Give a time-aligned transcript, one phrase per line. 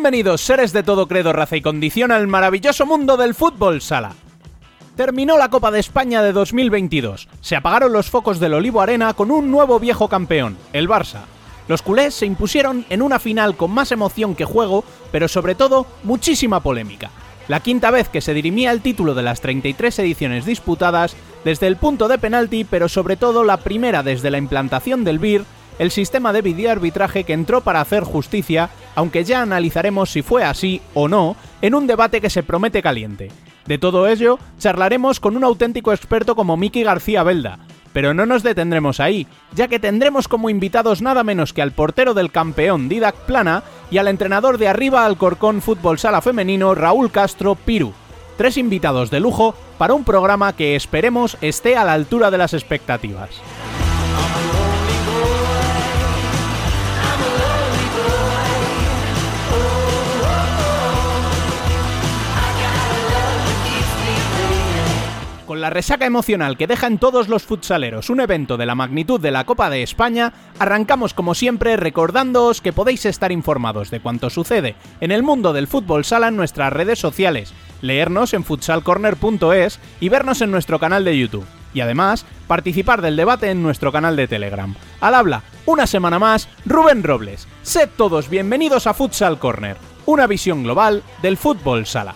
[0.00, 4.14] Bienvenidos, seres de todo credo, raza y condición, al maravilloso mundo del fútbol sala.
[4.96, 7.28] Terminó la Copa de España de 2022.
[7.42, 11.24] Se apagaron los focos del Olivo Arena con un nuevo viejo campeón, el Barça.
[11.68, 15.86] Los culés se impusieron en una final con más emoción que juego, pero sobre todo
[16.02, 17.10] muchísima polémica.
[17.46, 21.14] La quinta vez que se dirimía el título de las 33 ediciones disputadas,
[21.44, 25.44] desde el punto de penalti, pero sobre todo la primera desde la implantación del BIR,
[25.80, 30.82] el sistema de videoarbitraje que entró para hacer justicia, aunque ya analizaremos si fue así
[30.92, 33.30] o no, en un debate que se promete caliente.
[33.64, 37.60] De todo ello, charlaremos con un auténtico experto como Miki García Belda,
[37.94, 42.12] pero no nos detendremos ahí, ya que tendremos como invitados nada menos que al portero
[42.12, 47.54] del campeón Didac Plana y al entrenador de arriba Alcorcón Fútbol Sala Femenino Raúl Castro
[47.54, 47.94] Piru.
[48.36, 52.52] Tres invitados de lujo para un programa que esperemos esté a la altura de las
[52.52, 53.30] expectativas.
[65.50, 69.18] Con la resaca emocional que deja en todos los futsaleros un evento de la magnitud
[69.18, 74.30] de la Copa de España, arrancamos como siempre recordándoos que podéis estar informados de cuanto
[74.30, 80.08] sucede en el mundo del fútbol sala en nuestras redes sociales, leernos en futsalcorner.es y
[80.08, 81.48] vernos en nuestro canal de YouTube.
[81.74, 84.72] Y además, participar del debate en nuestro canal de Telegram.
[85.00, 87.48] Al habla, una semana más, Rubén Robles.
[87.62, 89.76] Sed todos bienvenidos a Futsal Corner,
[90.06, 92.14] una visión global del fútbol sala.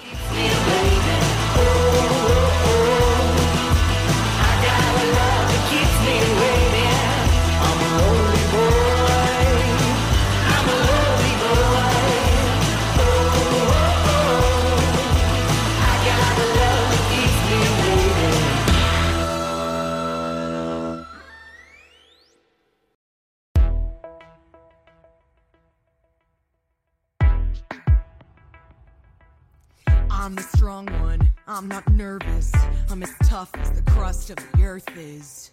[31.55, 32.51] I'm not nervous.
[32.91, 35.53] I'm as tough as the crust of the earth is.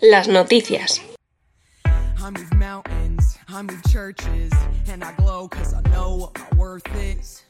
[0.00, 0.98] Las noticias.
[1.84, 4.50] I move mountains, I move churches,
[4.88, 7.44] and I glow cause I know what my worth is.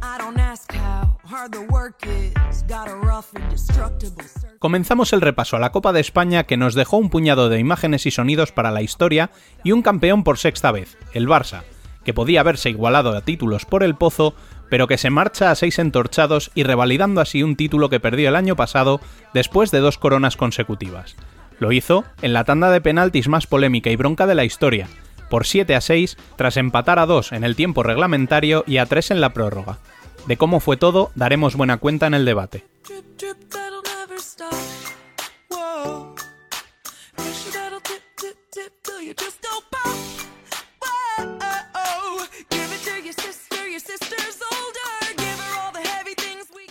[0.00, 2.64] I don't ask how hard the work is.
[2.66, 4.58] Got a rough, indestructible circle.
[4.58, 8.06] Comenzamos el repaso a la Copa de España que nos dejó un puñado de imágenes
[8.06, 9.30] y sonidos para la historia
[9.62, 11.62] y un campeón por sexta vez, el Barça,
[12.04, 14.34] que podía haberse igualado a títulos por el Pozo,
[14.70, 18.36] pero que se marcha a seis entorchados y revalidando así un título que perdió el
[18.36, 19.00] año pasado
[19.34, 21.16] después de dos coronas consecutivas.
[21.58, 24.88] Lo hizo en la tanda de penaltis más polémica y bronca de la historia,
[25.30, 29.12] por 7 a 6 tras empatar a 2 en el tiempo reglamentario y a 3
[29.12, 29.78] en la prórroga.
[30.26, 32.64] De cómo fue todo daremos buena cuenta en el debate.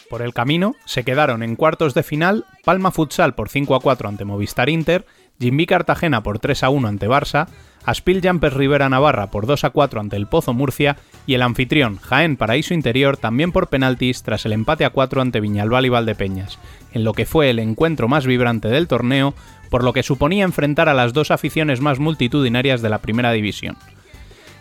[0.09, 4.07] Por el camino se quedaron en cuartos de final Palma Futsal por 5 a 4
[4.07, 5.05] ante Movistar Inter,
[5.39, 7.47] Jimby Cartagena por 3 a 1 ante Barça,
[7.85, 11.97] Aspil Jumpers Rivera Navarra por 2 a 4 ante el Pozo Murcia y el anfitrión
[11.97, 16.59] Jaén Paraíso Interior también por penaltis tras el empate a 4 ante Viñalbal y Valdepeñas,
[16.93, 19.33] en lo que fue el encuentro más vibrante del torneo,
[19.69, 23.75] por lo que suponía enfrentar a las dos aficiones más multitudinarias de la primera división.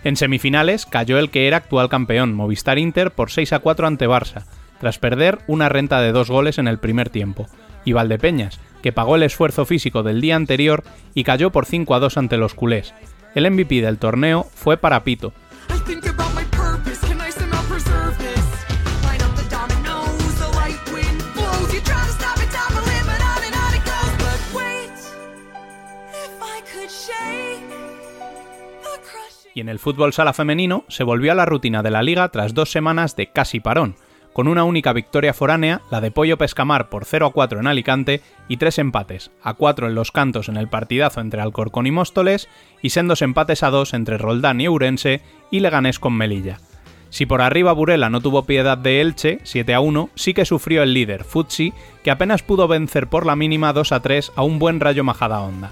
[0.04, 4.06] En semifinales cayó el que era actual campeón, Movistar Inter, por 6 a 4 ante
[4.06, 4.44] Barça,
[4.84, 7.46] tras perder una renta de dos goles en el primer tiempo,
[7.86, 10.84] y Valdepeñas, que pagó el esfuerzo físico del día anterior
[11.14, 12.92] y cayó por 5 a 2 ante los culés.
[13.34, 15.32] El MVP del torneo fue para Pito,
[29.54, 32.52] y en el fútbol sala femenino se volvió a la rutina de la liga tras
[32.52, 33.96] dos semanas de casi parón,
[34.34, 38.20] con una única victoria foránea, la de Pollo Pescamar por 0 a 4 en Alicante
[38.48, 42.48] y tres empates, a 4 en los cantos en el partidazo entre Alcorcón y Móstoles
[42.82, 45.22] y sendos empates a 2 entre Roldán y Ourense
[45.52, 46.58] y Leganés con Melilla.
[47.10, 50.82] Si por arriba Burela no tuvo piedad de Elche, 7 a 1, sí que sufrió
[50.82, 51.72] el líder, Futsi,
[52.02, 55.40] que apenas pudo vencer por la mínima 2 a 3 a un buen rayo Majada
[55.42, 55.70] Honda.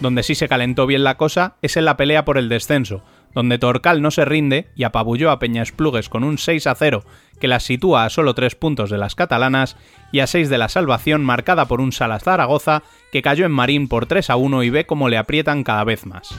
[0.00, 3.02] Donde sí se calentó bien la cosa es en la pelea por el descenso,
[3.34, 7.04] donde Torcal no se rinde y apabulló a Peñasplugues con un 6 a 0
[7.40, 9.76] que las sitúa a solo 3 puntos de las catalanas
[10.12, 13.88] y a 6 de la salvación marcada por un Salas Zaragoza que cayó en Marín
[13.88, 16.34] por 3 a 1 y ve cómo le aprietan cada vez más.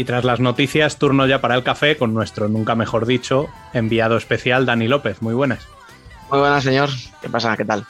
[0.00, 4.16] Y tras las noticias, turno ya para el café con nuestro, nunca mejor dicho, enviado
[4.16, 5.20] especial Dani López.
[5.20, 5.68] Muy buenas.
[6.30, 6.88] Muy buenas, señor.
[7.20, 7.54] ¿Qué pasa?
[7.54, 7.84] ¿Qué tal?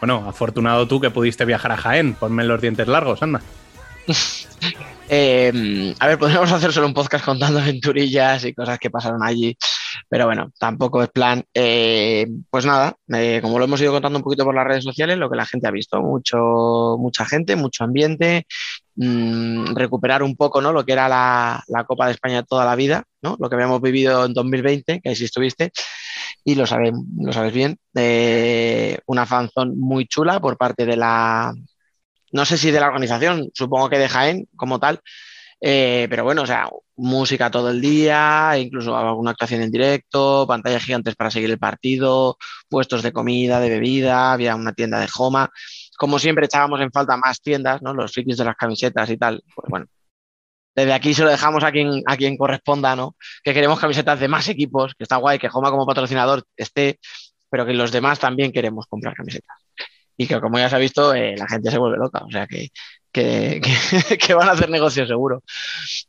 [0.00, 2.14] Bueno, afortunado tú que pudiste viajar a Jaén.
[2.14, 3.42] Ponme los dientes largos, anda.
[5.14, 9.54] Eh, a ver, podríamos hacer solo un podcast contando aventurillas y cosas que pasaron allí,
[10.08, 11.44] pero bueno, tampoco es plan.
[11.52, 15.18] Eh, pues nada, eh, como lo hemos ido contando un poquito por las redes sociales,
[15.18, 18.46] lo que la gente ha visto, mucho, mucha gente, mucho ambiente,
[18.96, 20.72] mm, recuperar un poco ¿no?
[20.72, 23.36] lo que era la, la Copa de España toda la vida, ¿no?
[23.38, 25.72] lo que habíamos vivido en 2020, que ahí sí estuviste,
[26.44, 27.78] y lo sabes, lo sabes bien.
[27.94, 31.54] Eh, una fanzón muy chula por parte de la,
[32.32, 35.00] no sé si de la organización, supongo que de Jaén como tal,
[35.64, 40.82] eh, pero bueno, o sea, música todo el día, incluso alguna actuación en directo, pantallas
[40.84, 42.36] gigantes para seguir el partido,
[42.68, 45.50] puestos de comida, de bebida, había una tienda de Joma.
[46.02, 47.94] Como siempre echábamos en falta más tiendas, ¿no?
[47.94, 49.86] Los frikis de las camisetas y tal, pues bueno.
[50.74, 53.14] Desde aquí se lo dejamos a quien, a quien corresponda, ¿no?
[53.44, 56.98] Que queremos camisetas de más equipos, que está guay, que Joma como patrocinador esté,
[57.50, 59.62] pero que los demás también queremos comprar camisetas
[60.16, 62.46] y que como ya se ha visto, eh, la gente se vuelve loca, o sea
[62.46, 62.68] que,
[63.12, 65.42] que, van a hacer negocio seguro.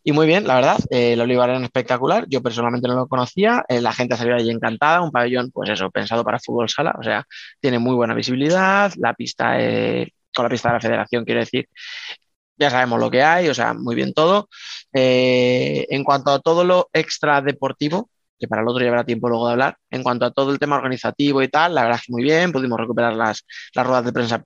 [0.04, 3.66] Y muy bien, la verdad, eh, el Olivar era espectacular, yo personalmente no lo conocía,
[3.68, 7.04] eh, la gente salió allí encantada, un pabellón, pues eso, pensado para fútbol sala, o
[7.04, 7.26] sea,
[7.60, 11.68] tiene muy buena visibilidad, la pista, eh, con la pista de la federación, quiero decir,
[12.58, 14.48] ya sabemos lo que hay, o sea, muy bien todo.
[14.94, 18.10] Eh, en cuanto a todo lo extra deportivo,
[18.40, 19.78] que para el otro llevará tiempo luego de hablar.
[19.90, 22.52] En cuanto a todo el tema organizativo y tal, la verdad es que muy bien,
[22.52, 24.44] pudimos recuperar las, las ruedas de prensa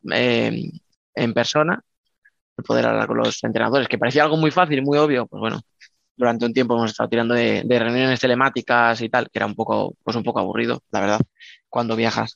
[1.18, 1.82] en persona,
[2.66, 5.62] poder hablar con los entrenadores, que parecía algo muy fácil muy obvio, pues bueno,
[6.16, 9.56] durante un tiempo hemos estado tirando de, de, reuniones telemáticas y tal, que era un
[9.56, 11.22] poco, pues un poco aburrido, la verdad,
[11.70, 12.36] cuando viajas.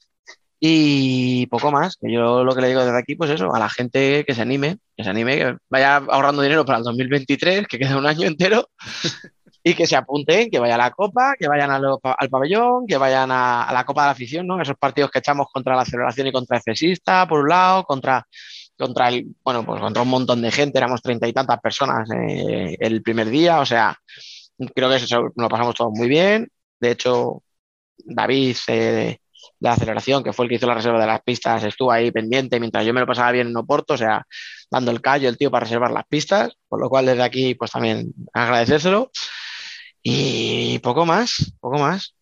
[0.63, 3.67] Y poco más, que yo lo que le digo desde aquí, pues eso, a la
[3.67, 7.79] gente que se anime, que se anime, que vaya ahorrando dinero para el 2023, que
[7.79, 8.69] queda un año entero,
[9.63, 12.97] y que se apunten, que vayan a la Copa, que vayan lo, al pabellón, que
[12.97, 14.61] vayan a, a, la Copa de la Afición, ¿no?
[14.61, 18.27] Esos partidos que echamos contra la celebración y contra el cesista, por un lado, contra,
[18.81, 22.75] contra el, bueno, pues contra un montón de gente, éramos treinta y tantas personas eh,
[22.79, 23.97] el primer día, o sea,
[24.75, 26.49] creo que eso lo pasamos todos muy bien.
[26.79, 27.43] De hecho,
[27.97, 29.17] David eh,
[29.59, 32.59] la aceleración, que fue el que hizo la reserva de las pistas, estuvo ahí pendiente
[32.59, 34.25] mientras yo me lo pasaba bien en Oporto, o sea,
[34.69, 37.71] dando el callo el tío para reservar las pistas, por lo cual desde aquí, pues
[37.71, 39.11] también agradecérselo.
[40.03, 42.15] Y poco más, poco más.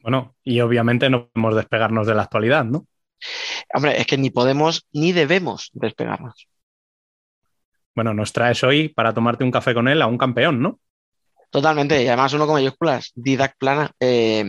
[0.00, 2.86] Bueno, y obviamente no podemos despegarnos de la actualidad, ¿no?
[3.74, 6.48] Hombre, es que ni podemos ni debemos despegarnos.
[7.94, 10.78] Bueno, nos traes hoy para tomarte un café con él a un campeón, ¿no?
[11.50, 14.44] Totalmente, y además uno con mayúsculas, Didac Plana, eh,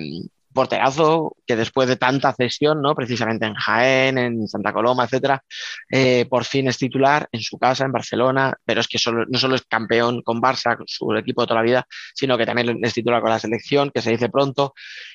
[0.53, 2.95] porterazo que después de tanta cesión, ¿no?
[2.95, 5.43] precisamente en Jaén, en Santa Coloma, etcétera,
[5.89, 9.55] eh, por fin es titular en su casa, en Barcelona, pero es que no solo
[9.55, 12.93] es campeón con Barça, con su equipo de toda la vida, sino que también es
[12.93, 14.73] titular con la selección, que se dice pronto,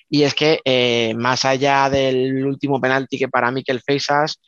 [0.09, 4.41] y es que eh, más allá del último penalti que para Miquel Feisas,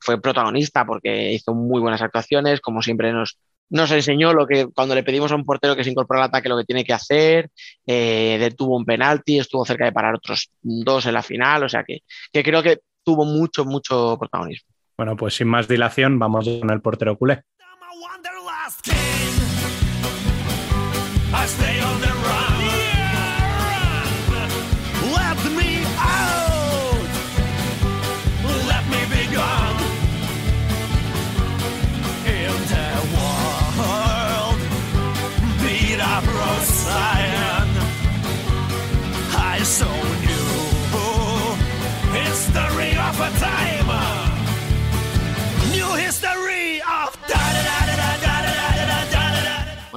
[0.00, 3.38] fue protagonista porque hizo muy buenas actuaciones, como siempre nos,
[3.70, 6.48] nos enseñó lo que cuando le pedimos a un portero que se incorpora al ataque
[6.48, 7.50] lo que tiene que hacer,
[7.86, 11.84] eh, detuvo un penalti, estuvo cerca de parar otros dos en la final, o sea
[11.84, 12.00] que,
[12.32, 14.68] que creo que tuvo mucho, mucho protagonismo.
[14.96, 17.42] Bueno, pues sin más dilación, vamos con el portero culé.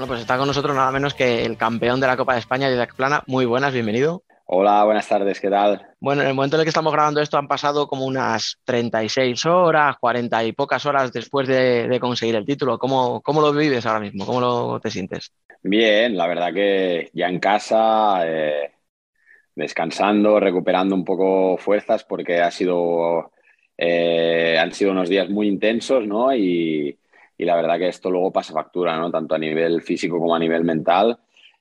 [0.02, 2.72] Bueno, pues está con nosotros nada menos que el campeón de la Copa de España,
[2.72, 3.22] Didac Plana.
[3.28, 4.24] Muy buenas, bienvenido.
[4.48, 5.90] Hola, buenas tardes, ¿qué tal?
[6.00, 9.46] Bueno, en el momento en el que estamos grabando esto han pasado como unas 36
[9.46, 12.80] horas, 40 y pocas horas después de, de conseguir el título.
[12.80, 14.26] ¿Cómo, ¿Cómo, lo vives ahora mismo?
[14.26, 15.34] ¿Cómo lo, te sientes?
[15.62, 18.72] Bien, la verdad que ya en casa, eh,
[19.54, 23.34] descansando, recuperando un poco fuerzas porque ha sido,
[23.78, 26.36] eh, han sido unos días muy intensos, ¿no?
[26.36, 26.98] Y,
[27.42, 29.10] y la verdad que esto luego pasa factura, ¿no?
[29.10, 31.18] Tanto a nivel físico como a nivel mental.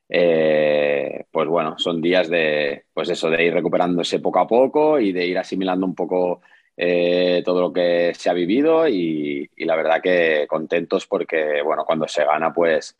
[0.06, 5.12] Eh, pues bueno, son días de, pues eso, de ir recuperándose poco a poco y
[5.12, 6.42] de ir asimilando un poco
[6.76, 11.87] eh, todo lo que se ha vivido y, y, la verdad que contentos porque, bueno,
[11.87, 12.99] cuando se gana, pues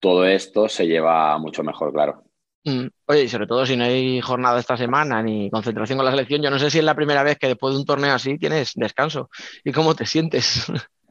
[0.00, 2.24] todo esto se lleva mucho mejor, claro.
[2.64, 2.86] Mm.
[3.08, 6.40] Oye, y sobre todo si no hay jornada esta semana ni concentración con la selección,
[6.40, 8.72] yo no sé si es la primera vez que después de un torneo así tienes
[8.74, 9.28] descanso.
[9.64, 10.72] ¿Y cómo te sientes?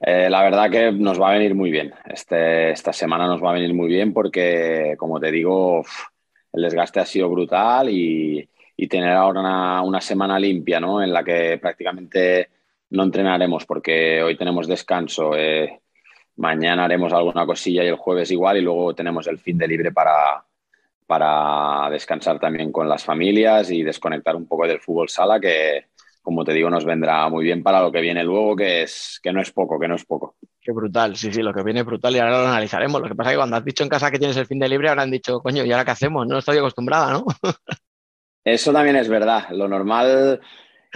[0.00, 1.92] Eh, la verdad que nos va a venir muy bien.
[2.06, 5.84] Este, esta semana nos va a venir muy bien porque, como te digo,
[6.52, 11.02] el desgaste ha sido brutal y, y tener ahora una, una semana limpia, ¿no?
[11.02, 12.48] En la que prácticamente
[12.90, 15.36] no entrenaremos porque hoy tenemos descanso.
[15.36, 15.80] eh,
[16.36, 19.90] mañana haremos alguna cosilla y el jueves igual y luego tenemos el fin de libre
[19.90, 20.44] para,
[21.06, 25.86] para descansar también con las familias y desconectar un poco del fútbol sala que,
[26.28, 29.32] como te digo, nos vendrá muy bien para lo que viene luego, que, es, que
[29.32, 30.36] no es poco, que no es poco.
[30.60, 33.00] Qué brutal, sí, sí, lo que viene es brutal y ahora lo analizaremos.
[33.00, 34.68] Lo que pasa es que cuando has dicho en casa que tienes el fin de
[34.68, 36.26] libre, habrán dicho, coño, ¿y ahora qué hacemos?
[36.26, 37.24] No estoy acostumbrada, ¿no?
[38.44, 39.48] Eso también es verdad.
[39.52, 40.38] Lo normal,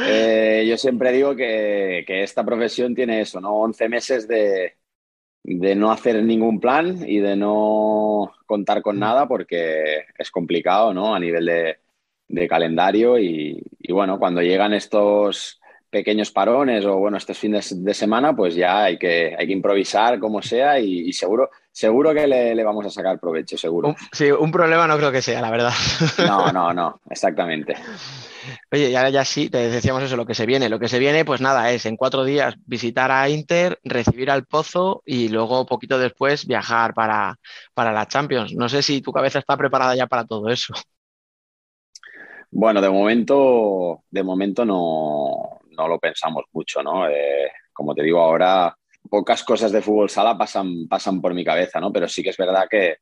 [0.06, 3.54] eh, yo siempre digo que, que, esta profesión tiene eso, ¿no?
[3.54, 4.76] 11 meses de,
[5.44, 11.14] de, no hacer ningún plan y de no contar con nada porque es complicado, ¿no?
[11.14, 11.81] A nivel de,
[12.32, 15.60] de calendario y, y, bueno, cuando llegan estos
[15.90, 20.18] pequeños parones o bueno, estos fines de semana, pues ya hay que, hay que improvisar
[20.18, 23.88] como sea y, y seguro, seguro que le, le, vamos a sacar provecho, seguro.
[23.88, 25.74] Un, sí, un problema no creo que sea, la verdad.
[26.26, 27.76] No, no, no, exactamente.
[28.72, 30.70] Oye, y ahora ya sí, te decíamos eso, lo que se viene.
[30.70, 34.46] Lo que se viene, pues nada, es en cuatro días visitar a Inter, recibir al
[34.46, 37.36] Pozo y luego, poquito después, viajar para,
[37.74, 38.54] para la Champions.
[38.54, 40.72] No sé si tu cabeza está preparada ya para todo eso.
[42.54, 47.08] Bueno, de momento, de momento no, no lo pensamos mucho, ¿no?
[47.08, 48.76] Eh, como te digo ahora,
[49.08, 51.90] pocas cosas de fútbol sala pasan, pasan por mi cabeza, ¿no?
[51.90, 52.96] Pero sí que es verdad que,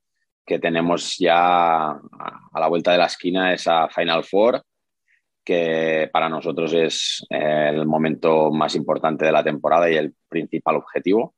[0.47, 4.63] que tenemos ya a la vuelta de la esquina esa Final Four,
[5.45, 10.77] que para nosotros es eh, el momento más importante de la temporada y el principal
[10.77, 11.35] objetivo.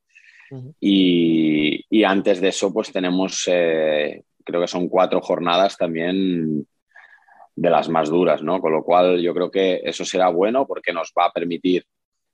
[0.51, 0.75] Uh -huh.
[0.79, 6.67] y, y, antes de eso, pues tenemos, eh, creo que son cuatro jornadas también
[7.55, 8.59] de las más duras, ¿no?
[8.59, 11.85] Con lo cual yo creo que eso será bueno porque nos va a permitir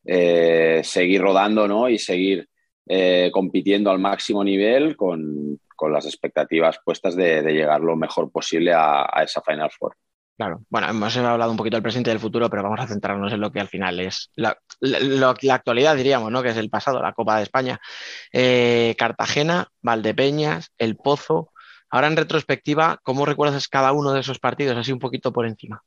[0.06, 1.90] eh, seguir rodando, ¿no?
[1.90, 2.48] Y seguir
[2.88, 8.74] eh, compitiendo al máximo nivel con, con las expectativas puestas de, llegar lo mejor posible
[8.74, 9.96] a, esa Final Four.
[10.38, 13.34] Claro, bueno, hemos hablado un poquito del presente y del futuro, pero vamos a centrarnos
[13.34, 16.42] en lo que al final es la, la, la actualidad, diríamos, ¿no?
[16.42, 17.80] Que es el pasado, la Copa de España.
[18.32, 21.52] Eh, Cartagena, Valdepeñas, El Pozo,
[21.92, 24.78] Ahora en retrospectiva, ¿cómo recuerdas cada uno de esos partidos?
[24.78, 25.84] Así un poquito por encima.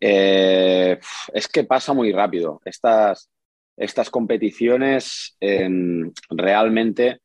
[0.00, 0.98] Eh,
[1.32, 2.60] es que pasa muy rápido.
[2.64, 3.30] Estas,
[3.76, 5.68] estas competiciones eh,
[6.28, 7.20] realmente,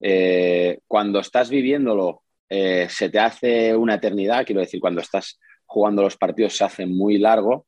[0.00, 4.44] eh, cuando estás viviéndolo, eh, se te hace una eternidad.
[4.46, 7.66] Quiero decir, cuando estás jugando los partidos se hace muy largo,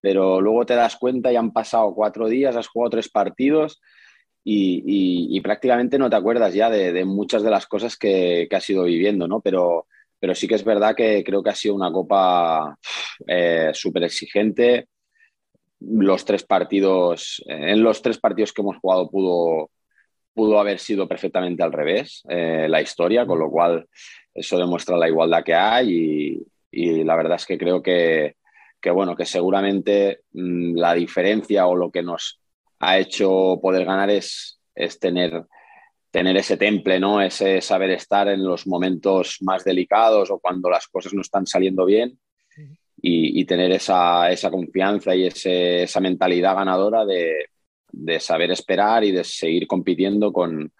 [0.00, 3.80] pero luego te das cuenta y han pasado cuatro días, has jugado tres partidos
[4.52, 8.48] y, y, y, prácticamente no te acuerdas ya de, de muchas de las cosas que,
[8.50, 9.40] que, has ido viviendo, ¿no?
[9.40, 9.86] Pero,
[10.18, 12.76] pero sí que es verdad que creo que ha sido una copa
[13.28, 14.88] eh, súper exigente.
[15.78, 19.70] Los tres partidos, en los tres partidos que hemos jugado pudo,
[20.34, 23.86] pudo haber sido perfectamente al revés eh, la historia, con lo cual
[24.34, 26.42] eso demuestra la igualdad que hay y,
[26.72, 28.34] y la verdad es que creo que,
[28.80, 32.39] que bueno, que seguramente mmm, la diferencia o lo que nos
[32.80, 35.44] ha hecho poder ganar es, es tener,
[36.10, 37.20] tener ese temple, ¿no?
[37.20, 41.84] ese saber estar en los momentos más delicados o cuando las cosas no están saliendo
[41.84, 42.18] bien
[43.00, 47.46] y, y tener esa, esa, confianza y ese, esa mentalidad ganadora de,
[47.92, 50.72] de, saber esperar y de seguir compitiendo con,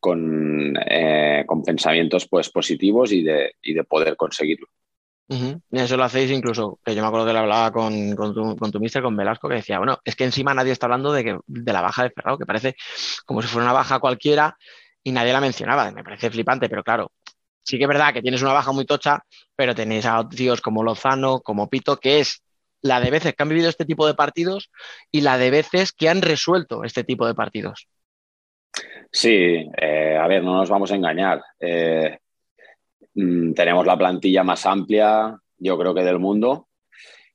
[0.00, 4.66] con, eh, con pensamientos pues, positivos y de, y de poder conseguirlo.
[5.28, 9.02] Eso lo hacéis incluso, que yo me acuerdo que lo hablaba con, tu, con mister,
[9.02, 11.80] con Velasco, que decía, bueno, es que encima nadie está hablando de, que, de la
[11.80, 12.76] baja de Ferrao, que parece
[13.24, 14.56] como si fuera una baja cualquiera
[15.02, 15.90] y nadie la mencionaba.
[15.90, 17.10] Me parece flipante, pero claro,
[17.64, 19.24] sí que es verdad que tienes una baja muy tocha,
[19.56, 22.42] pero tenéis a tíos como Lozano, como Pito, que es
[22.82, 24.70] la de veces que han vivido este tipo de partidos
[25.10, 27.88] y la de veces que han resuelto este tipo de partidos.
[29.10, 31.42] Sí, eh, a ver, no nos vamos a engañar.
[31.58, 32.18] Eh,
[33.16, 36.68] Mm, tenemos la plantilla más amplia, yo creo que del mundo,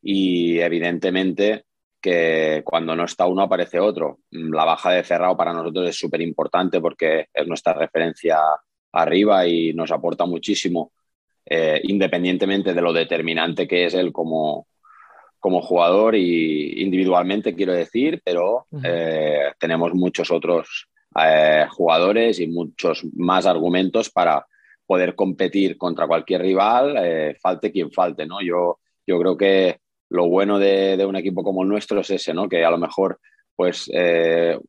[0.01, 1.65] y evidentemente
[1.99, 4.19] que cuando no está uno aparece otro.
[4.31, 8.39] Mm, la baja de Ferrao para nosotros es súper importante porque es nuestra referencia
[8.91, 10.91] arriba y nos aporta muchísimo,
[11.45, 14.67] eh, independientemente de lo determinante que es él como,
[15.39, 23.03] como jugador y individualmente, quiero decir, pero eh, tenemos muchos otros eh, jugadores y muchos
[23.15, 24.45] más argumentos para
[24.91, 28.41] poder competir contra cualquier rival, eh, falte quien falte, ¿no?
[28.41, 29.79] Yo, yo creo que
[30.09, 32.49] lo bueno de, un equipo como el nuestro es ese, ¿no?
[32.49, 33.21] Que a lo mejor,
[33.55, 34.59] pues, eh,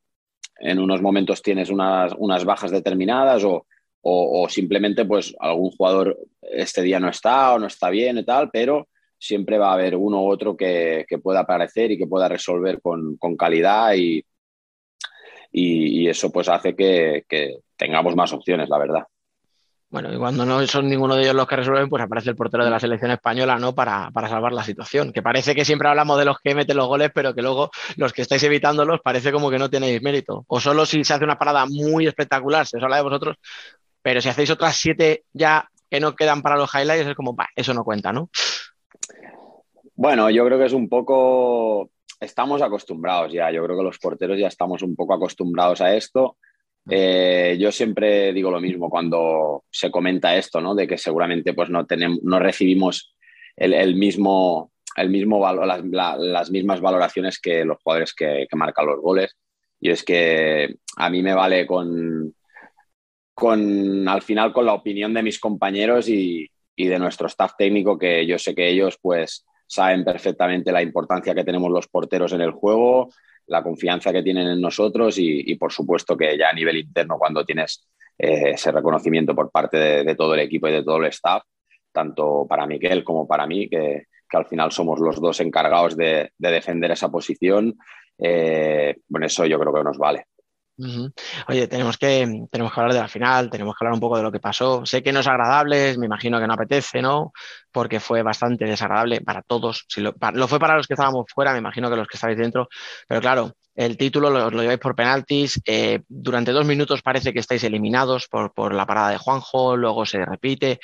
[0.60, 3.66] en unos momentos tienes unas, unas bajas determinadas o,
[4.02, 8.48] o, simplemente, pues, algún jugador este día no está o no está bien y tal,
[8.52, 8.86] pero
[9.18, 12.80] siempre va a haber uno u otro que, que pueda aparecer y que pueda resolver
[12.80, 14.24] con, con calidad y,
[15.50, 17.24] y, eso pues hace que
[17.76, 19.02] tengamos más opciones, la verdad.
[19.92, 22.64] Bueno, y cuando no son ninguno de ellos los que resuelven, pues aparece el portero
[22.64, 23.74] de la selección española, ¿no?
[23.74, 25.12] Para, para, salvar la situación.
[25.12, 28.14] Que parece que siempre hablamos de los que meten los goles, pero que luego los
[28.14, 30.46] que estáis evitándolos parece como que no tenéis mérito.
[30.48, 33.36] O solo si se hace una parada muy espectacular, se os habla de vosotros,
[34.00, 37.50] pero si hacéis otras siete ya que no quedan para los highlights, es como, bah,
[37.54, 38.30] eso no cuenta, ¿no?
[39.94, 41.90] Bueno, yo creo que es un poco.
[42.18, 43.50] Estamos acostumbrados ya.
[43.50, 46.38] Yo creo que los porteros ya estamos un poco acostumbrados a esto.
[46.88, 50.74] Eh, yo siempre digo lo mismo cuando se comenta esto, ¿no?
[50.74, 53.14] De que seguramente pues no tenemos, no recibimos
[53.56, 58.56] el, mismo, el mismo valor, las, la, las, mismas valoraciones que los jugadores que, que,
[58.56, 59.36] marcan los goles.
[59.80, 62.34] Y es que a mí me vale con,
[63.34, 67.98] con al final con la opinión de mis compañeros y, y de nuestro staff técnico,
[67.98, 72.40] que yo sé que ellos pues saben perfectamente la importancia que tenemos los porteros en
[72.40, 73.08] el juego,
[73.46, 77.44] la confianza que tienen en nosotros y, por supuesto que ya a nivel interno cuando
[77.44, 81.42] tienes eh, ese reconocimiento por parte de, todo el equipo y de todo el staff,
[81.92, 86.50] tanto para Miguel como para mí, que, al final somos los dos encargados de, de
[86.50, 87.76] defender esa posición,
[88.18, 90.26] eh, bueno, eso yo creo que nos vale.
[90.78, 91.12] Uh -huh.
[91.48, 94.22] Oye, tenemos que, tenemos que hablar de la final, tenemos que hablar un poco de
[94.22, 94.84] lo que pasó.
[94.86, 97.32] Sé que no es agradable, me imagino que no apetece, ¿no?
[97.70, 99.84] Porque fue bastante desagradable para todos.
[99.88, 102.16] Si lo, para, lo, fue para los que estábamos fuera, me imagino que los que
[102.16, 102.68] estáis dentro.
[103.06, 105.60] Pero claro, el título lo, lo lleváis por penaltis.
[105.66, 110.06] Eh, durante dos minutos parece que estáis eliminados por, por, la parada de Juanjo, luego
[110.06, 110.80] se repite.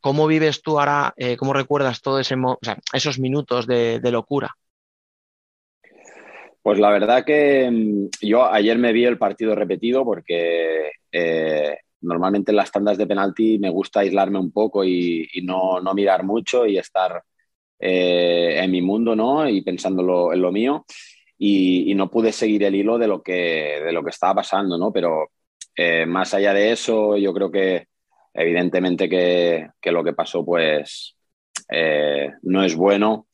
[0.00, 1.14] ¿Cómo vives tú ahora?
[1.16, 4.56] Eh, ¿Cómo recuerdas todo ese, o sea, esos minutos de, de locura?
[6.62, 12.52] Pues la verdad que mm, yo ayer me vi el partido repetido porque eh, normalmente
[12.52, 16.66] en las tandas de penalti me gusta aislarme un poco y, no, no, mirar mucho
[16.66, 17.22] y estar
[17.78, 19.48] eh, en mi mundo ¿no?
[19.48, 20.84] y pensando en lo mío.
[21.38, 24.92] Y, no pude seguir el hilo de lo que, de lo que estaba pasando, ¿no?
[24.92, 25.30] pero
[25.76, 27.86] eh, más allá de eso, yo creo que
[28.34, 31.16] evidentemente que, que lo que pasó pues
[32.42, 33.26] no es bueno.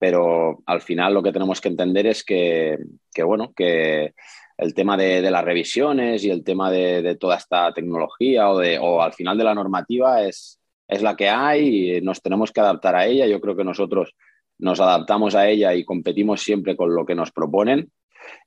[0.00, 2.78] Pero al final lo que tenemos que entender es que,
[3.22, 4.14] bueno, que
[4.56, 9.12] el tema de, las revisiones y el tema de, toda esta tecnología o, de, al
[9.12, 10.58] final de la normativa es,
[10.88, 13.26] es la que hay y nos tenemos que adaptar a ella.
[13.26, 14.14] Yo creo que nosotros
[14.58, 17.90] nos adaptamos a ella y competimos siempre con lo que nos proponen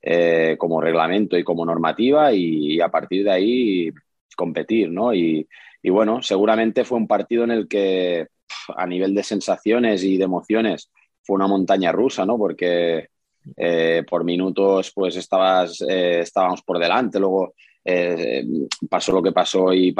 [0.01, 3.91] eh, como reglamento y como normativa y, a partir de ahí
[4.35, 5.13] competir, ¿no?
[5.13, 5.47] Y
[5.83, 8.25] bueno, seguramente fue un partido en el que
[8.75, 10.89] a nivel de sensaciones y de emociones
[11.23, 12.37] fue una montaña rusa, ¿no?
[12.37, 13.09] Porque
[13.57, 18.45] eh, por minutos pues estabas, eh, estábamos por delante, luego eh,
[18.89, 19.93] pasó lo que pasó y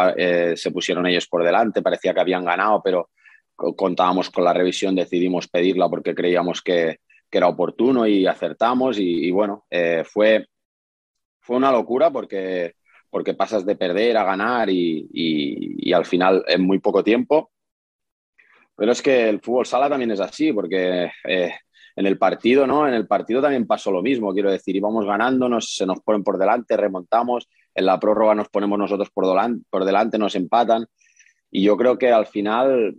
[0.55, 3.09] se pusieron ellos por delante, parecía que habían ganado, pero
[3.55, 6.99] contábamos con la revisión, decidimos pedirla porque creíamos que,
[7.35, 9.65] era oportuno y acertamos y, bueno,
[10.05, 10.45] fue,
[11.39, 12.75] fue una locura porque,
[13.09, 17.52] porque pasas de perder a ganar y, y al final en muy poco tiempo
[18.75, 21.53] pero es que el fútbol sala también es así, porque eh,
[21.95, 22.87] en el partido, ¿no?
[22.87, 26.23] En el partido también pasó lo mismo, quiero decir, íbamos ganando, nos, se nos ponen
[26.23, 30.85] por delante, remontamos, en la prórroga nos ponemos nosotros por delante, por delante nos empatan.
[31.51, 32.95] Y yo creo que al final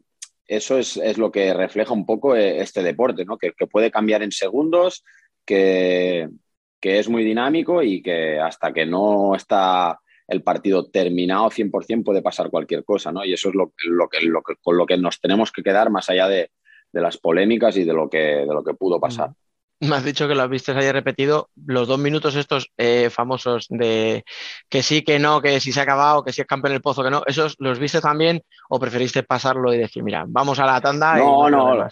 [0.46, 3.36] eso es, es lo que refleja un poco eh, este deporte, ¿no?
[3.36, 5.04] Que, que puede cambiar en segundos,
[5.44, 6.28] que,
[6.80, 12.22] que es muy dinámico y que hasta que no está el partido terminado 100% puede
[12.22, 13.24] pasar cualquier cosa, ¿no?
[13.24, 15.90] Y eso es lo, lo, que, lo que, con lo que nos tenemos que quedar
[15.90, 16.50] más allá de,
[16.92, 19.30] de, las polémicas y de lo, que, de lo que pudo pasar.
[19.80, 24.24] Me has dicho que lo viste ayer repetido, los dos minutos estos eh, famosos de
[24.70, 27.02] que sí, que no, que si se ha acabado, que si es campeón el pozo,
[27.02, 30.80] que no, ¿esos los viste también o preferiste pasarlo y decir, mira, vamos a la
[30.80, 31.16] tanda?
[31.16, 31.88] No, y no, no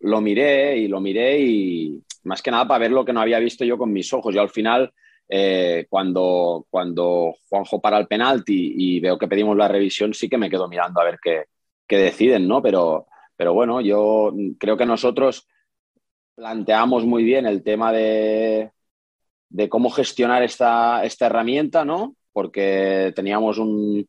[0.00, 3.38] lo miré y lo miré y más que nada para ver lo que no había
[3.38, 4.34] visto yo con mis ojos.
[4.34, 4.92] Yo al final
[5.28, 10.38] eh, cuando, cuando Juanjo para el penalti y veo que pedimos la revisión, sí que
[10.38, 11.44] me quedo mirando a ver qué,
[11.86, 12.62] qué deciden, ¿no?
[12.62, 15.46] Pero, pero bueno, yo creo que nosotros
[16.34, 18.70] planteamos muy bien el tema de,
[19.50, 22.14] de cómo gestionar esta, esta herramienta, ¿no?
[22.32, 24.08] Porque teníamos un,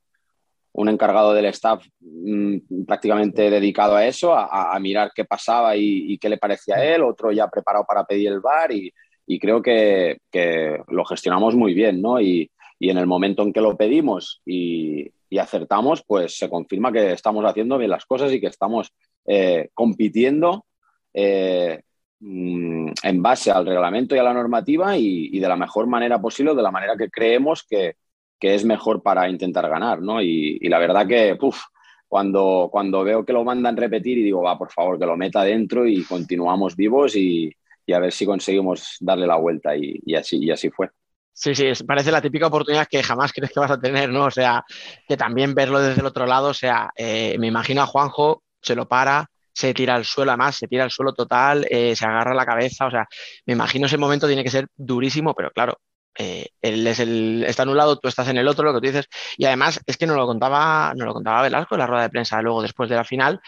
[0.71, 6.13] un encargado del staff mmm, prácticamente dedicado a eso, a, a mirar qué pasaba y,
[6.13, 8.93] y, qué le parecía a él, otro ya preparado para pedir el bar y,
[9.31, 12.19] y creo que, que, lo gestionamos muy bien, ¿no?
[12.19, 16.91] Y, y, en el momento en que lo pedimos y, y, acertamos, pues se confirma
[16.91, 18.91] que estamos haciendo bien las cosas y que estamos
[19.27, 20.65] eh, compitiendo
[21.13, 21.79] eh,
[22.21, 26.55] en base al reglamento y a la normativa y, y, de la mejor manera posible,
[26.55, 27.97] de la manera que creemos que,
[28.39, 30.23] que es mejor para intentar ganar, ¿no?
[30.23, 31.61] Y, la verdad que, puf,
[32.07, 35.43] cuando, cuando veo que lo mandan repetir y digo, va, por favor, que lo meta
[35.43, 37.53] dentro y continuamos vivos y,
[37.89, 40.91] y a ver si conseguimos darle la vuelta y, así, y así fue.
[41.33, 44.25] Sí, sí, parece la típica oportunidad que jamás crees que vas a tener, ¿no?
[44.25, 44.63] O sea,
[45.07, 48.75] que también verlo desde el otro lado, o sea, eh, me imagino a Juanjo, se
[48.75, 52.35] lo para, se tira al suelo, además, se tira al suelo total, eh, se agarra
[52.35, 53.07] la cabeza, o sea,
[53.47, 55.79] me imagino ese momento tiene que ser durísimo, pero claro,
[56.15, 58.81] eh, él es el, está en un lado, tú estás en el otro, lo que
[58.81, 61.87] tú dices, y además es que nos lo contaba, nos lo contaba Velasco en la
[61.87, 63.41] rueda de prensa luego después de la final,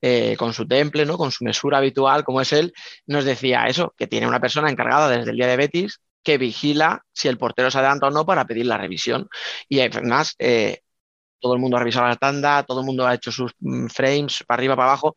[0.00, 1.18] eh, con su temple, ¿no?
[1.18, 2.72] con su mesura habitual, como es él,
[3.06, 7.02] nos decía eso, que tiene una persona encargada desde el día de Betis que vigila
[7.12, 9.28] si el portero se adelanta o no para pedir la revisión.
[9.68, 10.80] Y además, eh,
[11.40, 14.44] todo el mundo ha revisado la tanda, todo el mundo ha hecho sus mm, frames
[14.46, 15.16] para arriba, para abajo,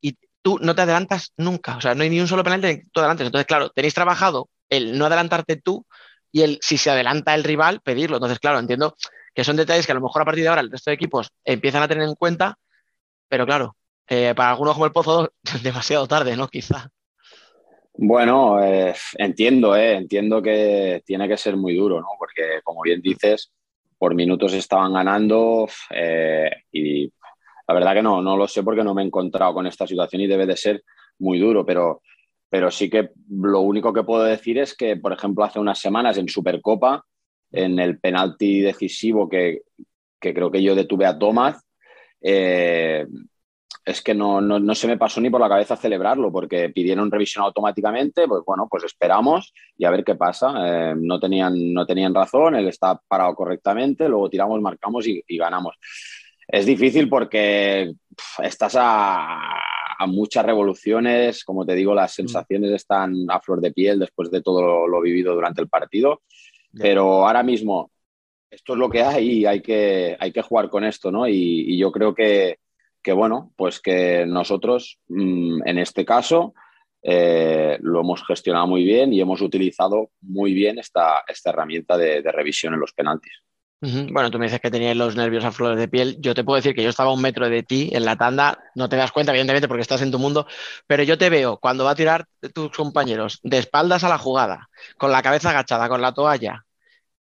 [0.00, 2.80] y tú no te adelantas nunca, o sea, no hay ni un solo penalti en
[2.80, 3.26] que tú adelantes.
[3.26, 5.86] Entonces, claro, tenéis trabajado el no adelantarte tú
[6.32, 8.16] y el si se adelanta el rival, pedirlo.
[8.16, 8.96] Entonces, claro, entiendo
[9.34, 11.30] que son detalles que a lo mejor a partir de ahora el resto de equipos
[11.44, 12.58] empiezan a tener en cuenta,
[13.28, 13.76] pero claro,
[14.08, 16.48] eh, para algunos como el Pozo, demasiado tarde, ¿no?
[16.48, 16.90] Quizá.
[17.94, 22.08] Bueno, eh, entiendo, eh, entiendo que tiene que ser muy duro, ¿no?
[22.18, 23.52] Porque como bien dices,
[23.98, 25.68] por minutos estaban ganando
[26.70, 27.12] y
[27.66, 30.22] la verdad que no, no lo sé porque no me he encontrado con esta situación
[30.22, 30.84] y debe de ser
[31.18, 32.02] muy duro, pero,
[32.48, 36.16] pero sí que lo único que puedo decir es que, por ejemplo, hace unas semanas
[36.18, 37.04] en Supercopa,
[37.50, 39.62] en el penalti decisivo que,
[40.20, 41.60] que creo que yo detuve a Tomás,
[43.88, 47.10] es que no, no, no, se me pasó ni por la cabeza celebrarlo porque pidieron
[47.10, 50.90] revisión automáticamente, pues bueno, pues esperamos y a ver qué pasa.
[50.90, 55.38] Eh, no, tenían, no tenían razón, él está parado correctamente, luego tiramos, marcamos y, y
[55.38, 55.76] ganamos.
[56.46, 59.56] Es difícil porque pff, estás a,
[59.98, 64.42] a, muchas revoluciones, como te digo, las sensaciones están a flor de piel después de
[64.42, 66.20] todo lo, lo vivido durante el partido,
[66.74, 67.90] pero ahora mismo
[68.50, 71.26] esto es lo que hay y hay que, hay que jugar con esto, ¿no?
[71.26, 72.58] Y, y yo creo que
[73.02, 76.54] que bueno, pues que nosotros mmm, en este caso
[77.02, 82.20] eh, lo hemos gestionado muy bien y hemos utilizado muy bien esta, esta herramienta de,
[82.32, 83.32] revisión en los penaltis.
[83.80, 86.16] Bueno, tú me dices que tenías los nervios a flores de piel.
[86.18, 88.58] Yo te puedo decir que yo estaba a un metro de ti en la tanda.
[88.74, 90.48] No te das cuenta, evidentemente, porque estás en tu mundo.
[90.88, 94.68] Pero yo te veo cuando va a tirar tus compañeros de espaldas a la jugada,
[94.96, 96.66] con la cabeza agachada, con la toalla,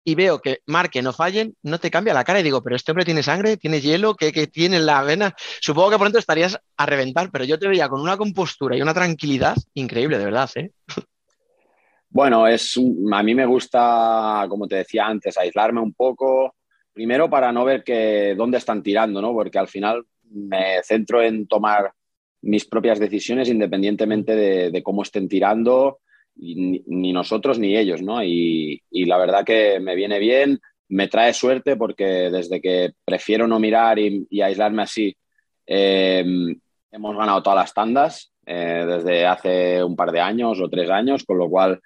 [0.10, 2.92] y veo que marque, no fallen, no te cambia la cara y digo, pero este
[2.92, 5.36] hombre tiene sangre, tiene hielo, ¿qué, qué tiene en la vena?
[5.62, 8.82] Supongo que por dentro estarías a reventar, pero yo te veía con una compostura y
[8.82, 10.50] una tranquilidad increíble, de verdad.
[10.56, 10.72] ¿eh?
[12.10, 12.76] Bueno, es,
[13.12, 16.56] a mí me gusta, como te decía antes, aislarme un poco,
[16.92, 19.32] primero para no ver que, dónde están tirando, ¿no?
[19.34, 21.94] porque al final me centro en tomar
[22.42, 26.00] mis propias decisiones independientemente de, de cómo estén tirando
[26.40, 28.24] ni, ni, nosotros ni ellos, ¿no?
[28.24, 33.48] Y, y, la verdad que me viene bien, me trae suerte porque desde que prefiero
[33.48, 35.16] no mirar y, y aislarme así,
[35.68, 36.26] eh,
[36.92, 41.24] hemos ganado todas las tandas eh, desde hace un par de años o tres años,
[41.24, 41.80] con lo cual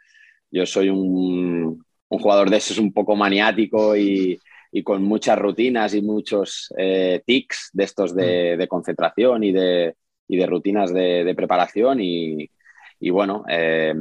[0.51, 4.39] yo soy un, un jugador de esos un poco maniático y,
[4.71, 9.95] y con muchas rutinas y muchos eh, tics de estos de, de concentración y de,
[10.27, 12.49] y de rutinas de, de preparación y,
[13.03, 13.93] y bueno, eh,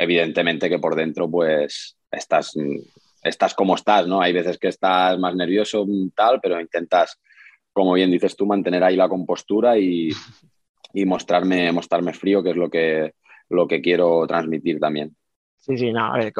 [0.00, 2.52] evidentemente que por dentro pues estás,
[3.22, 4.20] estás como estás, ¿no?
[4.20, 7.20] Hay veces que estás más nervioso, tal, pero intentas,
[7.72, 10.10] como bien dices tú, mantener ahí la compostura y,
[10.92, 13.14] y mostrarme, mostrarme frío, que es lo que,
[13.48, 15.14] lo que quiero transmitir también.
[15.64, 16.32] Sí, sí, no, a ver,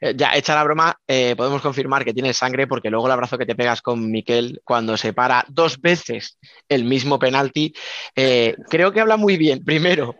[0.00, 3.36] eh, ya hecha la broma, eh, podemos confirmar que tienes sangre porque luego el abrazo
[3.36, 7.74] que te pegas con Miquel cuando se para dos veces el mismo penalti,
[8.14, 10.14] eh, creo que habla muy bien, primero,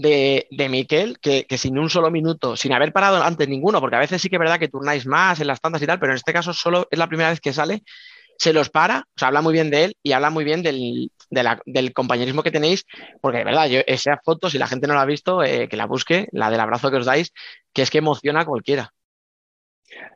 [0.00, 3.96] de, de Miquel, que, que, sin un solo minuto, sin haber parado antes ninguno, porque
[3.96, 6.12] a veces sí que es verdad que turnáis más en las tandas y tal, pero
[6.12, 7.82] en este caso solo es la primera vez que sale,
[8.38, 11.10] se los para, o sea, habla muy bien de él y habla muy bien del,
[11.66, 12.86] del compañerismo que tenéis,
[13.20, 15.84] porque de verdad, esa foto, si la gente no la ha visto, eh, que la
[15.84, 17.34] busque, la del abrazo que os dais,
[17.74, 18.94] que es que emociona a cualquiera.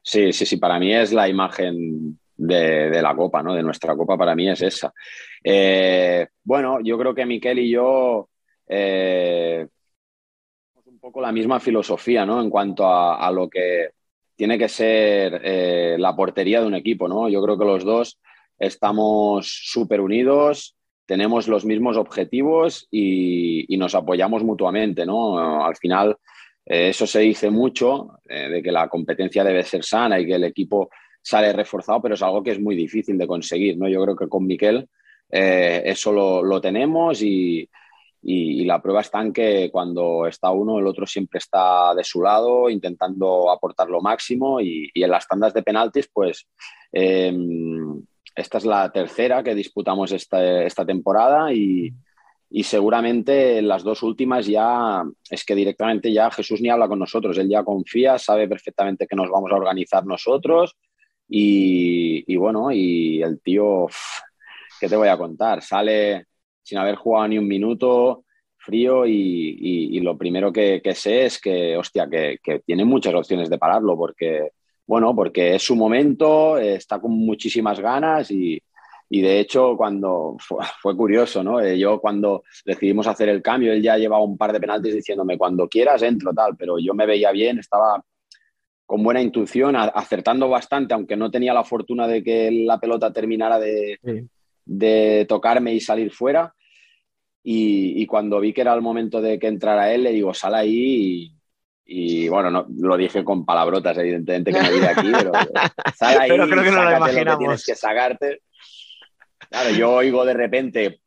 [0.03, 3.55] Sí, sí, sí, para mí es la imagen de, de, la copa, ¿no?
[3.55, 4.95] De nuestra copa para mí es esa.
[5.43, 8.31] Eh, bueno, yo creo que Miquel y yo
[8.69, 9.67] eh,
[10.87, 12.41] un poco la misma filosofía, ¿no?
[12.41, 13.91] En cuanto a, lo que
[14.37, 17.29] tiene que ser eh, la portería de un equipo, ¿no?
[17.29, 18.21] Yo creo que los dos
[18.59, 25.65] estamos súper unidos, tenemos los mismos objetivos y, nos apoyamos mutuamente, ¿no?
[25.65, 26.17] Al final,
[26.65, 30.37] eh, eso se dice mucho, eh, de que la competencia debe ser sana y que
[30.37, 33.89] el equipo sale reforzado, pero es algo que es muy difícil de conseguir, ¿no?
[33.89, 34.89] Yo creo que con Miquel
[35.31, 37.69] eso lo tenemos y,
[38.27, 42.23] y, la prueba está en que cuando está uno, el otro siempre está de su
[42.23, 44.61] lado, intentando aportar lo máximo.
[44.61, 46.49] Y, en las tandas de penaltis, pues
[46.93, 47.37] eh,
[48.35, 51.93] esta es la tercera que disputamos esta, esta temporada y,
[52.51, 56.99] y seguramente en las dos últimas ya es que directamente ya Jesús ni habla con
[56.99, 60.77] nosotros, él ya confía, sabe perfectamente que nos vamos a organizar nosotros
[61.29, 63.87] y, y bueno, y el tío,
[64.81, 65.63] ¿qué te voy a contar?
[65.63, 66.27] Sale
[66.65, 68.25] sin haber jugado ni un minuto,
[68.65, 73.97] frío y, lo primero que, sé es que, hostia, que, tiene muchas opciones de pararlo
[73.97, 74.51] porque,
[74.87, 78.61] bueno, porque es su momento, está con muchísimas ganas y,
[79.11, 81.61] de hecho cuando fue, curioso, ¿no?
[81.61, 85.39] Eh, yo cuando decidimos hacer el cambio, él ya llevaba un par de penaltis diciéndome,
[85.39, 88.03] cuando quieras entro, tal, pero yo me veía bien, estaba
[88.87, 93.59] con buena intuición, acertando bastante, aunque no tenía la fortuna de que la pelota terminara
[93.59, 93.99] de.
[94.65, 96.55] De tocarme y salir fuera.
[97.43, 100.55] Y, y cuando vi que era el momento de que entrara él, le digo, sal
[100.55, 101.35] ahí.
[101.87, 105.33] Y, y, bueno, no, lo dije con palabrotas, evidentemente, que no diré aquí, pero
[105.95, 107.39] sal ahí, Pero creo que no lo imaginamos.
[107.39, 108.41] que tienes que sacarte.
[109.51, 111.01] Claro, yo oigo de repente,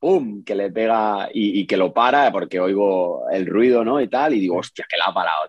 [0.00, 4.00] ¡pum!, que le pega y, y que lo para, porque oigo el ruido, ¿no?
[4.00, 5.48] Y tal, y digo, hostia, que la ha parado.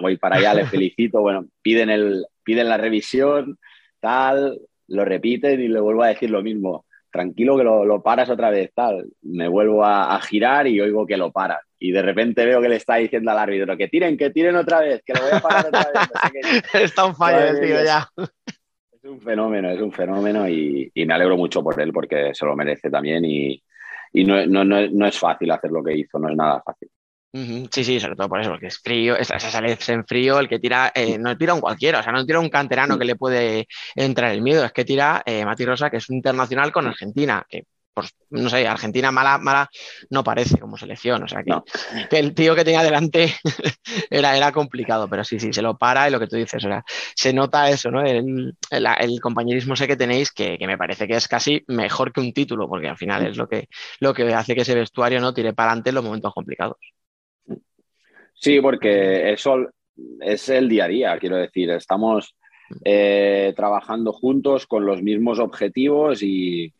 [0.00, 1.20] voy para allá, le felicito.
[1.20, 3.58] Bueno, piden, el, piden la revisión,
[3.98, 6.86] tal, lo repiten y le vuelvo a decir lo mismo.
[7.10, 9.06] Tranquilo que lo, lo paras otra vez, tal.
[9.22, 11.60] Me vuelvo a, a girar y oigo que lo para.
[11.78, 14.80] Y de repente veo que le está diciendo al árbitro que tiren, que tiren otra
[14.80, 15.94] vez, que lo voy a parar otra vez.
[15.94, 16.78] No sé qué.
[16.84, 18.08] Está un fallo el tío ya.
[18.90, 22.46] Es un fenómeno, es un fenómeno y, y me alegro mucho por él porque se
[22.46, 23.62] lo merece también y,
[24.14, 26.88] y no, no, no, no es fácil hacer lo que hizo, no es nada fácil.
[27.72, 30.60] Sí, sí, sobre todo por eso, porque es frío, esa, sale en frío, el que
[30.60, 33.66] tira, eh, no tira un cualquiera, o sea, no tira un canterano que le puede
[33.96, 37.44] entrar el miedo, es que tira eh, Mati Rosa, que es un internacional con Argentina,
[37.48, 39.68] que pues, no sé, Argentina mala, mala
[40.10, 41.64] no parece como selección, o sea, que, No.
[42.08, 43.34] que el tío que tenía delante
[44.10, 46.68] era, era complicado, pero sí, sí, se lo para y lo que tú dices, o
[46.68, 46.84] sea,
[47.16, 48.00] se nota eso, ¿no?
[48.04, 52.12] El, el, el compañerismo ese que tenéis, que, que me parece que es casi mejor
[52.12, 53.68] que un título, porque al final es lo que,
[54.00, 56.76] lo que hace que ese vestuario no tire para adelante en los momentos complicados.
[58.34, 59.68] Sí, porque eso
[60.20, 62.36] es el día a día, quiero decir, estamos
[62.84, 66.72] eh, trabajando juntos con los mismos objetivos y,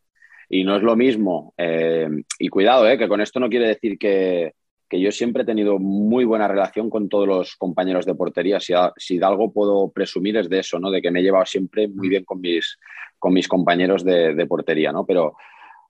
[0.48, 1.54] y no es lo mismo.
[1.56, 4.54] Eh, y cuidado, eh, que con esto no quiere decir que,
[4.88, 8.60] que, yo siempre he tenido muy buena relación con todos los compañeros de portería.
[8.60, 10.90] Si, si de algo puedo presumir es de eso, ¿no?
[10.90, 12.78] De que me he llevado siempre muy bien con mis,
[13.18, 15.04] con mis compañeros de, de portería, ¿no?
[15.06, 15.36] Pero,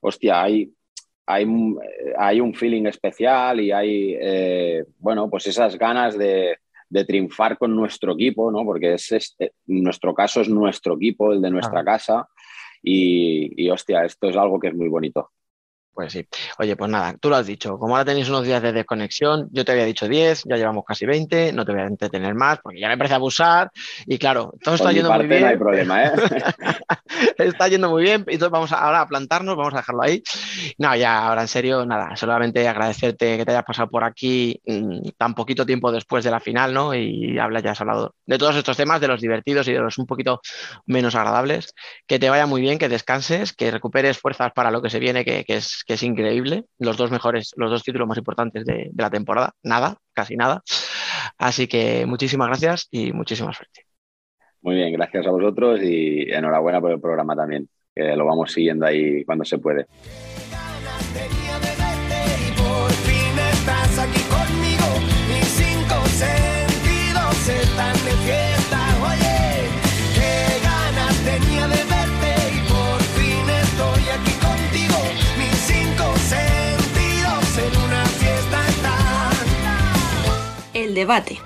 [0.01, 0.71] hostia, hay,
[1.25, 1.47] hay,
[2.17, 6.57] hay un feeling especial y hay, eh, bueno, pues esas ganas de,
[6.89, 8.63] de, triunfar con nuestro equipo, ¿no?
[8.63, 11.85] Porque es este, nuestro caso es nuestro equipo, el de nuestra ah.
[11.85, 12.27] casa.
[12.83, 15.31] Y, y, hostia, esto es algo que es muy bonito.
[15.95, 16.27] Pues sí.
[16.59, 17.79] Oye, pues nada, tú lo has dicho.
[17.79, 21.05] Como ahora tenéis unos días de desconexión, yo te había dicho 10, ya llevamos casi
[21.05, 23.71] 20, no te voy a entretener más porque ya me parece abusar.
[24.05, 25.43] Y claro, todo está yendo muy bien.
[25.43, 26.11] No hay problema, ¿eh?
[27.37, 28.25] está yendo muy bien.
[28.27, 30.21] Entonces vamos a, ahora a plantarnos, vamos a dejarlo ahí.
[30.77, 34.99] No, ya, ahora en serio, nada, solamente agradecerte que te hayas pasado por aquí mmm,
[35.17, 36.93] tan poquito tiempo después de la final, ¿no?
[36.93, 39.97] Y habla, ya has hablado de todos estos temas, de los divertidos y de los
[39.97, 40.41] un poquito
[40.87, 41.73] menos agradables.
[42.05, 45.23] Que te vaya muy bien, que descanses, que recuperes fuerzas para lo que se viene,
[45.23, 46.65] que, que es que es increíble.
[46.79, 49.53] Los dos mejores, los dos títulos más importantes de, de, la temporada.
[49.63, 50.63] Nada, casi nada.
[51.37, 53.85] Así que muchísimas gracias y muchísima suerte.
[54.61, 58.85] Muy bien, gracias a vosotros y enhorabuena por el programa también, que lo vamos siguiendo
[58.85, 59.85] ahí cuando se puede.
[81.05, 81.37] Debate.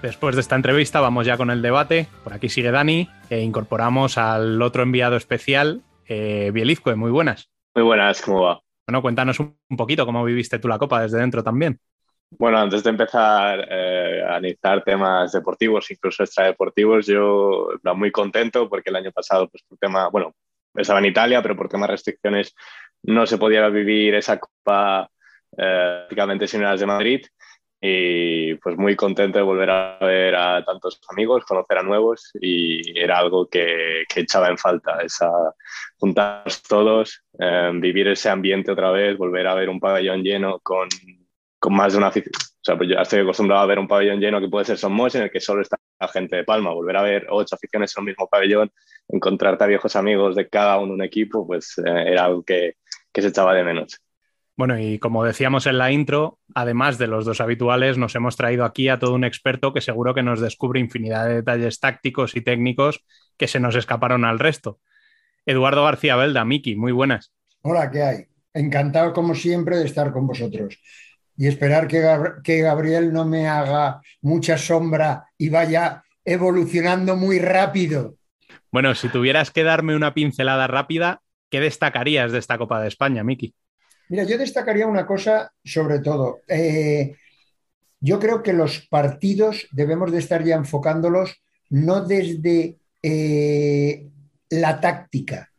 [0.00, 2.06] Después de esta entrevista vamos ya con el debate.
[2.22, 6.96] Por aquí sigue Dani e incorporamos al otro enviado especial, eh, Bielizco.
[6.96, 7.50] Muy buenas.
[7.74, 8.60] Muy buenas, ¿cómo va?
[8.86, 11.80] Bueno, cuéntanos un poquito cómo viviste tú la Copa desde dentro también.
[12.30, 18.90] Bueno, antes de empezar eh, a analizar temas deportivos, incluso extradeportivos, yo muy contento porque
[18.90, 20.34] el año pasado, pues por tema, bueno,
[20.74, 22.54] estaba en Italia, pero por temas de restricciones
[23.02, 25.08] no se podía vivir esa Copa
[25.56, 27.26] eh, prácticamente sin las de Madrid.
[27.80, 32.98] Y pues muy contento de volver a ver a tantos amigos, conocer a nuevos y
[32.98, 35.30] era algo que, que echaba en falta, esa
[35.96, 40.88] juntarnos todos, eh, vivir ese ambiente otra vez, volver a ver un pabellón lleno con,
[41.58, 42.32] con más de una afición.
[42.36, 45.14] O sea, pues yo estoy acostumbrado a ver un pabellón lleno que puede ser Somos,
[45.14, 48.02] en el que solo está la gente de Palma, volver a ver ocho aficiones en
[48.02, 48.70] un mismo pabellón,
[49.08, 52.76] encontrarte a viejos amigos de cada uno un equipo, pues eh, era algo que,
[53.12, 54.00] que se echaba de menos.
[54.56, 58.64] Bueno, y como decíamos en la intro, además de los dos habituales, nos hemos traído
[58.64, 62.40] aquí a todo un experto que seguro que nos descubre infinidad de detalles tácticos y
[62.40, 63.04] técnicos
[63.36, 64.80] que se nos escaparon al resto.
[65.46, 67.32] Eduardo García Belda, Miki, muy buenas.
[67.62, 68.24] Hola, ¿qué hay?
[68.52, 70.80] Encantado como siempre de estar con vosotros
[71.38, 77.38] y esperar que, Gab que Gabriel no me haga mucha sombra y vaya evolucionando muy
[77.38, 78.16] rápido.
[78.72, 83.22] Bueno, si tuvieras que darme una pincelada rápida, ¿qué destacarías de esta Copa de España,
[83.22, 83.54] Miki?
[84.08, 86.40] Mira, yo destacaría una cosa sobre todo.
[86.48, 87.14] Eh,
[88.00, 94.08] yo creo que los partidos debemos de estar ya enfocándolos no desde eh,
[94.50, 95.50] la táctica.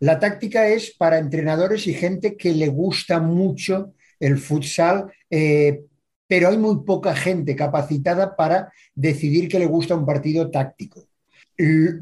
[0.00, 5.82] La táctica es para entrenadores y gente que le gusta mucho el futsal, eh,
[6.26, 11.06] pero hay muy poca gente capacitada para decidir que le gusta un partido táctico.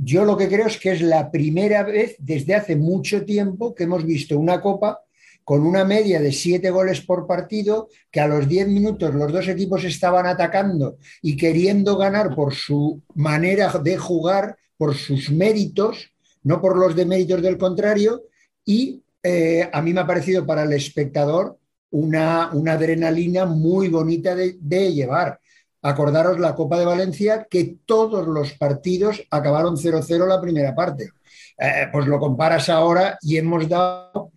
[0.00, 3.85] Yo lo que creo es que es la primera vez desde hace mucho tiempo que
[3.85, 5.05] hemos visto una copa
[5.44, 9.46] con una media de siete goles por partido, que a los diez minutos los dos
[9.46, 16.11] equipos estaban atacando y queriendo ganar por su manera de jugar, por sus méritos,
[16.42, 18.22] no por los deméritos del contrario,
[18.64, 21.59] y eh, a mí me ha parecido para el espectador
[21.94, 25.38] una, una adrenalina muy bonita de, llevar.
[25.80, 31.11] Acordaros la Copa de Valencia, que todos los partidos acabaron 0-0 la primera parte.
[31.57, 34.33] Eh, pues lo comparas ahora y hemos dado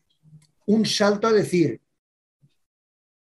[0.67, 1.81] un salto a decir,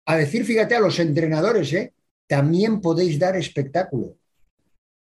[0.06, 1.94] a decir, fíjate, a los entrenadores, ¿eh?
[2.26, 4.16] también podéis dar espectáculo.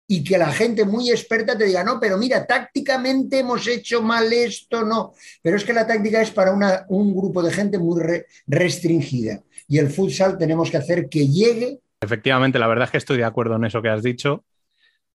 [0.06, 4.32] Y que la gente muy experta te diga, no, pero mira, tácticamente hemos hecho mal
[4.34, 5.14] esto, no.
[5.42, 9.42] Pero es que la táctica es para una, un grupo de gente muy re, restringida.
[9.68, 11.80] Y el futsal tenemos que hacer que llegue.
[12.02, 14.44] Efectivamente, la verdad es que estoy de acuerdo en eso que has dicho.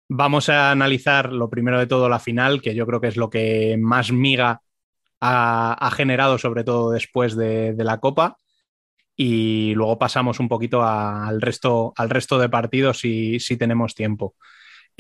[0.09, 3.29] Vamos a analizar lo primero de todo la final, que yo creo que es lo
[3.29, 4.62] que más miga
[5.20, 8.37] ha, generado, sobre todo después de, la Copa.
[9.16, 14.35] Y luego pasamos un poquito al, resto, al resto de partidos si, si tenemos tiempo.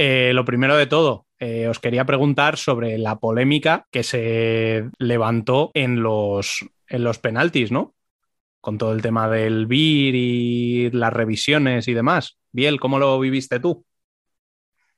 [0.00, 5.72] Eh, lo primero de todo, eh, os quería preguntar sobre la polémica que se levantó
[5.74, 7.96] en los, en los penaltis, ¿no?
[8.60, 12.38] Con todo el tema del BIR y las revisiones y demás.
[12.52, 13.84] Biel, ¿cómo lo viviste tú?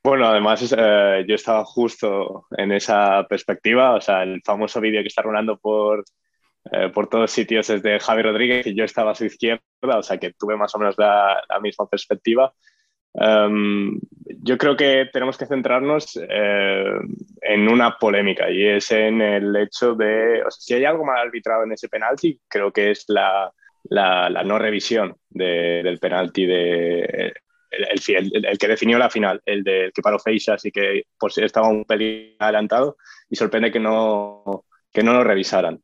[0.03, 5.07] Bueno, además eh, yo estaba justo en esa perspectiva, o sea, el famoso vídeo que
[5.07, 6.03] está rolando por,
[6.71, 10.03] eh, por todos sitios es de Javi Rodríguez y yo estaba a su izquierda, o
[10.03, 12.53] sea que tuve más o menos la misma perspectiva.
[13.13, 13.99] Um,
[14.43, 16.93] yo creo que tenemos que centrarnos eh,
[17.41, 21.19] en una polémica y es en el hecho de, o sea, si hay algo mal
[21.19, 23.51] arbitrado en ese penalti, creo que es la,
[23.83, 27.33] la, la no revisión de, del penalti de,
[27.71, 31.37] el, el, el, que definió la final, el del que paró Feixas y que pues,
[31.37, 32.97] estaba un pelín adelantado
[33.29, 35.81] y sorprende que no, que no lo revisaran.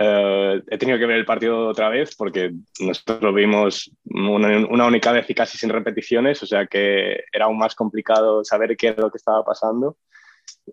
[0.00, 4.86] Uh, he tenido que ver el partido otra vez porque nosotros lo vimos una, una,
[4.86, 8.90] única vez y casi sin repeticiones, o sea que era aún más complicado saber qué
[8.90, 9.96] es lo que estaba pasando.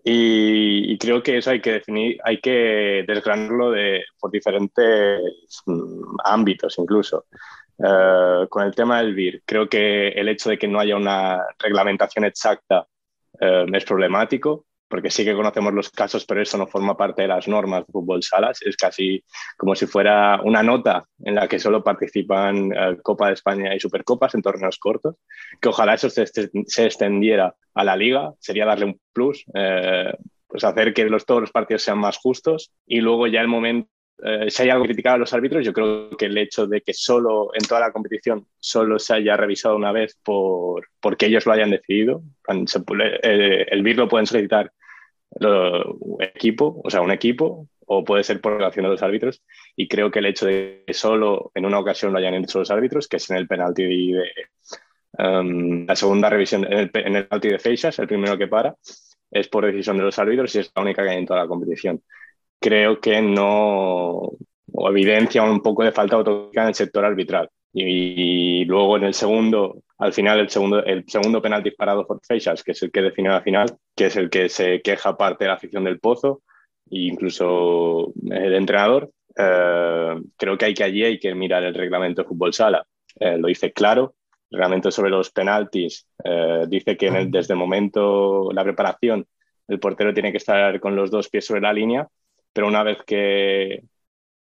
[0.04, 5.20] Y, y creo que eso hay que definir, hay que desgranarlo de, por diferentes
[5.66, 7.26] um, ámbitos incluso.
[7.78, 11.44] Uh, con el tema del BIR, creo que el hecho de que no haya una
[11.58, 12.86] reglamentación exacta
[13.40, 17.28] uh, es problemático, porque sí que conocemos los casos, pero eso no forma parte de
[17.28, 18.60] las normas de fútbol salas.
[18.62, 19.22] Es casi
[19.56, 23.80] como si fuera una nota en la que solo participan uh, Copa de España y
[23.80, 25.16] Supercopas en torneos cortos,
[25.60, 29.44] que ojalá eso se, se extendiera a la liga, sería darle un plus.
[30.48, 33.90] pues hacer que los, todos los partidos sean más justos y luego ya el momento
[34.22, 36.80] eh, si hay algo que criticar a los árbitros, yo creo que el hecho de
[36.80, 41.44] que solo en toda la competición solo se haya revisado una vez por porque ellos
[41.44, 44.72] lo hayan decidido, eh, el BIR lo pueden solicitar
[45.40, 49.42] un equipo, o sea, un equipo, o puede ser por relación de los árbitros,
[49.76, 52.70] y creo que el hecho de que solo en una ocasión lo hayan hecho los
[52.70, 54.30] árbitros, que es en el penalti de
[55.18, 58.74] um, la segunda revisión, en el, en penalti de Feixas, el primero que para,
[59.30, 61.48] es por decisión de los árbitros y es la única que hay en toda la
[61.48, 62.02] competición
[62.60, 64.32] creo que no
[64.88, 67.48] evidencia un poco de falta autocrítica en el sector arbitral.
[67.72, 72.62] Y, luego en el segundo, al final, el segundo, el segundo penal disparado por Feixas,
[72.62, 75.48] que es el que define la final, que es el que se queja parte de
[75.48, 76.42] la afición del Pozo
[76.90, 79.10] e incluso el entrenador.
[79.36, 82.84] Eh, creo que hay que allí hay que mirar el reglamento de fútbol sala.
[83.18, 84.14] Eh, lo dice claro.
[84.50, 89.26] El reglamento sobre los penaltis eh, dice que desde el momento, la preparación,
[89.68, 92.08] el portero tiene que estar con los dos pies sobre la línea
[92.56, 93.84] pero una vez que,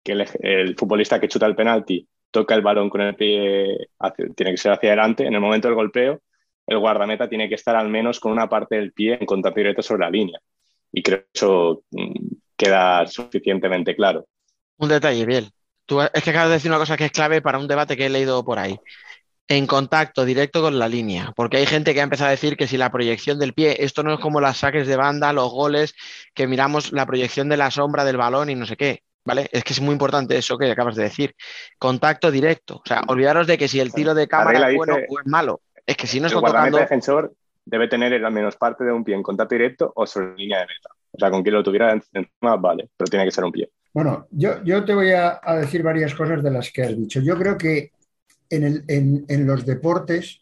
[0.03, 4.27] que el, el, futbolista que chuta el penalti toca el balón con el pie, hacia,
[4.35, 6.21] tiene que ser hacia adelante, en el momento del golpeo,
[6.67, 9.83] el guardameta tiene que estar al menos con una parte del pie en contacto directo
[9.83, 10.39] sobre la línea.
[10.93, 14.27] Y creo que eso mm, queda suficientemente claro.
[14.79, 15.51] Un detalle, bien.
[15.85, 18.07] tú es que acabas de decir una cosa que es clave para un debate que
[18.07, 18.79] he leído por ahí.
[19.49, 22.69] En contacto directo con la línea, porque hay gente que ha empezado a decir que
[22.69, 25.97] si la proyección del pie, esto no es como las saques de banda, los goles,
[26.35, 29.49] que miramos la proyección de la sombra del balón y no sé qué, ¿vale?
[29.53, 31.35] Es que es muy importante eso que acabas de decir.
[31.79, 32.77] Contacto directo.
[32.77, 35.27] O sea, olvidaros de que si el tiro de cámara es bueno dice- o es
[35.27, 35.61] malo.
[35.87, 36.79] Es que si no el está tocando.
[36.79, 37.33] defensor
[37.65, 40.67] debe tener al menos parte de un pie en contacto directo o sobre línea de
[40.67, 40.91] meta.
[41.13, 43.71] O sea, con quien lo tuviera en- encima, vale, pero tiene que ser un pie.
[43.93, 47.21] Bueno, yo, yo te voy a, a decir varias cosas de las que has dicho.
[47.21, 47.91] Yo creo que
[48.49, 50.41] en, el- en- en los deportes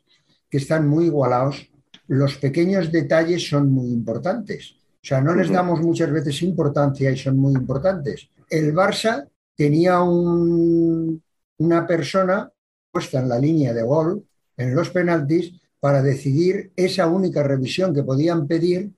[0.51, 1.67] que están muy igualados,
[2.09, 4.75] los pequeños detalles son muy importantes.
[5.03, 8.29] O sea, no les damos muchas veces importancia y son muy importantes.
[8.51, 11.23] El Barça tenía un-
[11.59, 12.51] una persona
[12.91, 14.25] puesta en la línea de gol,
[14.57, 18.91] en los penaltis, para decidir esa única revisión que podían pedir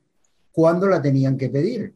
[0.52, 1.94] cuando la tenían que pedir.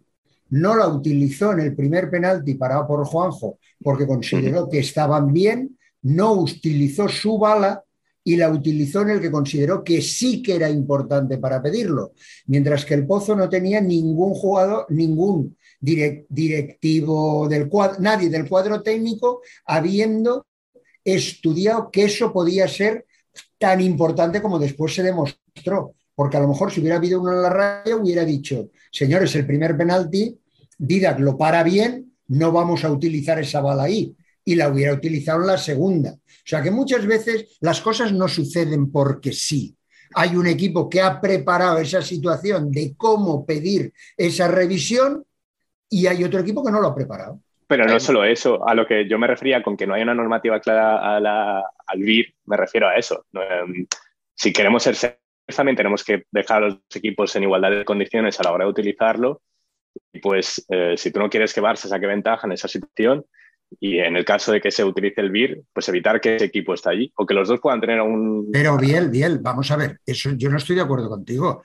[0.50, 5.78] No la utilizó en el primer penalti parado por Juanjo porque consideró que estaban bien,
[6.02, 7.82] no utilizó su bala
[8.22, 12.12] y la utilizó en el que consideró que sí que era importante para pedirlo,
[12.46, 18.48] mientras que el Pozo no tenía ningún jugador, ningún direc- directivo del cuadro, nadie del
[18.48, 20.46] cuadro técnico habiendo
[21.04, 23.06] estudiado que eso podía ser
[23.58, 25.94] tan importante como después se demostró.
[26.14, 29.46] Porque a lo mejor si hubiera habido uno en la raya hubiera dicho, señores, el
[29.46, 30.38] primer penalti,
[30.78, 34.14] Didac lo para bien, no vamos a utilizar esa bala ahí.
[34.44, 36.12] Y la hubiera utilizado en la segunda.
[36.12, 39.74] O sea que muchas veces las cosas no suceden porque sí.
[40.14, 45.24] Hay un equipo que ha preparado esa situación de cómo pedir esa revisión
[45.90, 47.40] y hay otro equipo que no lo ha preparado.
[47.66, 50.14] Pero no solo eso, a lo que yo me refería con que no hay una
[50.14, 53.24] normativa clara a la- al BIR, me refiero a eso.
[53.32, 53.86] Em,
[54.36, 55.18] Si queremos ser serios,
[55.56, 58.70] también tenemos que dejar a los equipos en igualdad de condiciones a la hora de
[58.70, 59.42] utilizarlo.
[60.12, 63.24] Y pues eh, si tú no quieres que Barça saque ventaja en esa situación,
[63.80, 66.74] y en el caso de que se utilice el BIR, pues evitar que ese equipo
[66.74, 68.50] esté allí, o que los dos puedan tener un...
[68.52, 71.62] Pero bien, bien, vamos a ver, eso yo no estoy de acuerdo contigo.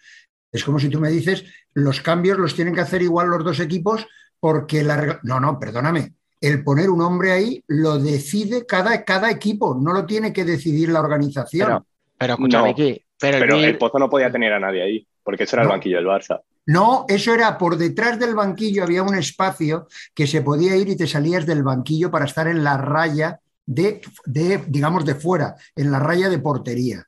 [0.52, 1.44] Es como si tú me dices,
[1.74, 4.06] los cambios los tienen que hacer igual los dos equipos
[4.40, 6.14] porque la No, no, perdóname.
[6.42, 10.90] El poner un hombre ahí lo decide cada, cada equipo, no lo tiene que decidir
[10.90, 11.68] la organización.
[11.68, 11.86] Pero,
[12.18, 14.82] pero escúchame, No, Miki, pero, el Pero Vir- el Pozo no podía tener a nadie
[14.82, 16.40] ahí, porque eso era el banquillo del Barça.
[16.66, 20.96] No, eso era por detrás del banquillo había un espacio que se podía ir y
[20.96, 25.92] te salías del banquillo para estar en la raya de, de, digamos, de fuera, en
[25.92, 27.04] la raya de portería.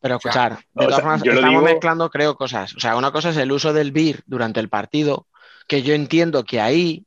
[0.00, 2.74] Pero O sea, escuchar, de todas formas, estamos digo- mezclando, creo, cosas.
[2.74, 5.26] O sea, una cosa es el uso del BIR durante el partido,
[5.66, 7.04] que yo entiendo que ahí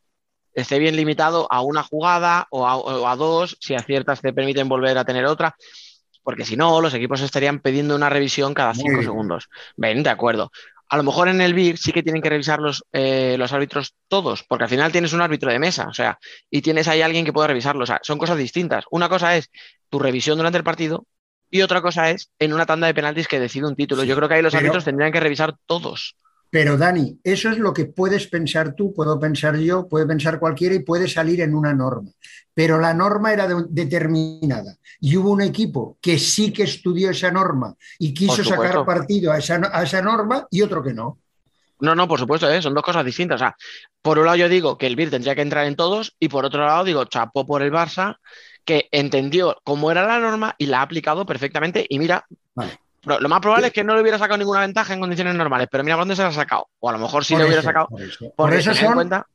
[0.53, 4.67] esté bien limitado a una jugada o a, o a dos, si aciertas te permiten
[4.67, 5.55] volver a tener otra,
[6.23, 9.47] porque si no, los equipos estarían pidiendo una revisión cada cinco segundos.
[9.77, 10.51] Ven, de acuerdo.
[10.89, 13.95] A lo mejor en el BIR sí que tienen que revisar los, eh, los árbitros
[14.09, 16.19] todos, porque al final tienes un árbitro de mesa, o sea,
[16.49, 17.83] y tienes ahí alguien que pueda revisarlo.
[17.83, 18.83] O sea, son cosas distintas.
[18.91, 19.49] Una cosa es
[19.89, 21.05] tu revisión durante el partido
[21.51, 24.01] y otra cosa es en una tanda de penaltis que decide un título.
[24.01, 26.15] Sí, Yo creo que ahí los pero- árbitros tendrían que revisar todos.
[26.49, 30.75] Pero Dani, eso es lo que puedes pensar tú, puedo pensar yo, puede pensar cualquiera
[30.75, 32.09] y puede salir en una norma.
[32.53, 37.31] Pero la norma era de- determinada y hubo un equipo que sí que estudió esa
[37.31, 41.19] norma y quiso sacar partido a esa, a esa norma y otro que no.
[41.79, 42.61] No, no, por supuesto, ¿eh?
[42.61, 43.35] son dos cosas distintas.
[43.37, 43.55] O sea,
[44.01, 46.45] por un lado yo digo que el BIR tendría que entrar en todos y por
[46.45, 48.17] otro lado digo chapó por el Barça
[48.65, 52.79] que entendió cómo era la norma y la ha aplicado perfectamente y mira, Vale.
[53.05, 55.83] lo, más probable es que no le hubiera sacado ninguna ventaja en condiciones normales, pero
[55.83, 56.67] mira por dónde se la ha sacado.
[56.79, 57.87] O a lo mejor sí Por le hubiera eso, sacado.
[57.87, 58.33] por eso.
[58.35, 59.27] Por eso son cuenta,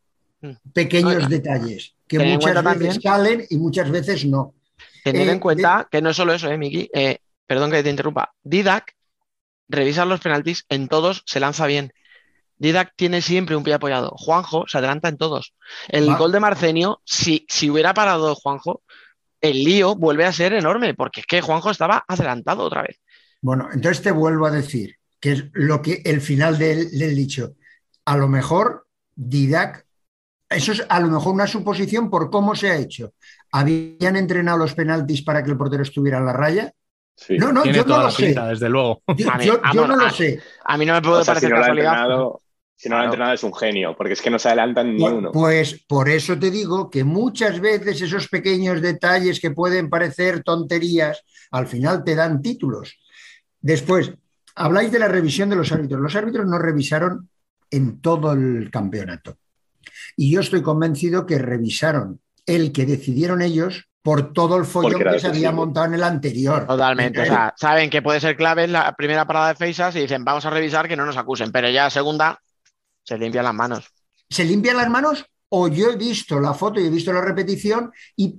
[0.72, 4.55] pequeños Oiga, detalles que muchas veces también- salen y muchas veces no.
[5.03, 6.89] tener Eh, en cuenta que no es solo eso, ¿eh, Miki?
[6.95, 8.33] Eh, perdón que te interrumpa.
[8.43, 8.95] Didac
[9.68, 11.93] revisa los penaltis en todos, se lanza bien.
[12.59, 14.11] Didac tiene siempre un pie apoyado.
[14.16, 15.53] Juanjo se adelanta en todos.
[15.89, 18.83] El gol de Marcenio, si, si hubiera parado Juanjo,
[19.51, 23.01] el lío vuelve a ser enorme, porque es que Juanjo estaba adelantado otra vez.
[23.40, 27.55] Bueno, entonces te vuelvo a decir que es lo que el final del, del dicho.
[28.05, 29.86] A lo mejor Didac,
[30.49, 33.14] eso es a lo mejor una suposición por cómo se ha hecho.
[33.53, 36.72] ¿Habían entrenado los penaltis para que el portero estuviera en la raya?
[37.16, 37.38] Sí.
[37.38, 38.26] No, no, Tiene yo toda no lo la sé.
[38.26, 39.03] pinta, desde luego.
[39.16, 40.40] Yo, A mí, yo- yo vamos, no lo a- sé.
[40.64, 41.92] A mí no me puede O sea, si parecer no casualidad.
[41.92, 42.42] entrenado,
[42.77, 43.12] si no lo ha Claro.
[43.14, 45.33] entrenado es un genio, porque es que no se adelantan ni uno.
[45.33, 51.22] Pues por eso te digo que muchas veces esos pequeños detalles que pueden parecer tonterías,
[51.51, 52.99] al final te dan títulos.
[53.61, 54.12] Después,
[54.55, 56.01] habláis de la revisión de los árbitros.
[56.01, 57.29] Los árbitros no revisaron
[57.70, 59.39] en todo el campeonato.
[60.16, 65.18] Y yo estoy convencido que revisaron el que decidieron ellos por todo el follón que
[65.18, 66.64] se había montado en el anterior.
[66.66, 67.22] Totalmente.
[67.22, 70.24] O sea, saben que puede ser clave en la primera parada de Feisas y dicen,
[70.24, 72.39] vamos a revisar que no nos acusen, pero ya segunda
[73.07, 73.86] se limpian las manos.
[74.28, 75.24] ¿Se limpian las manos?
[75.48, 78.34] o yo he visto la foto y he visto la repetición y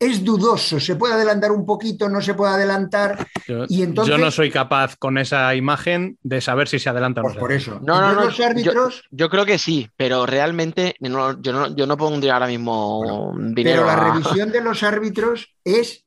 [0.00, 3.24] es dudoso, se puede adelantar un poquito, no se puede adelantar.
[3.46, 7.20] Yo, Y entonces- yo no soy capaz con esa imagen de saber si se adelanta
[7.20, 7.28] o no.
[7.28, 7.78] Pues por eso.
[7.84, 11.86] No, no, no, los árbitros, Yo creo que sí, pero realmente no- yo, no, yo
[11.86, 13.86] no pondría ahora mismo pero dinero.
[13.86, 16.04] la a- revisión de los árbitros es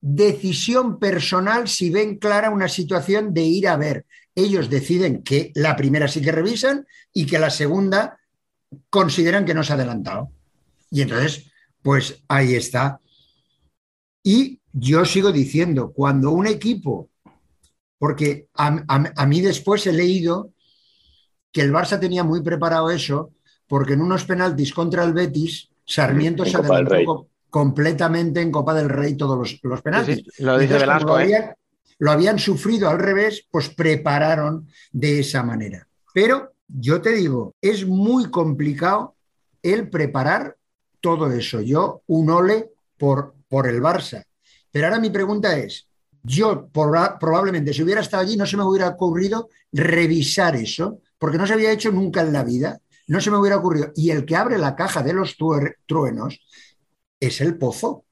[0.00, 4.06] decisión personal si ven clara una situación de ir a ver.
[4.40, 8.18] Ellos deciden que la primera sí que revisan y que la segunda
[8.88, 10.30] consideran que no se ha adelantado.
[10.90, 11.50] Y entonces,
[11.82, 13.00] pues ahí está.
[14.22, 17.08] Y yo sigo diciendo, cuando un equipo,
[17.98, 20.52] porque a, a- a mí después he leído
[21.52, 23.32] que el Barça tenía muy preparado eso,
[23.66, 28.88] porque en unos penaltis contra el Betis, Sarmiento En se adelantó completamente en Copa del
[28.88, 30.18] Rey todos los, los penaltis.
[30.18, 31.54] Sí, sí, lo dice Entonces, Velasco, ¿eh?
[32.00, 35.86] Lo habían sufrido al revés, pues prepararon de esa manera.
[36.12, 39.14] Pero yo te digo, es muy complicado
[39.62, 40.56] el preparar
[41.00, 41.60] todo eso.
[41.60, 44.24] Yo un ole por, por el Barça.
[44.72, 45.86] Pero ahora mi pregunta es,
[46.22, 51.38] yo proba- probablemente si hubiera estado allí no se me hubiera ocurrido revisar eso, porque
[51.38, 53.92] no se había hecho nunca en la vida, no se me hubiera ocurrido.
[53.94, 55.36] Y el que abre la caja de los
[55.86, 56.40] truenos
[57.18, 58.04] es el pozo.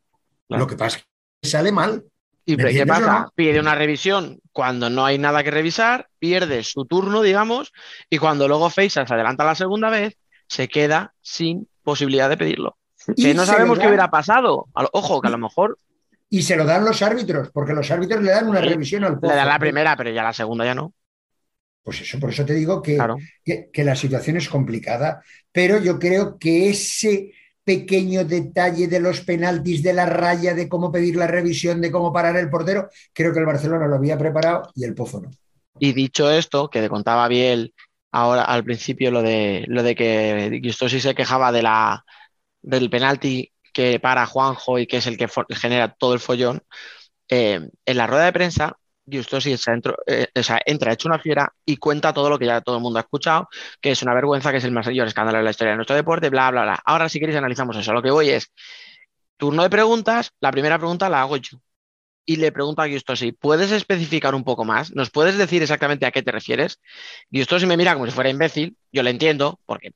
[0.46, 0.62] Claro.
[0.64, 1.04] Lo que pasa es
[1.42, 2.04] que sale mal.
[2.52, 3.20] ¿Y ¿Me qué pasa?
[3.20, 3.32] no?
[3.34, 7.72] Pide una revisión cuando no hay nada que revisar, pierde su turno, digamos,
[8.08, 10.16] y cuando luego Feisa se adelanta la segunda vez,
[10.48, 12.78] se queda sin posibilidad de pedirlo.
[13.16, 14.66] Y Que no sabemos qué dan- hubiera pasado.
[14.92, 15.78] Ojo, que a lo mejor
[16.30, 19.12] Y se lo dan los árbitros, porque los árbitros le dan una Sí, revisión al
[19.12, 19.34] le pozo.
[19.34, 20.92] da la primera, pero ya la segunda ya no.
[21.82, 23.16] Pues eso, por eso te digo que, Claro.
[23.44, 25.22] que, que la situación es complicada,
[25.52, 27.32] pero yo creo que ese
[27.68, 32.14] pequeño detalle de los penaltis, de la raya, de cómo pedir la revisión, de cómo
[32.14, 35.30] parar el portero, creo que el Barcelona lo había preparado y el Pozo no.
[35.78, 37.74] Y dicho esto, que contaba Biel
[38.10, 42.06] ahora al principio lo de lo de que Gustosi se quejaba de la
[42.62, 46.62] del penalti que para Juanjo y que es el que genera todo el follón,
[47.28, 48.78] eh, en la rueda de prensa
[49.58, 50.26] Se entró- eh,
[50.66, 53.48] entra hecho una fiera y cuenta todo lo que ya todo el mundo ha escuchado,
[53.80, 56.30] que es una vergüenza, que es el mayor escándalo de la historia de nuestro deporte,
[56.30, 56.82] bla, bla, bla.
[56.84, 57.92] Ahora, si queréis, analizamos eso.
[57.92, 58.52] Lo que voy es,
[59.36, 61.58] turno de preguntas, la primera pregunta la hago yo
[62.26, 64.94] y le pregunto a Giustosi, ¿puedes especificar un poco más?
[64.94, 66.80] ¿Nos puedes decir exactamente a qué te refieres?
[67.30, 69.92] Giustosi me mira como si fuera imbécil, yo le entiendo, porque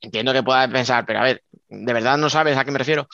[0.00, 3.08] entiendo que pueda pensar, pero a ver, ¿de verdad no sabes a qué me refiero?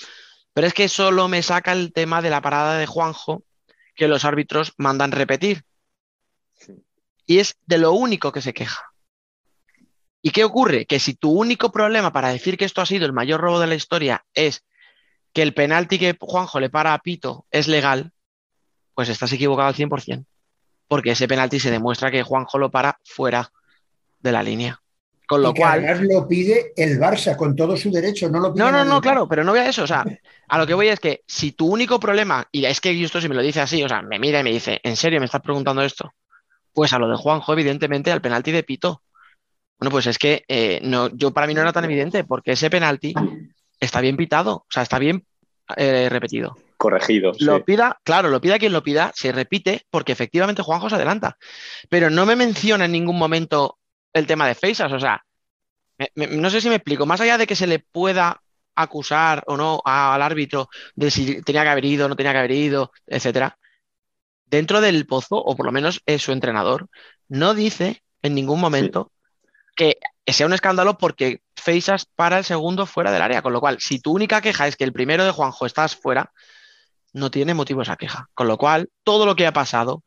[0.54, 3.44] Pero es que solo me saca el tema de la parada de Juanjo
[3.94, 5.64] que los árbitros mandan repetir.
[7.26, 8.92] Y es de lo único que se queja.
[10.20, 10.86] ¿Y qué ocurre?
[10.86, 13.66] Que si tu único problema para decir que esto ha sido el mayor robo de
[13.66, 14.64] la historia es
[15.32, 18.12] que el penalti que Juanjo le para a Pito es legal,
[18.94, 20.24] pues estás equivocado al 100%,
[20.88, 23.52] porque ese penalti se demuestra que Juanjo lo para fuera
[24.20, 24.80] de la línea.
[25.26, 28.40] Con lo y que cual, además lo pide el Barça con todo su derecho, no
[28.40, 29.84] lo pide no, no, no, claro, pero no voy a eso.
[29.84, 30.04] O sea,
[30.48, 33.28] a lo que voy es que si tu único problema, y es que Justo si
[33.28, 35.40] me lo dice así, o sea, me mira y me dice, ¿en serio me estás
[35.40, 36.12] preguntando esto?
[36.72, 39.02] Pues a lo de Juanjo, evidentemente, al penalti de Pito.
[39.78, 42.68] Bueno, pues es que eh, no, yo para mí no era tan evidente, porque ese
[42.68, 43.14] penalti
[43.80, 45.24] está bien pitado, o sea, está bien
[45.76, 46.56] eh, repetido.
[46.76, 47.32] Corregido.
[47.32, 47.44] sí.
[47.44, 51.38] Lo pida, claro, lo pida quien lo pida, se repite porque efectivamente Juanjo se adelanta.
[51.88, 53.78] Pero no me menciona en ningún momento
[54.14, 54.92] el tema de Feisas.
[54.92, 55.22] O sea,
[55.98, 57.06] me- me- no sé si me explico.
[57.06, 58.40] Más allá de que se le pueda
[58.74, 62.38] acusar o no a- al árbitro de si tenía que haber ido, no tenía que
[62.38, 63.58] haber ido, etcétera,
[64.46, 66.88] dentro del pozo, o por lo menos es su entrenador,
[67.28, 69.12] no dice en ningún momento
[69.76, 73.42] que sea un escándalo porque Feisas para el segundo fuera del área.
[73.42, 76.32] Con lo cual, si tu única queja es que el primero de Juanjo estás fuera,
[77.12, 78.28] no tiene motivo esa queja.
[78.34, 80.04] Con lo cual, todo lo que ha pasado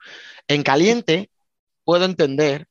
[0.47, 1.29] en caliente,
[1.83, 2.67] puedo entender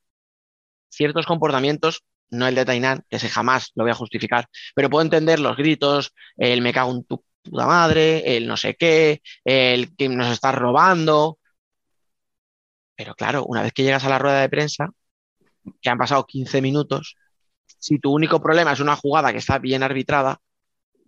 [0.96, 5.04] ciertos comportamientos, no el de Tainán, que ese jamás lo voy a justificar, pero puedo
[5.04, 9.94] entender los gritos, el me cago en tu puta madre, el no sé qué, el
[9.94, 11.38] que nos está robando.
[12.96, 14.88] Pero claro, una vez que llegas a la rueda de prensa,
[15.80, 17.16] que han pasado 15 minutos,
[17.78, 20.40] si tu único problema es una jugada que está bien arbitrada,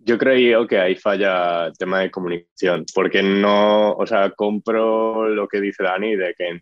[0.01, 5.47] Yo creo que ahí falla el tema de comunicación, porque no, o sea, compro lo
[5.47, 6.61] que dice Dani de que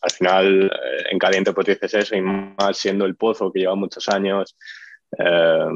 [0.00, 3.74] al final eh, en caliente pues dices eso y más siendo el pozo que lleva
[3.74, 4.56] muchos años
[5.18, 5.66] eh,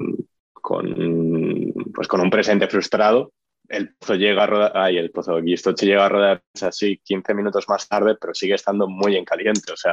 [0.52, 3.32] con, pues con un presente frustrado.
[3.68, 7.68] El pozo llega a rodar, ay, el pozo Guistoche llega a rodar así 15 minutos
[7.68, 9.72] más tarde, pero sigue estando muy en caliente.
[9.72, 9.92] O sea,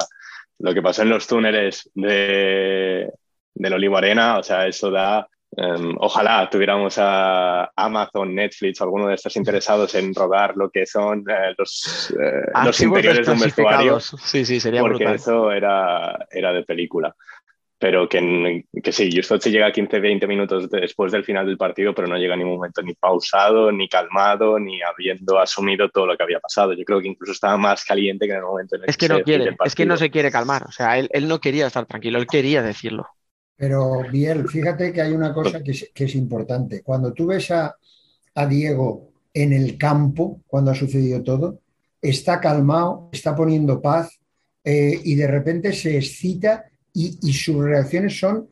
[0.59, 3.11] lo que pasó en los túneles de,
[3.53, 5.27] del Olivo Arena, o sea, eso da
[5.57, 11.23] Um, ojalá tuviéramos a Amazon, Netflix, alguno de estos interesados en rodar lo que son
[11.29, 13.99] eh, los, eh, los interiores de un vestuario.
[14.01, 15.15] Sí, sí, sería porque brutal.
[15.15, 17.15] eso era, era de película.
[17.79, 22.09] pero que, que sí, Justo se llega 15-20 minutos después del final del partido, pero
[22.09, 26.23] no llega en ningún momento ni pausado, ni calmado, ni habiendo asumido todo lo que
[26.23, 26.73] había pasado.
[26.73, 29.07] Yo creo que incluso estaba más caliente que en el momento en el Es que
[29.07, 30.65] no quiere, es que no se quiere calmar.
[30.67, 33.07] O sea, él, él no quería estar tranquilo, él quería decirlo.
[33.57, 36.81] Pero, Biel, fíjate que hay una cosa que es, importante.
[36.81, 37.75] Cuando tú ves a,
[38.35, 41.59] a Diego en el campo, cuando ha sucedido todo,
[42.01, 44.19] está calmado, está poniendo paz
[44.63, 48.49] eh, y de repente se excita y, y sus reacciones son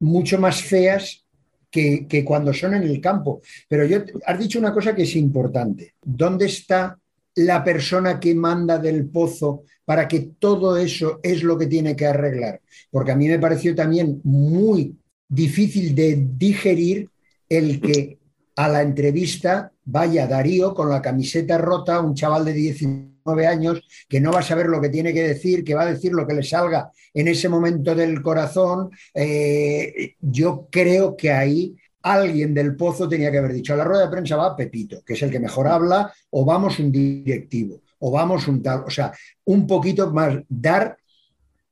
[0.00, 1.24] mucho más feas
[1.70, 3.40] que, que cuando son en el campo.
[3.68, 5.94] Pero yo, has dicho una cosa que es importante.
[6.02, 6.98] ¿Dónde está
[7.36, 12.04] la persona que manda del pozo para que todo eso es lo que tiene que
[12.04, 12.60] arreglar?
[12.90, 14.94] Porque a mí me pareció también muy
[15.26, 17.08] difícil de digerir
[17.48, 18.18] el que
[18.56, 24.20] a la entrevista vaya Darío con la camiseta rota, un chaval de 19 años que
[24.20, 26.34] no va a saber lo que tiene que decir, que va a decir lo que
[26.34, 28.90] le salga en ese momento del corazón.
[29.14, 34.04] Eh, yo creo que ahí alguien del pozo tenía que haber dicho, a la rueda
[34.04, 38.10] de prensa va Pepito, que es el que mejor habla, o vamos un directivo, o
[38.10, 39.12] vamos un tal, o sea,
[39.44, 40.96] un poquito más dar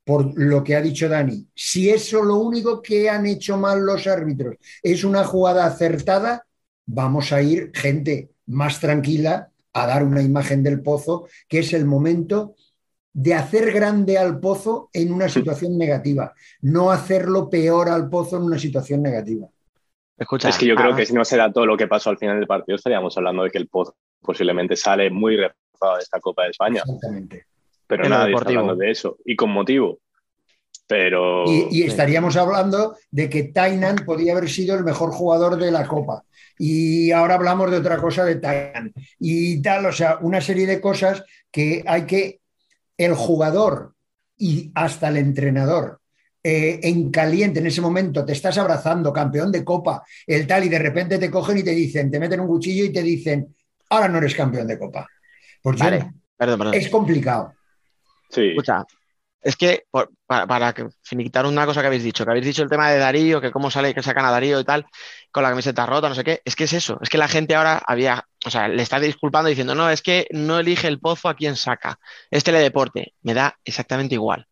[0.05, 1.47] por lo que ha dicho Dani.
[1.55, 6.47] Si eso lo único que han hecho mal los árbitros es una jugada acertada,
[6.87, 11.85] vamos a ir gente más tranquila a dar una imagen del pozo, que es el
[11.85, 12.55] momento
[13.12, 18.45] de hacer grande al pozo en una situación negativa, no hacerlo peor al pozo en
[18.45, 19.49] una situación negativa.
[20.18, 22.18] Escucha, Es que yo creo que si no se da todo lo que pasó al
[22.18, 25.37] final del partido, estaríamos hablando de que el Pozo posiblemente sale muy
[25.97, 27.47] de esta Copa de España, Exactamente.
[27.87, 29.99] pero En nadie está hablando de eso, y con motivo.
[30.89, 35.70] Pero Y, y estaríamos hablando de que Tainan podía haber sido el mejor jugador de
[35.70, 36.22] la Copa.
[36.59, 38.93] Y ahora hablamos de otra cosa de Tainan.
[39.18, 42.41] Y tal, o sea, una serie de cosas que hay que
[42.97, 43.95] el jugador
[44.39, 46.01] y hasta el entrenador
[46.49, 50.68] eh, en caliente en ese momento te estás abrazando, campeón de copa, el tal, y
[50.68, 53.53] de repente te cogen y te dicen, te meten un cuchillo y te dicen,
[53.91, 55.09] ahora no eres campeón de copa.
[55.63, 56.75] Vale, perdón, perdón.
[56.75, 57.55] es complicado.
[58.31, 58.85] sí, Escucha,
[59.43, 62.63] es que por- para, para que- finiquitar una cosa que habéis dicho, que habéis dicho
[62.63, 64.87] el tema de Darío, que cómo sale, que sacan a Darío y tal,
[65.31, 67.55] con la camiseta rota, no sé qué, es que es eso, es que la gente
[67.55, 71.29] ahora había, o sea, le está disculpando diciendo, no, es que no elige el pozo
[71.29, 71.99] a quien saca,
[72.31, 74.47] es teledeporte, me da exactamente igual.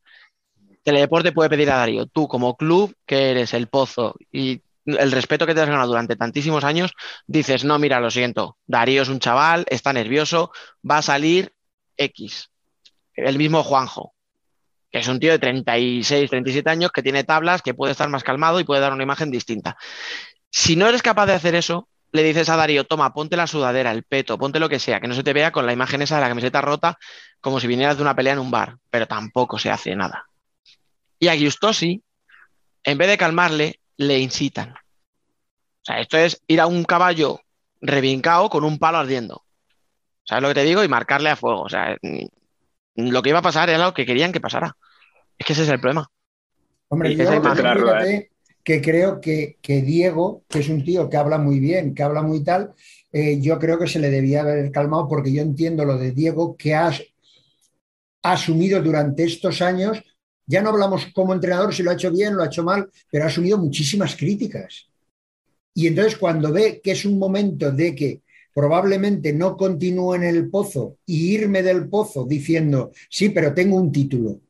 [0.83, 5.47] Teledeporte puede pedir a Darío, tú como club, que eres el pozo y el respeto
[5.47, 6.93] que te has ganado durante tantísimos años,
[7.27, 10.53] dices, no, mira, lo siento, Darío es un chaval, está nervioso,
[10.89, 11.53] va a salir
[11.97, 12.51] X.
[13.15, 14.15] El mismo Juanjo,
[14.91, 18.25] que es un tío de 36, 37 años que tiene tablas, que puede estar más
[18.25, 19.77] calmado y puede dar una imagen distinta.
[20.51, 23.91] Si no eres capaz de hacer eso, le dices a Darío, toma, ponte la sudadera,
[23.91, 26.15] el peto, ponte lo que sea, que no se te vea con la imagen esa
[26.15, 26.97] de la camiseta rota
[27.41, 30.29] como si vinieras de una pelea en un bar, pero tampoco se hace nada.
[31.19, 32.03] Y a Giustosi,
[32.85, 34.71] en vez de calmarle, le incitan.
[34.73, 37.41] O sea, esto es ir a un caballo
[37.81, 39.43] revincado con un palo ardiendo.
[40.25, 40.83] ¿Sabes lo que te digo?
[40.83, 41.63] Y marcarle a fuego.
[41.63, 42.27] O sea, mm,
[43.11, 44.77] lo que iba a pasar era lo que querían que pasara.
[45.37, 46.11] Es que ese es el problema.
[46.89, 48.31] Hombre, Y yo esa imagen- Claro, fíjate
[48.63, 52.23] que creo que, que Diego, que es un tío que habla muy bien, que habla
[52.23, 52.73] muy tal,
[53.13, 56.57] eh, yo creo que se le debía haber calmado porque yo entiendo lo de Diego
[56.57, 56.91] que ha
[58.23, 60.03] asumido durante estos años,
[60.47, 63.25] ya no hablamos como entrenador si lo ha hecho bien, lo ha hecho mal, pero
[63.25, 64.89] ha asumido muchísimas críticas.
[65.75, 68.23] Y entonces cuando ve que es un momento de que
[68.55, 73.91] probablemente no continúe en el pozo y irme del pozo diciendo, sí, pero tengo un
[73.93, 74.41] título,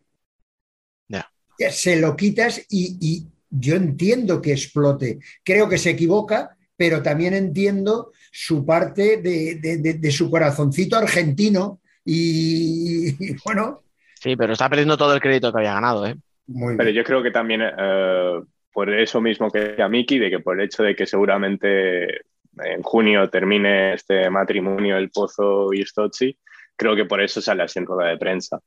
[1.71, 5.19] se lo quitas y, y yo entiendo que explote.
[5.45, 10.97] Creo que se equivoca, pero también entiendo su parte de, de- de- de su corazoncito
[10.97, 13.84] argentino y, y bueno,
[14.25, 16.17] Sí, pero está perdiendo todo el crédito que había ganado, ¿eh?
[16.47, 16.97] muy Pero bien.
[16.97, 18.41] yo creo que también eh,
[18.73, 22.23] por eso mismo que decía Miki, de que por el hecho de que seguramente
[22.57, 26.39] en junio termine este matrimonio el Pozo y Stozzi,
[26.75, 28.61] creo que por eso sale así en rueda de prensa.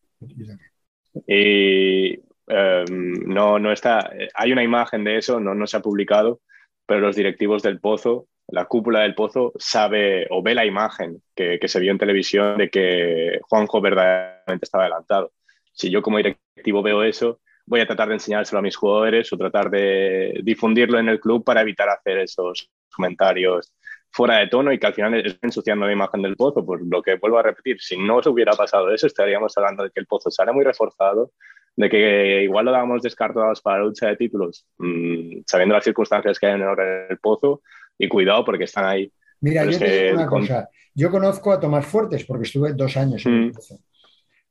[1.25, 6.39] Y eh, no, no está, hay una imagen de eso, no, no se ha publicado,
[6.85, 11.57] pero los directivos del Pozo, la cúpula del Pozo, sabe o ve la imagen que,
[11.57, 15.31] que se vio en televisión de que Juanjo verdaderamente estaba adelantado.
[15.77, 19.37] Si yo como directivo veo eso, voy a tratar de enseñárselo a mis jugadores o
[19.37, 23.71] tratar de difundirlo en el club para evitar hacer esos comentarios
[24.09, 26.65] fuera de tono y que al final estén ensuciando la imagen del Pozo.
[26.65, 29.91] Pues lo que vuelvo a repetir, si no se hubiera pasado eso, estaríamos hablando de
[29.91, 31.31] que el Pozo sale muy reforzado,
[31.75, 36.39] de que igual lo dábamos descartados para la lucha de títulos, mmm, sabiendo las circunstancias
[36.39, 36.63] que hay en
[37.09, 37.61] el Pozo,
[37.99, 39.11] y cuidado porque están ahí.
[39.41, 42.45] Mira, Pero yo es te digo una con- cosa, yo conozco a Tomás Fuertes porque
[42.45, 43.51] estuve dos años en el Mm.
[43.53, 43.75] Pozo.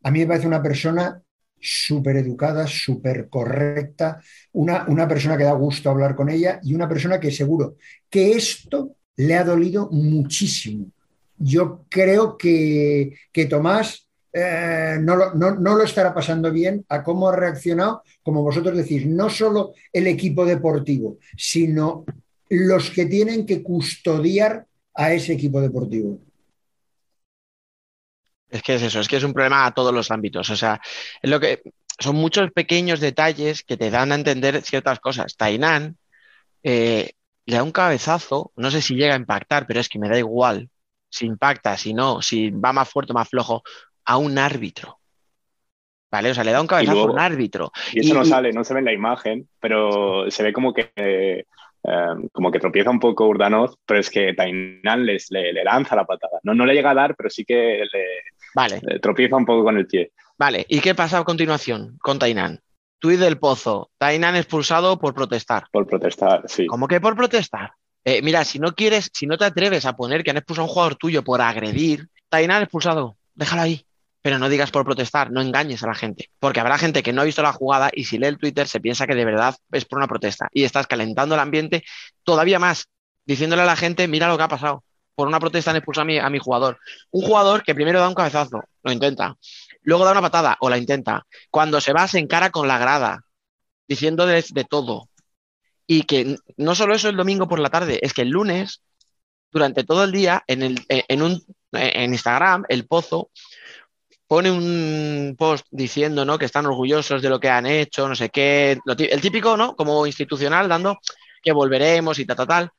[0.07, 1.21] A mí me parece una persona
[1.59, 6.89] súper educada, súper correcta, una, una persona que da gusto hablar con ella y una
[6.89, 7.75] persona que seguro
[8.09, 10.93] que esto le ha dolido muchísimo.
[11.37, 17.29] Yo creo que, que Tomás eh, no, no, no, lo, estará pasando bien a cómo
[17.29, 22.05] ha reaccionado, como vosotros decís, no solo el equipo deportivo, sino
[22.49, 26.21] los que tienen que custodiar a ese equipo deportivo.
[28.57, 30.49] Es que es eso, es que es un problema a todos los ámbitos.
[30.51, 30.81] O sea,
[31.23, 31.63] es lo que
[31.99, 35.37] son muchos pequeños detalles que te dan a entender ciertas cosas.
[35.37, 35.97] Tainan
[36.63, 37.13] eh,
[37.45, 40.19] le da un cabezazo, no sé si llega a impactar, pero es que me da
[40.19, 40.69] igual
[41.09, 43.63] si impacta, si no, si va más fuerte o más flojo,
[44.05, 44.99] a un árbitro.
[46.11, 46.31] ¿Vale?
[46.31, 47.73] O sea, le da un cabezazo luego, a un árbitro.
[47.93, 50.73] Y eso y, no sale, no se ve en la imagen, pero se ve como
[50.73, 51.45] que eh,
[52.33, 56.05] como que tropieza un poco Urdanoz, pero es que Tainan les, le, le, lanza la
[56.05, 56.41] patada.
[56.43, 58.05] No, no le llega a dar, pero sí que le,
[58.57, 58.81] vale.
[58.83, 60.13] le tropieza un poco con el pie.
[60.39, 62.61] Vale, ¿y qué pasa a continuación con Tainan?
[62.99, 65.67] Tuit del Pozo, Tainan expulsado por protestar.
[65.71, 66.67] Por protestar, sí.
[66.67, 67.73] ¿Cómo que por protestar?
[68.05, 70.69] Eh, mira, si no quieres, si no te atreves a poner que han expulsado a
[70.69, 73.83] un jugador tuyo por agredir, Tainan expulsado, déjalo ahí.
[74.23, 76.31] Pero no digas por protestar, no engañes a la gente.
[76.41, 78.81] Porque habrá gente que no ha visto la jugada y si lee el Twitter se
[78.81, 80.49] piensa que de verdad es por una protesta.
[80.53, 81.85] Y estás calentando el ambiente
[82.25, 82.89] todavía más,
[83.25, 84.83] diciéndole a la gente, mira lo que ha pasado.
[85.17, 86.79] Por una protesta han expulsado a mi, a mi jugador.
[87.11, 89.37] Un jugador que primero da un cabezazo, lo intenta.
[89.83, 91.27] Luego da una patada o la intenta.
[91.51, 93.25] Cuando se va, se encara con la grada,
[93.89, 95.09] diciendo de, todo.
[95.87, 98.83] Y que no solo eso el domingo por la tarde, es que el lunes,
[99.51, 101.43] durante todo el día, en, el, en, un,
[101.73, 103.31] en Instagram, el Pozo
[104.27, 106.37] pone un post diciendo ¿no?
[106.37, 109.77] que están orgullosos de lo que han hecho, no sé qué, el típico, ¿no?
[109.77, 110.99] Como institucional, dando
[111.43, 112.71] que volveremos y tal, tal, tal.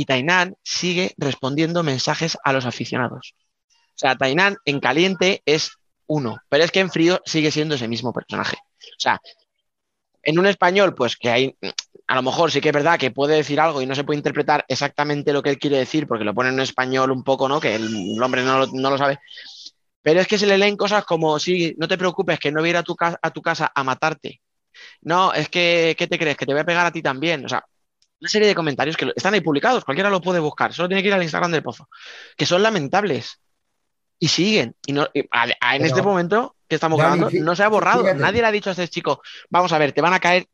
[0.00, 3.34] Y Tainan sigue respondiendo mensajes a los aficionados.
[3.68, 5.72] O sea, Tainan en caliente es
[6.06, 8.56] uno, pero es que en frío sigue siendo ese mismo personaje.
[8.56, 9.20] O sea,
[10.22, 11.54] en un español, pues que hay,
[12.06, 14.16] a lo mejor sí que es verdad que puede decir algo y no se puede
[14.16, 17.60] interpretar exactamente lo que él quiere decir, porque lo pone en español un poco, ¿no?
[17.60, 19.18] Que el, hombre no lo, no lo sabe.
[20.00, 22.70] Pero es que se le leen cosas como, sí, no te preocupes, que no voy
[22.70, 24.40] a ir a tu, a tu casa a matarte.
[25.02, 26.38] No, es que, ¿qué te crees?
[26.38, 27.44] Que te voy a pegar a ti también.
[27.44, 27.62] O sea,
[28.20, 31.08] una serie de comentarios que están ahí publicados, cualquiera lo puede buscar, solo tiene que
[31.08, 31.88] ir al Instagram del Pozo,
[32.36, 33.40] que son lamentables.
[34.22, 34.76] Y siguen.
[34.84, 37.62] Y, no, y a, a, en Pero, este momento que estamos Dani, grabando, no se
[37.62, 38.02] ha borrado.
[38.02, 38.20] Fíjate.
[38.20, 40.46] Nadie le ha dicho a este chico, vamos a ver, te van a caer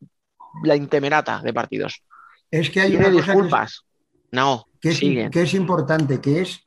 [0.63, 2.01] la intemerata de partidos.
[2.49, 3.81] Es que hay Tiene una disculpas.
[3.81, 5.31] Que es, no, que es, siguen.
[5.33, 6.67] que es importante, que es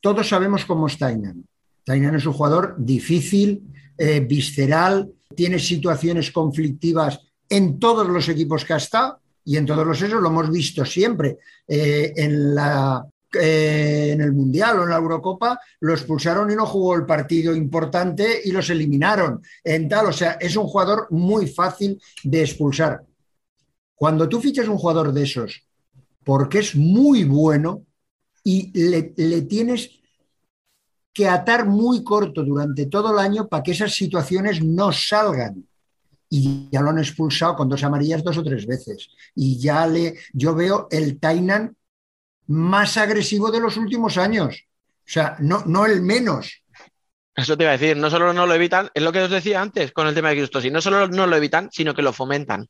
[0.00, 1.44] todos sabemos cómo es Tainan.
[1.84, 3.62] Tainan es un jugador difícil,
[3.96, 9.20] eh, visceral, tiene situaciones conflictivas en todos los equipos que ha estado
[9.50, 11.38] y en todos los esos lo hemos visto siempre.
[11.66, 16.66] Eh, en, la, eh, en el Mundial o en la Eurocopa lo expulsaron y no
[16.66, 19.42] jugó el partido importante y los eliminaron.
[19.64, 23.02] En tal, o sea, es un jugador muy fácil de expulsar.
[23.96, 25.66] Cuando tú fichas un jugador de esos
[26.22, 27.84] porque es muy bueno,
[28.44, 29.90] y le, le, tienes
[31.12, 35.66] que atar muy corto durante todo el año para que esas situaciones no salgan.
[36.30, 39.10] Y ya lo han expulsado con dos amarillas dos o tres veces.
[39.34, 41.76] Y ya le, yo veo el Tainan
[42.46, 44.64] más agresivo de los últimos años.
[45.00, 46.62] O sea, no, no el menos.
[47.34, 49.60] Eso te iba a decir, no solo no lo evitan, es lo que os decía
[49.60, 52.12] antes con el tema de Cristo, si no solo no lo evitan, sino que lo
[52.12, 52.68] fomentan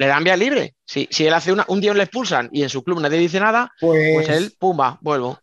[0.00, 0.76] le dan vía libre.
[0.86, 3.38] Si, si él hace una, un día le expulsan y en su club nadie dice
[3.38, 5.38] nada, pues, pues él, pumba, vuelvo.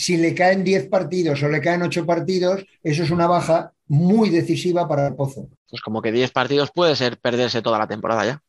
[0.00, 4.30] Si le caen 10 partidos o le caen 8 partidos, eso es una baja muy
[4.30, 5.50] decisiva para el Pozo.
[5.68, 8.42] Pues como que 10 partidos puede ser perderse toda la temporada ya.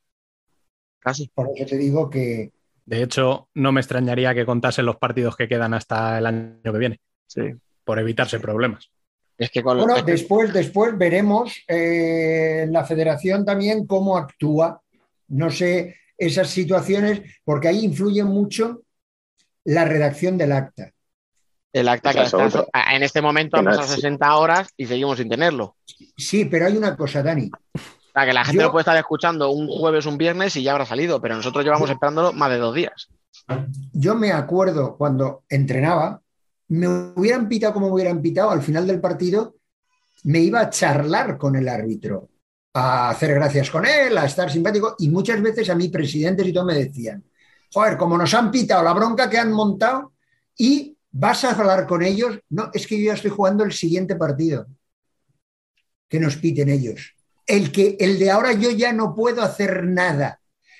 [0.99, 1.29] Casi.
[1.33, 2.51] Por eso te digo que.
[2.85, 6.77] De hecho, no me extrañaría que contasen los partidos que quedan hasta el año que
[6.77, 7.01] viene.
[7.27, 7.41] Sí.
[7.83, 8.89] Por evitarse problemas.
[9.37, 14.81] Es que con bueno, después, después veremos eh, la federación también cómo actúa
[15.27, 18.83] no sé esas situaciones, porque ahí influye mucho
[19.65, 20.93] la redacción del acta.
[21.73, 22.49] El acta que está,
[22.93, 25.77] en este momento ha pasado 60 horas y seguimos sin tenerlo.
[26.17, 27.49] Sí, pero hay una cosa, Dani.
[27.73, 27.79] O
[28.13, 30.73] sea, que la gente Yo, lo puede estar escuchando un jueves, un viernes y ya
[30.73, 33.09] habrá salido, pero nosotros llevamos esperándolo más de dos días.
[33.93, 36.21] Yo me acuerdo cuando entrenaba,
[36.67, 39.55] me hubieran pitado como me hubieran pitado, al final del partido
[40.23, 42.29] me iba a charlar con el árbitro
[42.73, 44.95] a hacer gracias con él, a estar simpático.
[44.99, 47.23] Y muchas veces a mí, presidentes y todo, me decían,
[47.73, 50.13] joder, como nos han pitado la bronca que han montado
[50.57, 54.15] y vas a hablar con ellos, no, es que yo ya estoy jugando el siguiente
[54.15, 54.67] partido.
[56.07, 57.15] Que nos piten ellos.
[57.45, 60.39] El, que, el de ahora yo ya no puedo hacer nada.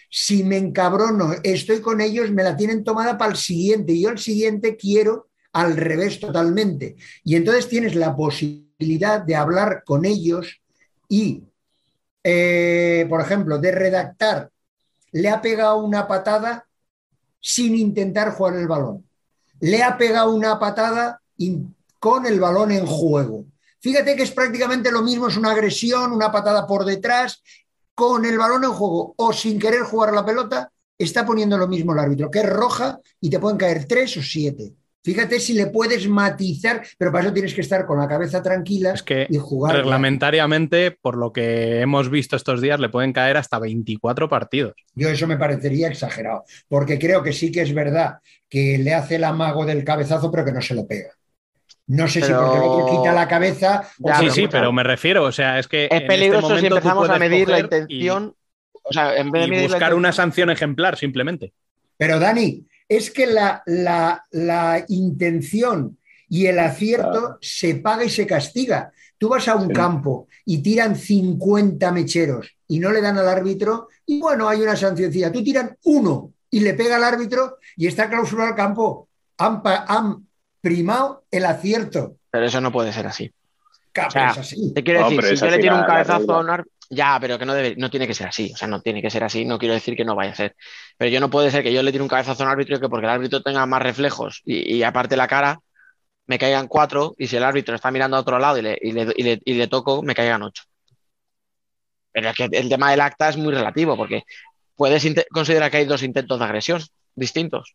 [0.10, 3.94] Si me encabrono, estoy con ellos, me la tienen tomada para el siguiente.
[3.94, 6.96] Y yo el siguiente quiero al revés totalmente.
[7.24, 10.62] Y entonces tienes la posibilidad de hablar con ellos
[11.08, 11.44] y,
[12.24, 14.50] eh, por ejemplo, de redactar,
[15.12, 16.66] le ha pegado una patada
[17.40, 19.06] sin intentar jugar el balón.
[19.62, 21.22] Le ha pegado una patada
[22.00, 23.46] con el balón en juego.
[23.80, 27.42] Fíjate que es prácticamente lo mismo, es una agresión, una patada por detrás,
[27.96, 31.94] con el balón en juego o sin querer jugar la pelota, está poniendo lo mismo
[31.94, 34.74] el árbitro, que es roja y te pueden caer tres o siete.
[35.04, 38.92] Fíjate si le puedes matizar, pero para eso tienes que estar con la cabeza tranquila
[38.94, 39.76] Es que y jugar.
[39.78, 44.74] reglamentariamente, por lo que hemos visto estos días, le pueden caer hasta 24 partidos.
[44.94, 49.16] Yo eso me parecería exagerado, porque creo que sí que es verdad que le hace
[49.16, 51.10] el amago del cabezazo, pero que no se lo pega.
[51.88, 54.84] No sé si porque el otro quita la cabeza o Ya, sí, sí, pero me
[54.84, 57.82] refiero, o sea, es que Es en peligroso este si empezamos a medir la coger
[57.90, 58.36] y- intención.
[58.84, 61.54] o sea, en vez de y medir la buscar intención- una sanción ejemplar, simplemente.
[61.98, 62.66] Pero Dani,
[62.98, 67.38] es que la, la- la intención y el acierto Claro.
[67.42, 68.92] se paga y se castiga.
[69.18, 69.74] Tú vas a un Sí.
[69.74, 74.76] campo y tiran 50 mecheros y no le dan al árbitro y bueno, hay una
[74.76, 75.32] sancioncilla.
[75.32, 79.08] Tú tiran uno y le pega al árbitro y está clausurado el campo.
[79.38, 80.28] Han, han
[80.60, 82.18] primado el acierto.
[82.30, 83.32] Pero eso no puede ser así.
[83.94, 84.74] Ca- O sea, es así.
[84.74, 86.74] Te quiero decir, si yo le tiro un cabezazo a un árbitro.
[86.94, 88.52] Ya, pero que no debe, no tiene que ser así.
[88.54, 89.46] O sea, no tiene que ser así.
[89.46, 90.58] No quiero decir que no vaya a ser.
[90.98, 92.80] Pero yo no puede ser que yo le tire un cabezazo a un árbitro y
[92.82, 95.60] que porque el árbitro tenga más reflejos y, y aparte la cara,
[96.28, 97.16] me caigan cuatro.
[97.18, 99.40] Y si el árbitro está mirando a otro lado y le, y le, y le-
[99.46, 100.64] y le toco, me caigan ocho.
[102.12, 104.24] Pero es que el tema del acta es muy relativo porque
[104.76, 106.82] puedes considerar que hay dos intentos de agresión
[107.16, 107.74] distintos.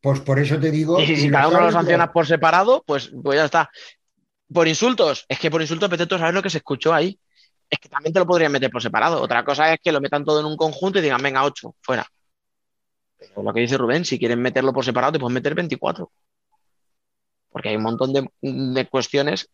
[0.00, 1.00] Pues por eso te digo.
[1.00, 3.70] Y si cada uno lo árbitros- sanciona por separado, pues, pues ya está.
[4.52, 7.20] Por insultos, es que por insultos, a saber lo que se escuchó ahí.
[7.70, 9.20] Es que también te lo podrían meter por separado.
[9.20, 12.06] Otra cosa es que lo metan todo en un conjunto y digan, venga, 8, fuera.
[13.18, 16.10] Pero lo que dice Rubén, si quieren meterlo por separado, te pueden meter 24.
[17.50, 19.50] Porque hay un montón de, de cuestiones.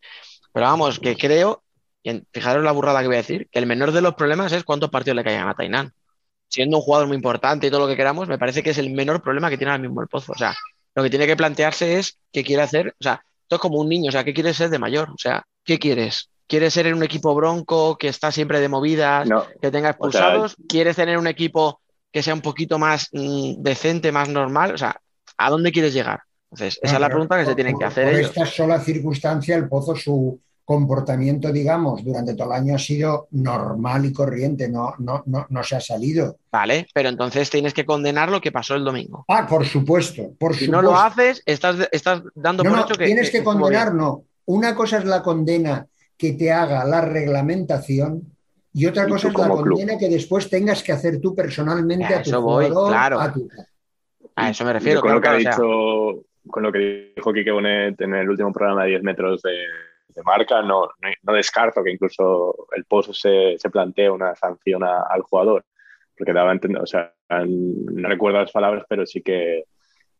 [0.53, 1.63] Pero vamos, que creo,
[2.03, 4.63] y fijaros la burrada que voy a decir, que el menor de los problemas es
[4.63, 5.91] cuántos partidos le caigan a Tainán.
[6.47, 8.91] Siendo un jugador muy importante y todo lo que queramos, me parece que es el
[8.91, 10.31] menor problema que tiene ahora mismo el Pozo.
[10.33, 10.55] O sea,
[10.93, 12.95] lo que tiene que plantearse es qué quiere hacer.
[12.99, 15.09] O sea, esto es como un niño, o sea, ¿qué quieres ser de mayor?
[15.09, 16.29] O sea, ¿qué quieres?
[16.47, 20.11] ¿Quieres ser en un equipo bronco que está siempre de movidas, No, que tenga o
[20.11, 20.55] sea, expulsados?
[20.67, 21.81] ¿Quieres tener un equipo
[22.11, 24.73] que sea un poquito más mm, decente, más normal?
[24.73, 24.99] O sea,
[25.37, 26.21] ¿a dónde quieres llegar?
[26.51, 28.29] Entonces, esa No, es la pregunta que se tienen que hacer por ellos.
[28.29, 34.05] esta sola circunstancia, el Pozo, su comportamiento, digamos, durante todo el año ha sido normal
[34.05, 36.37] y corriente, no, no, no, no se ha salido.
[36.51, 39.25] Vale, pero entonces tienes que condenar lo que pasó el domingo.
[39.27, 40.71] Ah, por supuesto, por Si supuesto.
[40.71, 43.05] no lo haces, estás, estás dando No, por no, hecho que.
[43.05, 43.43] tienes que bien.
[43.43, 44.23] condenar, no.
[44.45, 45.87] Una cosa es la condena
[46.17, 48.21] que te haga la reglamentación
[48.73, 49.57] y otra Y cosa es la club.
[49.69, 53.19] condena que después tengas que hacer tú personalmente A a tu eso voy, jugador, claro.
[53.21, 53.47] a tu...
[54.35, 55.01] A eso me refiero.
[55.01, 57.99] con lo que claro, ha claro, o sea, dicho, con lo que dijo Quique Bonet
[58.01, 59.51] en el último programa de 10 metros de,
[60.09, 64.83] de marca, no, no, no descarto que incluso el pozo se, se plantee una sanción
[64.83, 65.63] a- al jugador,
[66.17, 69.63] porque daba a entender, o sea, no recuerdo las palabras, pero sí que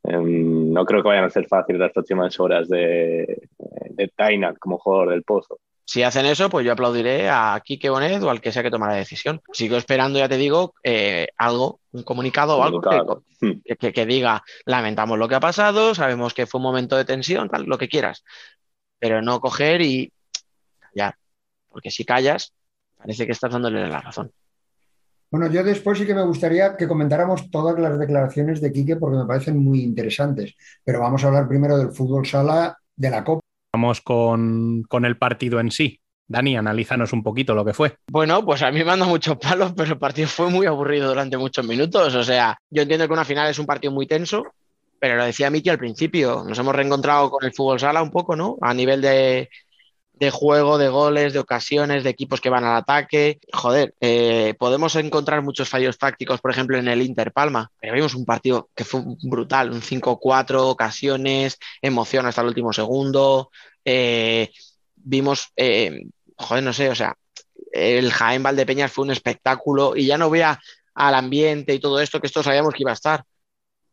[0.03, 3.49] em, no creo que vayan a ser fáciles las próximas horas de,
[3.89, 5.59] de Tainat como jugador del pozo.
[5.87, 8.87] Si hacen eso, pues yo aplaudiré a Quique Bonet o al que sea que tome
[8.87, 9.39] la decisión.
[9.53, 13.45] Sigo esperando, ya te digo, eh, algo, un comunicado o algo que.
[13.45, 13.61] Hmm.
[13.63, 17.05] que- que- que diga, lamentamos lo que ha pasado, sabemos que fue un momento de
[17.05, 18.23] tensión, tal, lo que quieras.
[18.97, 20.11] Pero no coger y
[20.79, 21.15] callar.
[21.69, 22.51] Porque si callas,
[22.97, 24.31] parece que estás dándole la razón.
[25.29, 29.17] Bueno, yo después sí que me gustaría que comentáramos todas las declaraciones de Quique porque
[29.17, 33.41] me parecen muy interesantes, pero vamos a hablar primero del fútbol sala de la Copa.
[33.75, 35.99] Vamos con, con el partido en sí.
[36.29, 37.97] Dani, analízanos un poquito lo que fue.
[38.07, 41.35] Bueno, pues a mí me han muchos palos, pero el partido fue muy aburrido durante
[41.35, 42.15] muchos minutos.
[42.15, 44.45] O sea, yo entiendo que una final es un partido muy tenso,
[44.97, 48.33] pero lo decía Miki al principio, nos hemos reencontrado con el fútbol sala un poco,
[48.37, 48.55] ¿no?
[48.61, 49.49] A nivel de,
[50.19, 53.39] de juego, de goles, de ocasiones, de equipos que van al ataque.
[53.53, 58.15] Joder, eh, podemos encontrar muchos fallos tácticos, por ejemplo, en el Inter Palma, pero vimos
[58.15, 63.51] un partido que fue brutal, un 5-4, ocasiones, emoción hasta el último segundo.
[63.83, 64.49] eh,
[64.95, 66.05] vimos, eh,
[66.37, 67.15] joder, no sé, o sea,
[67.71, 70.59] el Jaén Valdepeñas fue un espectáculo y ya no vea
[70.95, 73.23] al ambiente y todo esto que esto sabíamos que iba a estar.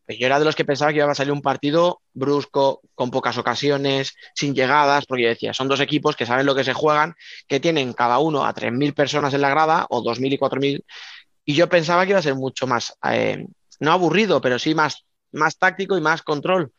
[0.05, 3.11] Pero yo era de los que pensaba que iba a salir un partido brusco, con
[3.11, 6.73] pocas ocasiones, sin llegadas, porque yo decía, son dos equipos que saben lo que se
[6.73, 7.15] juegan,
[7.47, 10.85] que tienen cada uno a 3.000 personas en la grada, o 2.000 y 4.000,
[11.45, 13.47] y yo pensaba que iba a ser mucho más, eh,
[13.81, 16.73] no aburrido, pero sí más, más táctico y más control.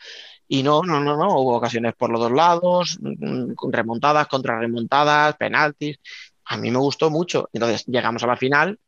[0.48, 5.36] Y no, no, no, no, hubo ocasiones por los dos lados, mm, remontadas, contra remontadas,
[5.38, 5.98] penaltis.
[6.46, 7.50] A mí me gustó mucho.
[7.54, 8.80] Entonces llegamos a la final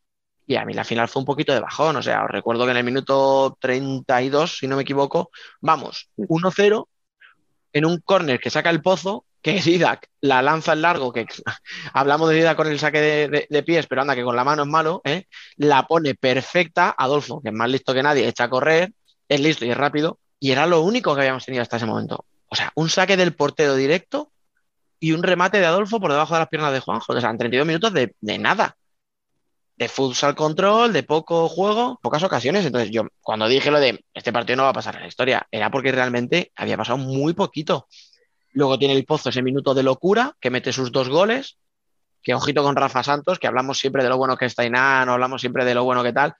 [0.47, 1.95] y a mí la final fue un poquito de bajón.
[1.95, 5.31] O sea, os recuerdo que en el minuto 32, si no me equivoco,
[5.61, 6.87] vamos 1-0,
[7.73, 11.25] en un córner que saca el pozo, que Didac la lanza en largo, que
[11.93, 14.43] hablamos de Didac con el saque de, de- de pies, pero anda que con la
[14.43, 15.25] mano es malo, ¿eh?
[15.57, 18.91] la pone perfecta Adolfo, que es más listo que nadie, echa a correr,
[19.27, 22.25] es listo y es rápido, y era lo único que habíamos tenido hasta ese momento.
[22.47, 24.31] O sea, un saque del portero directo
[24.99, 27.13] y un remate de Adolfo por debajo de las piernas de Juanjo.
[27.13, 28.77] O sea, en 32 minutos de, de nada.
[29.77, 32.65] De futsal control, de poco juego, pocas ocasiones.
[32.65, 35.47] Entonces, yo cuando dije lo de este partido no va a pasar en la historia,
[35.51, 37.87] era porque realmente había pasado muy poquito.
[38.53, 41.57] Luego tiene el Pozo ese minuto de locura, que mete sus dos goles.
[42.23, 45.41] Que ojito con Rafa Santos, que hablamos siempre de lo bueno que está Inán, hablamos
[45.41, 46.33] siempre de lo bueno que tal,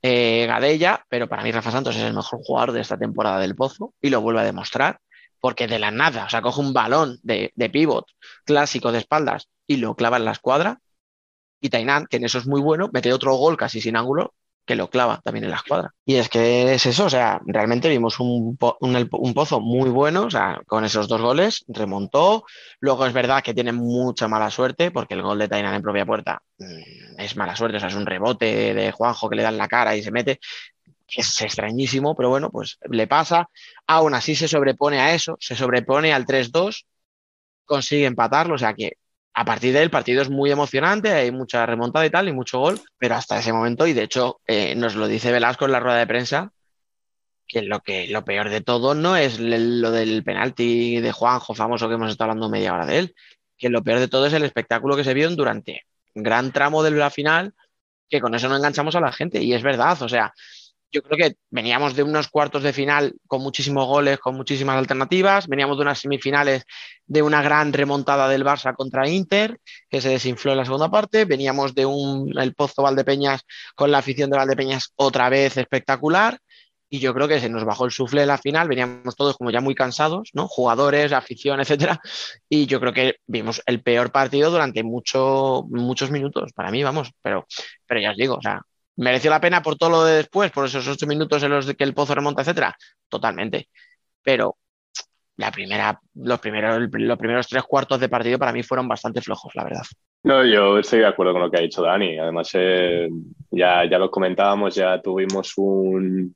[0.00, 3.56] eh, Gadella, pero para mí Rafa Santos es el mejor jugador de esta temporada del
[3.56, 5.00] Pozo y lo vuelve a demostrar,
[5.40, 8.06] porque de la nada, o sea, coge un balón de, de pivot
[8.44, 10.78] clásico de espaldas y lo clava en la escuadra.
[11.62, 14.34] Y Tainán, que en eso es muy bueno, mete otro gol casi sin ángulo
[14.66, 15.90] que lo clava también en la escuadra.
[16.06, 20.30] Y es que es eso, o sea, realmente vimos un, un- pozo muy bueno, o
[20.30, 22.44] sea, con esos dos goles, remontó.
[22.80, 26.06] Luego es verdad que tiene mucha mala suerte, porque el gol de Tainan en propia
[26.06, 29.48] puerta mm, es mala suerte, o sea, es un rebote de Juanjo que le da
[29.50, 30.38] en la cara y se mete,
[31.08, 33.48] es extrañísimo, pero bueno, pues le pasa.
[33.86, 36.86] Aún así se sobrepone a eso, se sobrepone al 3-2,
[37.64, 38.92] consigue empatarlo, o sea que
[39.34, 42.32] a partir de ahí el partido es muy emocionante, hay mucha remontada y tal, y
[42.32, 45.72] mucho gol, pero hasta ese momento, y de hecho eh, nos lo dice Velasco en
[45.72, 46.52] la rueda de prensa,
[47.46, 51.88] que lo, que lo peor de todo no es lo del penalti de Juanjo, famoso
[51.88, 53.14] que hemos estado hablando media hora de él,
[53.56, 56.90] que lo peor de todo es el espectáculo que se vio durante gran tramo de
[56.90, 57.54] la final,
[58.08, 60.34] que con eso no enganchamos a la gente, y es verdad, o sea,
[60.92, 65.48] yo creo que veníamos de unos cuartos de final con muchísimos goles, con muchísimas alternativas,
[65.48, 66.64] veníamos de unas semifinales
[67.06, 71.24] de una gran remontada del Barça contra Inter, que se desinfló en la segunda parte,
[71.24, 73.42] veníamos de un el Pozo Valdepeñas
[73.74, 76.38] con la afición de Valdepeñas otra vez espectacular,
[76.90, 79.50] y yo creo que se nos bajó el sufle en la final, veníamos todos como
[79.50, 80.46] ya muy cansados, ¿no?
[80.46, 81.98] Jugadores, afición, etcétera,
[82.50, 87.10] y yo creo que vimos el peor partido durante mucho, muchos minutos, para mí, vamos,
[87.22, 87.46] pero,
[87.86, 88.60] pero ya os digo, o sea,
[88.96, 91.84] ¿Mereció la pena por todo lo de después, por esos ocho minutos en los que
[91.84, 92.76] el pozo remonta, etcétera?
[93.08, 93.68] Totalmente.
[94.22, 94.56] Pero
[95.36, 99.54] la primera, los primeros, los primeros tres cuartos de partido para mí fueron bastante flojos,
[99.54, 99.82] la verdad.
[100.24, 102.18] No, yo estoy de acuerdo con lo que ha dicho Dani.
[102.18, 103.08] Además, eh,
[103.50, 106.34] ya, ya lo comentábamos, ya tuvimos un...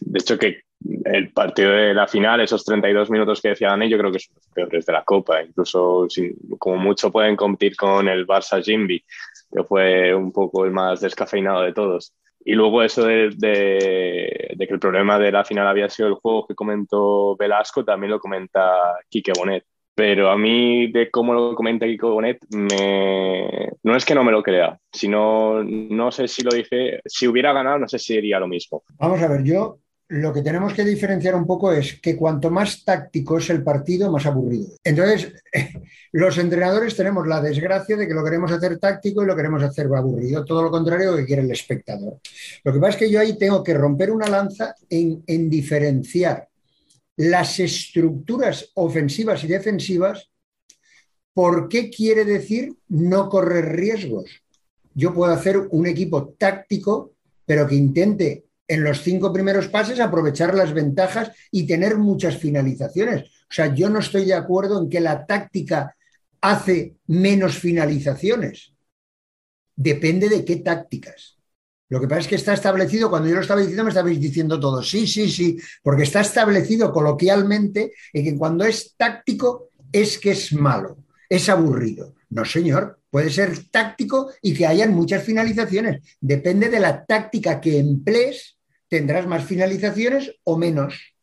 [0.00, 0.62] De hecho, que
[1.04, 4.36] el partido de la final, esos 32 minutos que decía Dani, yo creo que son
[4.36, 5.42] los peores de la Copa.
[5.42, 6.06] Incluso,
[6.58, 9.02] como mucho, pueden competir con el Barça Jimby,
[9.50, 12.14] que fue un poco el más descafeinado de todos.
[12.44, 16.54] Y luego eso de, que el problema de la final había sido el juego que
[16.54, 19.64] comentó Velasco, también lo comenta Quique Bonet.
[19.94, 23.72] Pero a mí, de cómo lo comenta Kiko Bonet, me...
[23.82, 27.52] no es que no me lo crea, sino no sé si lo dice, si hubiera
[27.52, 28.84] ganado, no sé si diría lo mismo.
[28.96, 32.82] Vamos a ver, yo lo que tenemos que diferenciar un poco es que cuanto más
[32.82, 34.68] táctico es el partido, más aburrido.
[34.82, 35.32] Entonces,
[36.12, 39.86] los entrenadores tenemos la desgracia de que lo queremos hacer táctico y lo queremos hacer
[39.94, 42.20] aburrido, todo lo contrario que quiere el espectador.
[42.64, 46.48] Lo que pasa es que yo ahí tengo que romper una lanza en, en diferenciar
[47.16, 50.30] las estructuras ofensivas y defensivas,
[51.34, 54.42] ¿por qué quiere decir no correr riesgos?
[54.94, 57.12] Yo puedo hacer un equipo táctico,
[57.44, 63.22] pero que intente en los cinco primeros pases aprovechar las ventajas y tener muchas finalizaciones.
[63.22, 65.96] O sea, yo no estoy de acuerdo en que la táctica
[66.40, 68.74] hace menos finalizaciones.
[69.74, 71.38] Depende de qué tácticas.
[71.88, 74.60] Lo que pasa es que está establecido, cuando yo lo estaba diciendo, me estabais diciendo
[74.60, 80.32] todo, sí, sí, sí, porque está establecido coloquialmente en que cuando es táctico es que
[80.32, 80.98] es malo,
[81.30, 82.14] es aburrido.
[82.28, 86.02] No, señor, puede ser táctico y que hayan muchas finalizaciones.
[86.20, 88.57] Depende de la táctica que emplees,
[88.88, 91.14] tendrás más finalizaciones o menos.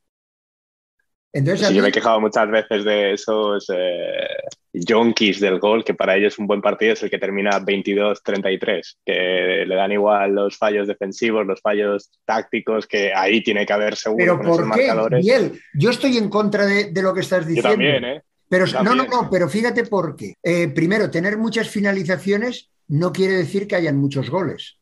[1.34, 4.28] Entonces, Sí, mí- yo me he quejado muchas veces de esos eh,
[4.72, 9.66] yonkis del gol, que para ellos un buen partido es el que termina 22-33, que
[9.68, 14.18] le dan igual los fallos defensivos, los fallos tácticos, que ahí tiene que haber seguro
[14.24, 15.20] pero con esos ¿por qué, marcadores.
[15.26, 15.59] Miguel?
[15.74, 17.70] Yo estoy en contra de, de lo que estás Yo diciendo.
[17.72, 18.22] también, ¿eh?
[18.47, 20.36] Pero no, no, no, pero fíjate por qué.
[20.41, 24.78] Eh, primero, tener muchas finalizaciones no quiere decir que hayan muchos goles.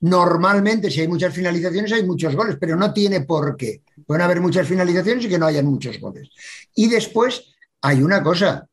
[0.00, 3.82] Normalmente, si hay muchas finalizaciones, hay muchos goles, pero no tiene por qué.
[4.06, 6.30] Pueden haber muchas finalizaciones y que no hayan muchos goles.
[6.74, 8.66] Y después hay una cosa.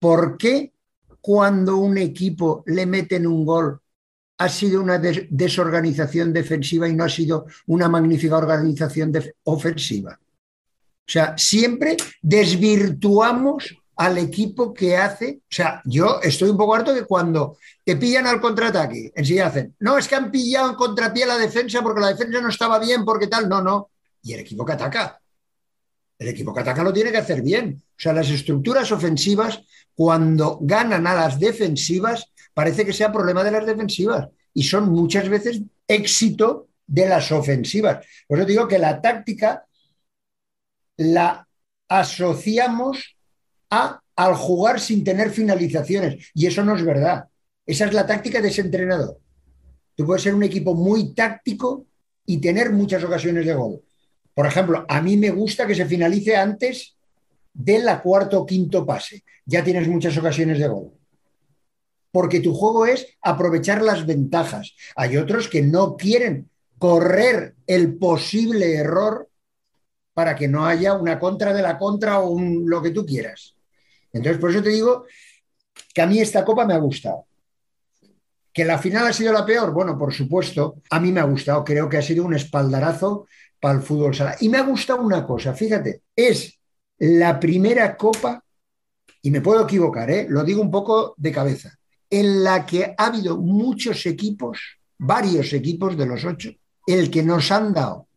[0.00, 0.72] ¿Por qué
[1.20, 3.80] cuando un equipo le meten un gol
[4.38, 9.12] ha sido una des- desorganización defensiva y no ha sido una magnífica organización
[9.44, 10.18] ofensiva?
[10.20, 15.40] O sea, siempre desvirtuamos al equipo que hace.
[15.42, 19.76] O sea, yo estoy un poco harto que cuando te pillan al contraataque, enseguida hacen,
[19.80, 23.04] no, es que han pillado en contrapié la defensa porque la defensa no estaba bien,
[23.04, 23.90] porque tal, no, no.
[24.22, 25.20] Y el equipo que ataca.
[26.18, 27.82] El equipo que ataca lo tiene que hacer bien.
[27.90, 29.60] O sea, las estructuras ofensivas,
[29.94, 34.28] cuando ganan a las defensivas, parece que sea problema de las defensivas.
[34.54, 38.06] Y son muchas veces éxito de las ofensivas.
[38.26, 39.66] Por eso digo que la táctica
[40.96, 41.46] la
[41.86, 43.19] asociamos
[43.70, 46.30] a, al jugar sin tener finalizaciones.
[46.34, 47.24] Y eso no es verdad.
[47.64, 49.18] Esa es la táctica de ese entrenador.
[49.94, 51.86] Tú puedes ser un equipo muy táctico
[52.26, 53.80] y tener muchas ocasiones de gol.
[54.34, 56.96] Por ejemplo, a mí me gusta que se finalice antes
[57.52, 59.24] de la cuarto o quinto pase.
[59.44, 60.92] Ya tienes muchas ocasiones de gol.
[62.12, 64.74] Porque tu juego es aprovechar las ventajas.
[64.96, 69.28] Hay otros que no quieren correr el posible error
[70.14, 73.54] para que no haya una contra de la contra o un, lo que tú quieras.
[74.12, 75.06] Entonces, por eso te digo
[75.94, 77.26] que a mí esta copa me ha gustado.
[78.52, 79.72] ¿Que la final ha sido la peor?
[79.72, 81.64] Bueno, por supuesto, a mí me ha gustado.
[81.64, 83.26] Creo que ha sido un espaldarazo
[83.60, 84.36] para el fútbol sala.
[84.40, 86.58] Y me ha gustado una cosa, fíjate, es
[86.98, 88.42] la primera copa,
[89.22, 90.26] y me puedo equivocar, ¿eh?
[90.28, 94.58] lo digo un poco de cabeza, en la que ha habido muchos equipos,
[94.98, 96.50] varios equipos de los ocho,
[96.86, 98.08] el que nos han dado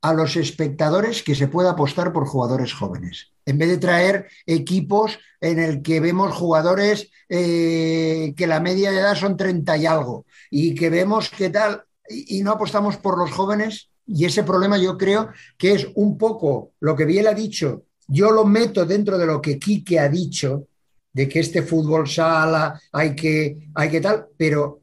[0.00, 3.32] a los espectadores que se pueda apostar por jugadores jóvenes.
[3.44, 8.98] En vez de traer equipos en el que vemos jugadores eh, que la media de
[8.98, 13.18] edad son 30 y algo y que vemos qué tal y, y no apostamos por
[13.18, 13.90] los jóvenes.
[14.06, 17.84] Y ese problema yo creo que es un poco lo que Biel ha dicho.
[18.06, 20.68] Yo lo meto dentro de lo que Quique ha dicho,
[21.12, 24.80] de que este fútbol sala hay que, hay que tal, pero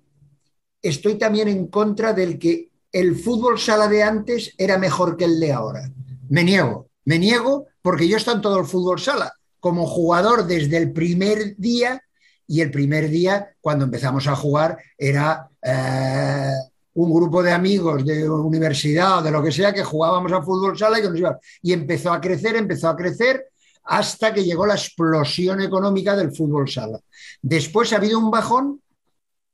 [0.82, 5.38] estoy también en contra del que el fútbol sala de antes era mejor que el
[5.38, 5.91] de ahora.
[6.30, 10.78] Me niego, me niego porque yo estoy en todo el fútbol sala, como jugador desde
[10.78, 12.02] el primer día,
[12.48, 16.54] y el primer día, cuando empezamos a jugar, era eh,
[16.93, 20.78] un grupo de amigos de universidad o de lo que sea que jugábamos a fútbol
[20.78, 21.36] sala y que nos.
[21.62, 23.50] Y empezó a crecer, empezó a crecer
[23.84, 27.02] hasta que llegó la explosión económica del fútbol sala.
[27.41, 28.82] Después ha habido un bajón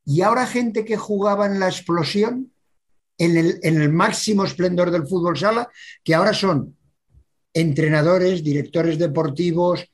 [0.04, 2.51] y ahora gente que jugaba en la explosión,
[3.24, 5.68] en el, en el máximo esplendor del fútbol sala,
[6.02, 6.76] que ahora son
[7.54, 9.86] entrenadores, directores deportivos,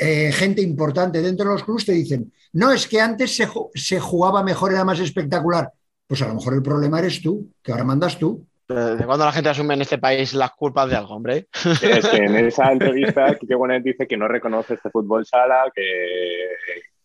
[0.00, 3.98] eh, gente importante dentro de los clubes, te dicen, no, es que antes se, se
[3.98, 5.70] jugaba mejor, era más espectacular.
[6.06, 8.46] Pues a lo mejor el problema eres tú, que ahora mandas tú.
[8.68, 11.48] ¿De cuándo la gente asume en este país las culpas de algo, hombre?
[11.82, 16.48] Es que en esa entrevista, Quique Bonet dice que no reconoce este fútbol sala, que,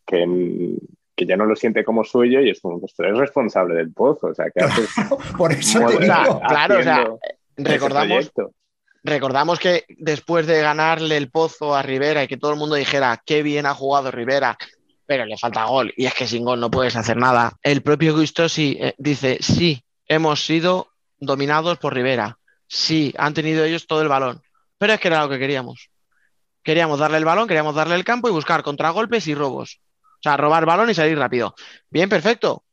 [0.05, 0.77] que,
[1.15, 3.93] que ya no lo siente como suyo y es como, pues tú eres responsable del
[3.93, 4.27] pozo.
[4.27, 4.89] O sea, que haces
[5.37, 6.41] Por eso te digo.
[6.47, 7.07] claro, o sea,
[7.57, 8.31] recordamos,
[9.03, 13.21] recordamos que después de ganarle el pozo a Rivera y que todo el mundo dijera
[13.25, 14.57] qué bien ha jugado Rivera,
[15.05, 18.17] pero le falta gol y es que sin gol no puedes hacer nada, el propio
[18.17, 20.89] Guistosi eh, dice, sí, hemos sido
[21.19, 22.37] dominados por Rivera,
[22.67, 24.41] sí, han tenido ellos todo el balón,
[24.77, 25.89] pero es que era lo que queríamos.
[26.63, 29.79] Queríamos darle el balón, queríamos darle el campo y buscar contragolpes y robos.
[30.15, 31.55] O sea, robar balón y salir rápido.
[31.89, 32.63] Bien, perfecto.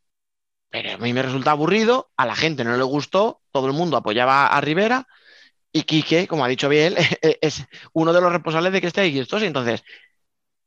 [0.70, 3.96] Pero a mí me resulta aburrido, a la gente no le gustó, todo el mundo
[3.96, 5.06] apoyaba a Rivera
[5.72, 6.94] y Quique, como ha dicho bien,
[7.40, 9.42] es uno de los responsables de que esté ahí estos.
[9.42, 9.82] Y entonces,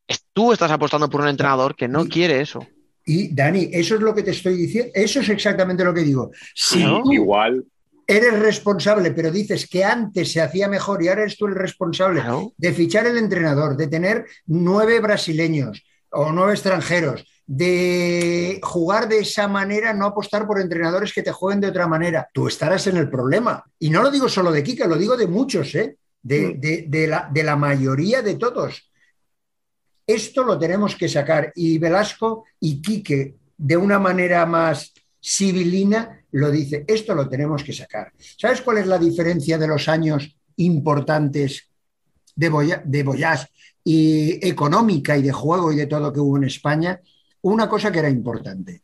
[0.08, 2.66] es- tú estás apostando por un entrenador que no Y- quiere eso.
[3.08, 6.32] Y Dani, eso es lo que te estoy diciendo, eso es exactamente lo que digo.
[6.56, 7.64] Si tú Igual,
[8.08, 12.22] eres responsable, pero dices que antes se hacía mejor y ahora eres tú el responsable
[12.22, 12.52] Claro.
[12.58, 15.84] de fichar el entrenador, de tener nueve brasileños
[16.16, 21.62] o nueve extranjeros, de jugar de esa manera, no apostar por entrenadores que te jueguen
[21.62, 23.64] de otra manera, tú estarás en el problema.
[23.80, 25.98] Y no lo digo solo de Kika, lo digo de muchos, ¿eh?
[26.24, 26.60] de, Mm.
[26.60, 28.92] de- de la, de la mayoría de todos.
[30.08, 34.94] Esto lo tenemos que sacar y Velasco y Quique, de una manera más
[35.24, 38.12] civilina, lo dice, esto lo tenemos que sacar.
[38.38, 41.70] ¿Sabes cuál es la diferencia de los años importantes
[42.36, 43.48] de, Boya- de Boyás
[43.86, 47.00] y económica y de juego y de todo que hubo en España?
[47.42, 48.82] Una cosa que era importante.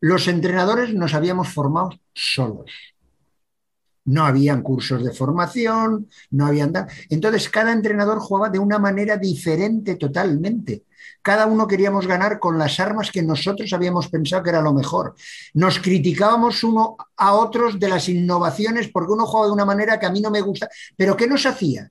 [0.00, 2.72] Los entrenadores nos habíamos formado solos.
[4.04, 6.72] No habían cursos de formación, no habían...
[7.08, 10.86] Entonces, cada entrenador jugaba de una manera diferente totalmente.
[11.20, 15.14] Cada uno queríamos ganar con las armas que nosotros habíamos pensado que era lo mejor.
[15.54, 20.06] Nos criticábamos uno a otros de las innovaciones porque uno jugaba de una manera que
[20.06, 20.68] a mí no me gusta.
[20.96, 21.88] Pero ¿qué nos hacía?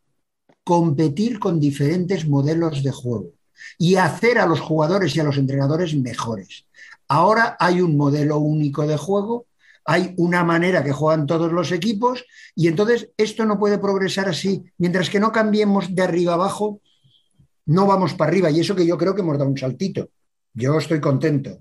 [0.64, 3.32] Competir con diferentes modelos de juego
[3.78, 6.66] y hacer a los jugadores y a los entrenadores mejores.
[7.08, 9.48] Ahora hay un modelo único de juego,
[9.86, 12.26] hay una manera que juegan todos los equipos
[12.56, 14.64] y entonces esto no puede progresar así.
[14.78, 16.80] Mientras que no cambiemos de arriba abajo,
[17.66, 18.52] no vamos para arriba.
[18.52, 20.10] Y eso que yo creo que hemos dado un saltito.
[20.54, 21.60] Yo estoy contento.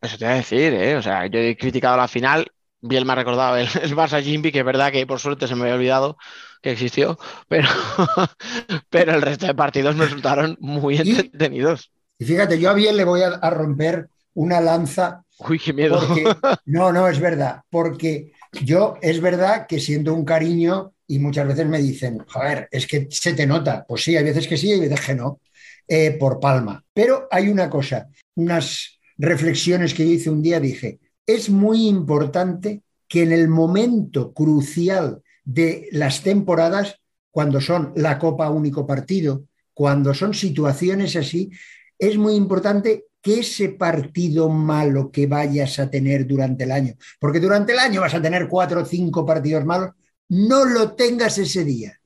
[0.00, 0.96] Eso te voy a decir, ¿eh?
[0.96, 2.50] O sea, yo he criticado la final
[2.82, 5.54] bien me ha recordado el, el Barça Jimby, que es verdad que por suerte se
[5.54, 6.18] me había olvidado
[6.62, 7.18] que existió,
[7.48, 7.68] pero,
[8.90, 11.92] pero el resto de partidos me resultaron muy Y- entretenidos.
[12.18, 15.98] Y fíjate, yo a bien le voy a, a romper una lanza Uy, qué miedo.
[15.98, 16.24] porque,
[16.66, 18.32] no, no, es verdad, porque
[18.64, 23.08] yo es verdad que siento un cariño y muchas veces me dicen, joder, es que
[23.10, 23.84] se te nota.
[23.86, 25.40] Pues sí, hay veces que sí y hay veces que no,
[25.88, 26.84] eh, por palma.
[26.94, 32.82] Pero hay una cosa, unas reflexiones que yo hice un día, dije, es muy importante
[33.08, 37.00] que en el momento crucial de las temporadas,
[37.30, 39.44] cuando son la Copa único partido,
[39.74, 41.50] cuando son situaciones así,
[41.98, 47.40] es muy importante que ese partido malo que vayas a tener durante el año, porque
[47.40, 49.90] durante el año vas a tener cuatro o cinco partidos malos,
[50.28, 52.01] no lo tengas ese día.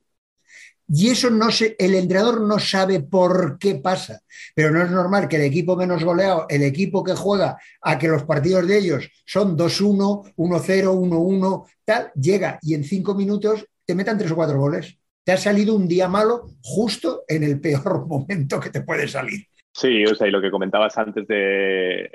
[0.89, 4.21] Y eso no se, el entrenador no sabe por qué pasa,
[4.55, 8.07] pero no es normal que el equipo menos goleado, el equipo que juega a que
[8.07, 13.95] los partidos de ellos son 2-1, 1-0, 1-1, tal, llega y en cinco minutos te
[13.95, 14.97] metan tres o cuatro goles.
[15.23, 19.45] Te ha salido un día malo justo en el peor momento que te puede salir.
[19.73, 22.09] Sí, o sea, y lo que comentabas antes de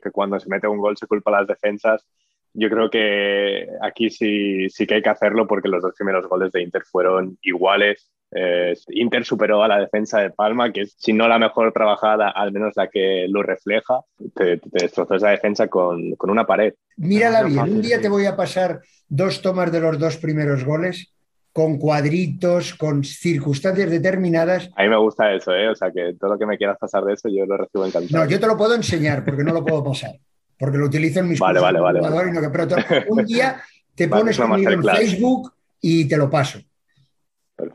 [0.00, 2.06] que cuando se mete un gol se culpa a las defensas,
[2.52, 6.52] yo creo que aquí sí, sí que hay que hacerlo porque los dos primeros goles
[6.52, 8.10] de Inter fueron iguales.
[8.32, 12.30] Eh, Inter superó a la defensa de Palma, que es, si no la mejor trabajada,
[12.30, 14.00] al menos la que lo refleja.
[14.34, 16.74] Te, te destrozó esa defensa con, con una pared.
[16.96, 21.12] Mírala bien, un día te voy a pasar dos tomas de los dos primeros goles
[21.52, 24.70] con cuadritos, con circunstancias determinadas.
[24.76, 25.68] A mí me gusta eso, ¿eh?
[25.68, 28.24] O sea, que todo lo que me quieras pasar de eso yo lo recibo encantado.
[28.24, 30.12] No, yo te lo puedo enseñar porque no lo puedo pasar,
[30.60, 32.76] porque lo utilizo en mis Vale, vale, vale, y no que- pero te-
[33.08, 33.60] un día
[33.94, 34.82] te pones conmigo en.
[34.84, 36.60] Facebook y te lo paso.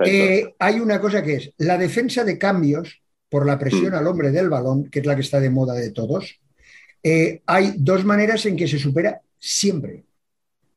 [0.05, 3.95] Eh, hay una cosa que es la defensa de cambios por la presión Mm.
[3.95, 6.39] al hombre del balón, que es la que está de moda de todos.
[7.03, 10.05] Eh, hay dos maneras en que se supera siempre.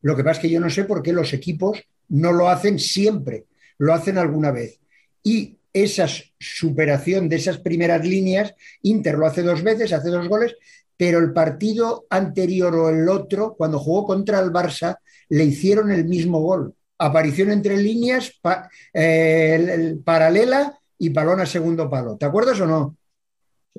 [0.03, 2.79] Lo que pasa es que yo no sé por qué los equipos no lo hacen
[2.79, 3.45] siempre,
[3.79, 4.79] lo hacen alguna vez.
[5.23, 6.07] Y esa
[6.39, 10.55] superación de esas primeras líneas, Inter lo hace dos veces, hace dos goles,
[10.99, 14.99] pero el partido anterior o el otro, cuando jugó contra el Barça,
[15.31, 16.75] le hicieron el mismo gol.
[16.99, 22.17] Aparición entre líneas, pa- eh, el- el paralela y balón a segundo palo.
[22.17, 22.97] ¿Te acuerdas o no?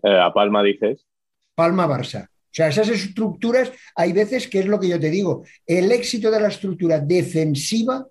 [0.01, 1.05] Eh, a Palma dices.
[1.55, 2.27] Palma-Barça.
[2.29, 6.31] O sea, esas estructuras, hay veces que es lo que yo te digo, el éxito
[6.31, 8.07] de la estructura defensiva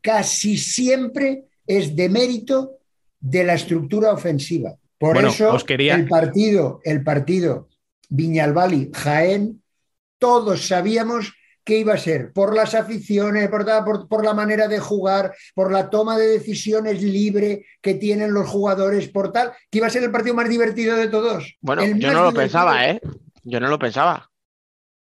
[0.00, 2.78] casi siempre es de mérito
[3.20, 4.74] de la estructura ofensiva.
[4.98, 7.67] Por Bueno, eso os quería- el partido, el partido
[8.08, 9.62] Viñalbali Jaén,
[10.18, 14.78] todos sabíamos que iba a ser por las aficiones, por, por, por la manera de
[14.78, 19.86] jugar, por la toma de decisiones libre que tienen los jugadores, por tal, que iba
[19.86, 21.56] a ser el partido más divertido de todos.
[21.60, 22.32] Bueno, El yo no lo divertido.
[22.32, 23.00] pensaba, ¿eh?
[23.44, 24.30] Yo no lo pensaba.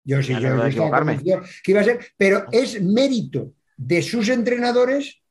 [0.04, 5.22] Yo sí, yo, convencido que iba a ser, pero es mérito de sus entrenadores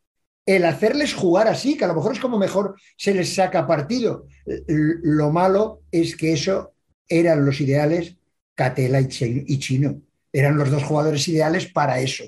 [0.45, 4.25] el hacerles jugar así, que a lo mejor es como mejor se les saca partido.
[4.67, 6.73] Lo malo es que eso
[7.09, 8.15] eran los ideales
[8.55, 10.01] Catela y Chi- y Chino.
[10.31, 12.23] Eran los dos jugadores ideales para eso.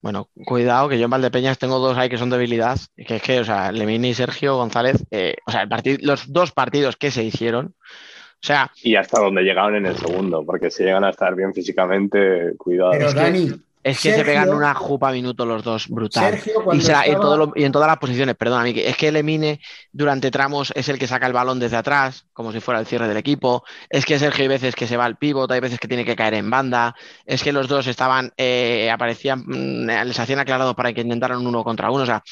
[0.00, 3.38] Bueno, cuidado, que yo en Valdepeñas tengo dos ahí que son debilidad, que es que,
[3.38, 7.22] o sea, Lemini y Sergio González, eh, o sea, el los dos partidos que se
[7.22, 11.36] hicieron, o sea, Y hasta donde llegaron en el segundo, porque si llegan a estar
[11.36, 12.90] bien físicamente, cuidado.
[12.90, 13.52] Pero es que- Dani,
[13.84, 16.30] es que se pegan una jupa a minuto los dos, brutal.
[16.34, 19.60] Sergio Y, en estaba- todo lo- y en todas las posiciones, perdón, es que Lemine
[19.90, 23.08] durante tramos es el que saca el balón desde atrás, como si fuera el cierre
[23.08, 23.64] del equipo.
[23.90, 26.14] Es que Sergio hay veces que se va al pívot, hay veces que tiene que
[26.16, 26.94] caer en banda.
[27.26, 31.46] Es que los dos estaban, eh, aparecían, mm, les hacían aclarado para que intentaran un
[31.48, 32.04] uno contra uno.
[32.04, 32.22] O sea,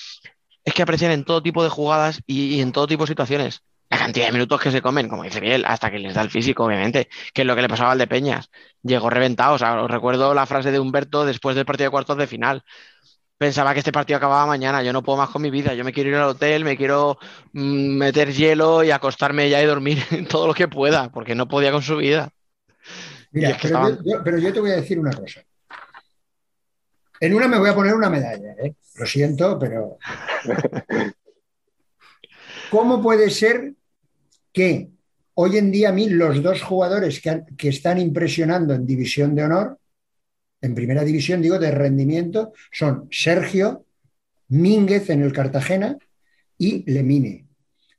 [0.65, 3.63] es que aparecían en todo tipo de jugadas y, y en todo tipo de situaciones.
[3.91, 6.31] La cantidad de minutos que se comen, como dice Biel, hasta que les da el
[6.31, 8.49] físico, obviamente, que es lo que le pasaba al de Peñas.
[8.83, 9.55] Llegó reventado.
[9.55, 12.62] O sea, os recuerdo la frase de Humberto después del partido de cuartos de final
[13.37, 15.95] pensaba que este partido acababa mañana, yo no puedo más con mi vida, yo me
[15.95, 17.17] quiero ir al hotel, me quiero
[17.55, 19.99] mm, meter hielo y acostarme ya y dormir
[20.29, 22.29] todo lo que pueda, porque no podía con su vida.
[23.33, 25.12] Mira, Y es que pero, estaban- yo, yo- pero yo te voy a decir una
[25.12, 25.41] cosa.
[27.19, 28.75] En una me voy a poner una medalla, ¿eh?
[28.97, 29.97] Lo siento, pero.
[32.71, 33.75] ¿Cómo puede ser
[34.53, 34.91] que
[35.35, 39.79] hoy en día a mí los dos jugadores que, están impresionando en división de honor,
[40.61, 43.87] en primera división, digo, de rendimiento, son Sergio,
[44.49, 45.97] Mínguez en el Cartagena
[46.59, 47.47] y Lemine.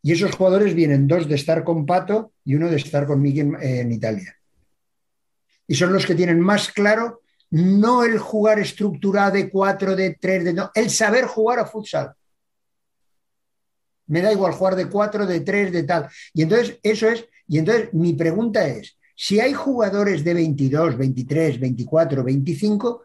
[0.03, 3.56] Y esos jugadores vienen dos de estar con Pato y uno de estar con Miguel
[3.61, 4.36] en Italia
[5.72, 10.44] y son los que tienen más claro no el jugar estructurado de cuatro, de tres,
[10.44, 12.11] de no, el saber jugar a futsal.
[14.11, 16.07] Me da igual jugar de cuatro, de tres, de tal.
[16.33, 21.59] Y entonces, eso es, y entonces mi pregunta es, Si hay jugadores de 22, 23,
[21.59, 23.03] 24, 25,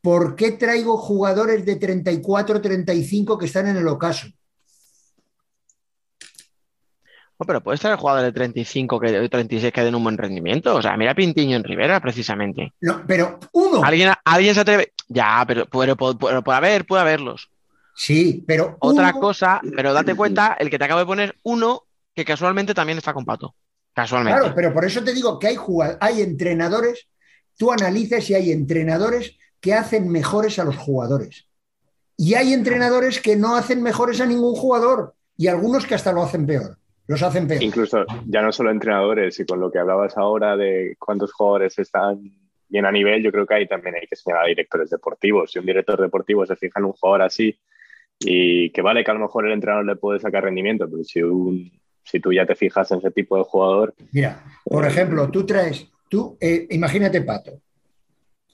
[0.00, 4.26] ¿por qué traigo jugadores de 34, 35 que están en el ocaso?
[7.38, 10.74] No, pero puedes traer jugadores de 35 que, de 36 que den un buen rendimiento.
[10.76, 12.72] O sea, mira Pintiño en Rivera, precisamente.
[12.80, 13.82] No, pero uno.
[13.82, 14.92] ¿Alguien, alguien se atreve?
[15.08, 17.50] Ya, pero, pero, pero- pero puede haber, puede haberlos.
[17.94, 21.82] Sí, pero Otra uno- cosa, pero date cuenta, el que te acabo de poner, uno
[22.14, 23.54] que casualmente también está con Pato.
[23.92, 24.38] Casualmente.
[24.38, 27.08] Claro, pero por eso te digo que hay, jugad- hay entrenadores,
[27.58, 31.46] tú analices y hay entrenadores que hacen mejores a los jugadores.
[32.16, 36.22] Y hay entrenadores que no hacen mejores a ningún jugador y algunos que hasta lo
[36.22, 36.78] hacen peor.
[37.06, 37.62] Los hacen peor.
[37.62, 42.20] Incluso ya no solo entrenadores y con lo que hablabas ahora de cuántos jugadores están
[42.68, 45.50] bien a nivel, yo creo que ahí también hay que señalar a directores deportivos.
[45.50, 47.58] Si un director deportivo se fija en un jugador así
[48.20, 51.22] y que vale que a lo mejor el entrenador le puede sacar rendimiento, pero si,
[51.22, 51.72] un,
[52.04, 55.88] si tú ya te fijas en ese tipo de jugador, Mira, por ejemplo, tú traes,
[56.08, 57.60] tú, eh, imagínate Pato,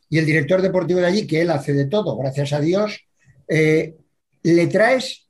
[0.09, 3.05] y el director deportivo de allí, que él hace de todo, gracias a Dios,
[3.49, 3.97] eh,
[4.43, 5.29] le traes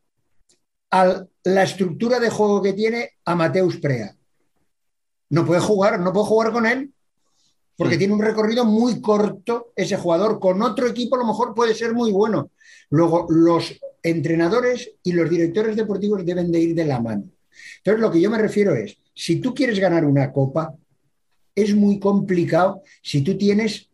[0.90, 4.14] a la estructura de juego que tiene a Mateus Prea.
[5.30, 6.92] No puede jugar, no puede jugar con él,
[7.76, 7.98] porque Mm.
[7.98, 10.38] tiene un recorrido muy corto ese jugador.
[10.40, 12.50] Con otro equipo a lo mejor puede ser muy bueno.
[12.90, 17.24] Luego, los entrenadores y los directores deportivos deben de ir de la mano.
[17.78, 20.74] Entonces, lo que yo me refiero es, si tú quieres ganar una copa,
[21.54, 23.88] es muy complicado si tú tienes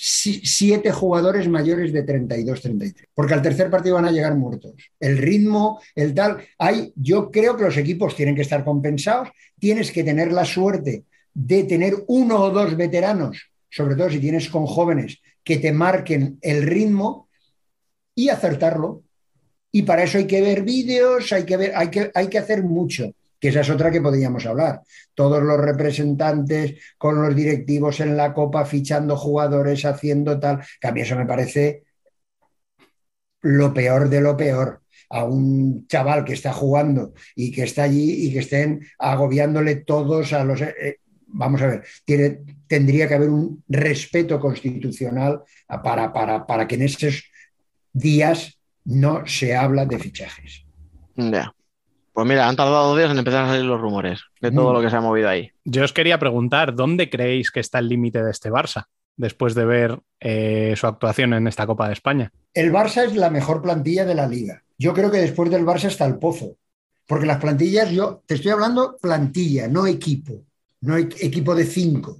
[0.00, 4.74] si- siete jugadores mayores de 32, 33, porque al tercer partido van a llegar muertos.
[5.00, 9.28] El ritmo, el tal, hay, yo creo que los equipos tienen que estar compensados,
[9.58, 11.02] tienes que tener la suerte
[11.40, 16.36] de tener uno o dos veteranos, sobre todo si tienes con jóvenes, que te marquen
[16.42, 17.28] el ritmo
[18.12, 19.04] y acertarlo.
[19.70, 22.64] Y para eso hay que ver vídeos, hay que, ver, hay que, hay que hacer
[22.64, 24.82] mucho, que esa es otra que podríamos hablar.
[25.14, 30.92] Todos los representantes con los directivos en la Copa, fichando jugadores, haciendo tal, que a
[30.92, 31.84] mí eso me parece
[33.42, 34.82] lo peor de lo peor.
[35.10, 40.32] A un chaval que está jugando y que está allí y que estén agobiándole todos
[40.32, 40.60] a los...
[40.60, 40.98] eh,
[41.28, 45.42] vamos a ver, tiene, tendría que haber un respeto constitucional
[45.82, 47.24] para, para, para que en esos
[47.92, 50.64] días no se habla de fichajes.
[51.16, 51.52] Ya.
[52.12, 54.74] Pues mira, han tardado dos días en empezar a salir los rumores de todo Mm.
[54.74, 55.52] lo que se ha movido ahí.
[55.64, 58.86] Yo os quería preguntar, ¿dónde creéis que está el límite de este Barça
[59.16, 62.32] después de ver eh, su actuación en esta Copa de España?
[62.54, 64.62] El Barça es la mejor plantilla de la liga.
[64.78, 66.56] Yo creo que después del Barça está el pozo.
[67.06, 70.44] Porque las plantillas, yo te estoy hablando plantilla, no equipo,
[70.80, 72.18] no e- equipo de cinco.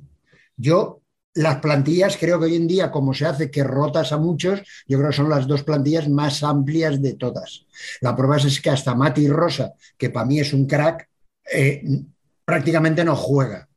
[0.56, 1.02] Yo,
[1.34, 4.98] las plantillas, creo que hoy en día, como se hace que rotas a muchos, yo
[4.98, 7.66] creo que son las dos plantillas más amplias de todas.
[8.00, 11.08] La prueba es que hasta Mati Rosa, que para mí es un crack,
[11.52, 11.82] eh,
[12.44, 13.68] prácticamente no juega.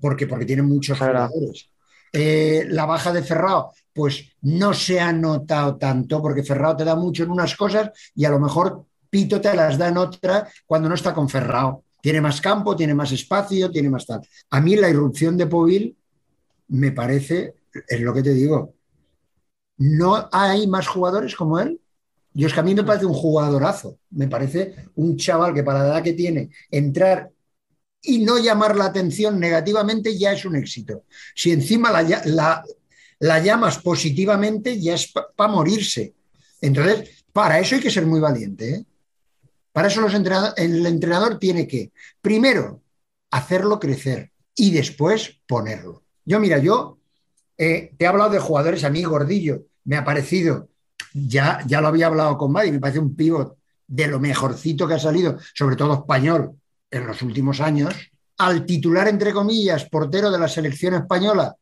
[0.00, 1.70] Porque, porque tiene muchos jugadores.
[2.12, 6.94] Eh, la baja de Ferrao, pues no se ha notado tanto, porque Ferrao te da
[6.94, 10.88] mucho en unas cosas y a lo mejor Pito te las da en otra cuando
[10.88, 11.82] no está con Ferrao.
[12.06, 14.20] Tiene más campo, tiene más espacio, tiene más tal.
[14.50, 15.96] A mí la irrupción de Povil
[16.68, 17.54] me parece,
[17.88, 18.74] es lo que te digo,
[19.78, 21.80] no hay más jugadores como él.
[22.32, 25.80] Yo es que a mí me parece un jugadorazo, me parece un chaval que para
[25.80, 27.30] la edad que tiene, entrar
[28.02, 31.04] y no llamar la atención negativamente ya es un éxito.
[31.34, 32.64] Si encima la, la-
[33.20, 36.14] la llamas positivamente, ya es para morirse.
[36.60, 38.70] Entonces, para eso hay que ser muy valiente.
[38.76, 38.86] ¿eh?
[39.76, 40.00] Para eso
[40.56, 41.92] el entrenador tiene que,
[42.22, 42.80] primero,
[43.30, 46.02] hacerlo crecer y después ponerlo.
[46.24, 46.96] Yo, mira, yo
[47.58, 50.70] eh, te he hablado de jugadores, a mí Gordillo me ha parecido,
[51.12, 54.94] ya, ya lo había hablado con Madi, me parece un pívot de lo mejorcito que
[54.94, 56.52] ha salido, sobre todo español,
[56.90, 57.92] en los últimos años.
[58.38, 61.54] Al titular, entre comillas, portero de la selección española,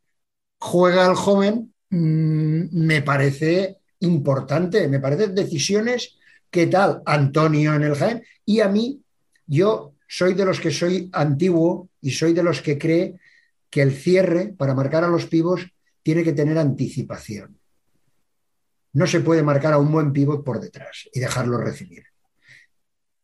[0.60, 6.16] juega al joven, mm, me parece importante, me parecen decisiones
[6.54, 9.02] que tal, Antonio en el Jaén, y a mí,
[9.44, 13.18] yo soy de los que soy antiguo y soy de los que cree
[13.68, 15.66] que el cierre para marcar a los pivos
[16.04, 17.58] tiene que tener anticipación.
[18.92, 22.04] No se puede marcar a un buen pivot por detrás y dejarlo recibir.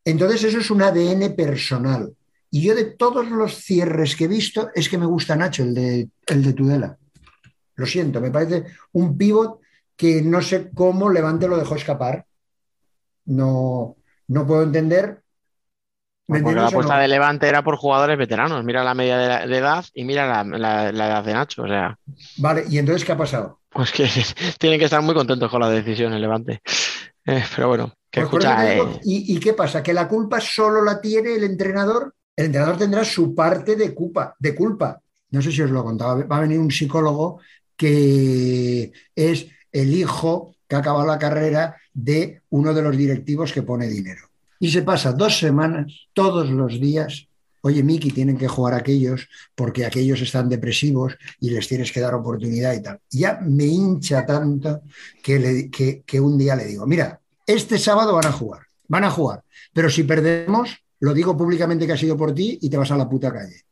[0.04, 2.12] Entonces eso es un ADN personal.
[2.50, 5.72] Y yo de todos los cierres que he visto es que me gusta Nacho, el
[5.72, 6.98] de, el de Tudela.
[7.76, 9.60] Lo siento, me parece un pivot
[9.96, 12.26] que no sé cómo Levante lo dejó escapar.
[13.26, 13.96] No,
[14.28, 15.22] no puedo entender.
[16.28, 16.98] ¿Me Porque la apuesta no?
[16.98, 18.64] de Levante era por jugadores veteranos.
[18.64, 21.62] Mira la media de, la- de edad y mira la, la- la edad de Nacho.
[21.62, 21.98] O sea,
[22.36, 23.60] Vale, ¿y entonces qué ha pasado?
[23.68, 24.06] pues que
[24.58, 26.60] tienen que estar muy contentos con la decisión en Levante.
[27.26, 28.68] Eh, pero bueno, que Pues escucha.
[28.68, 29.82] digo, eh, ¿y, y qué pasa?
[29.82, 32.14] ¿Que la culpa solo la tiene el entrenador?
[32.36, 35.84] El entrenador tendrá su parte de culpa, de culpa, no sé si os lo he
[35.84, 37.40] contado, va a venir un psicólogo
[37.76, 43.62] que es el hijo que ha acabado la carrera de uno de los directivos que
[43.62, 44.22] pone dinero.
[44.58, 47.26] Y se pasa dos semanas, todos los días,
[47.62, 52.14] oye, Miki, tienen que jugar aquellos porque aquellos están depresivos y les tienes que dar
[52.14, 52.98] oportunidad y tal.
[53.10, 54.82] Ya me hincha tanto
[55.22, 59.04] que, le- que- que un día le digo, mira, este sábado van a jugar, van
[59.04, 62.76] a jugar, pero si perdemos, lo digo públicamente que ha sido por ti y te
[62.76, 63.62] vas a la puta calle.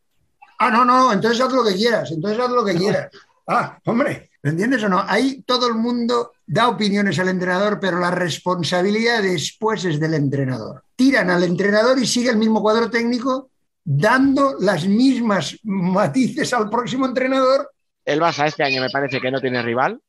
[0.59, 3.09] Ah, no, no, entonces haz lo que quieras, entonces haz lo que quieras.
[3.51, 5.03] Ah, hombre, ¿me entiendes o no?
[5.07, 10.85] Ahí todo el mundo da opiniones al entrenador, pero la responsabilidad después es del entrenador.
[10.95, 13.51] Tiran al entrenador y sigue el mismo cuadro técnico
[13.83, 17.71] dando las mismas matices al próximo entrenador.
[18.05, 20.03] El Barça este año me parece que no tiene rival.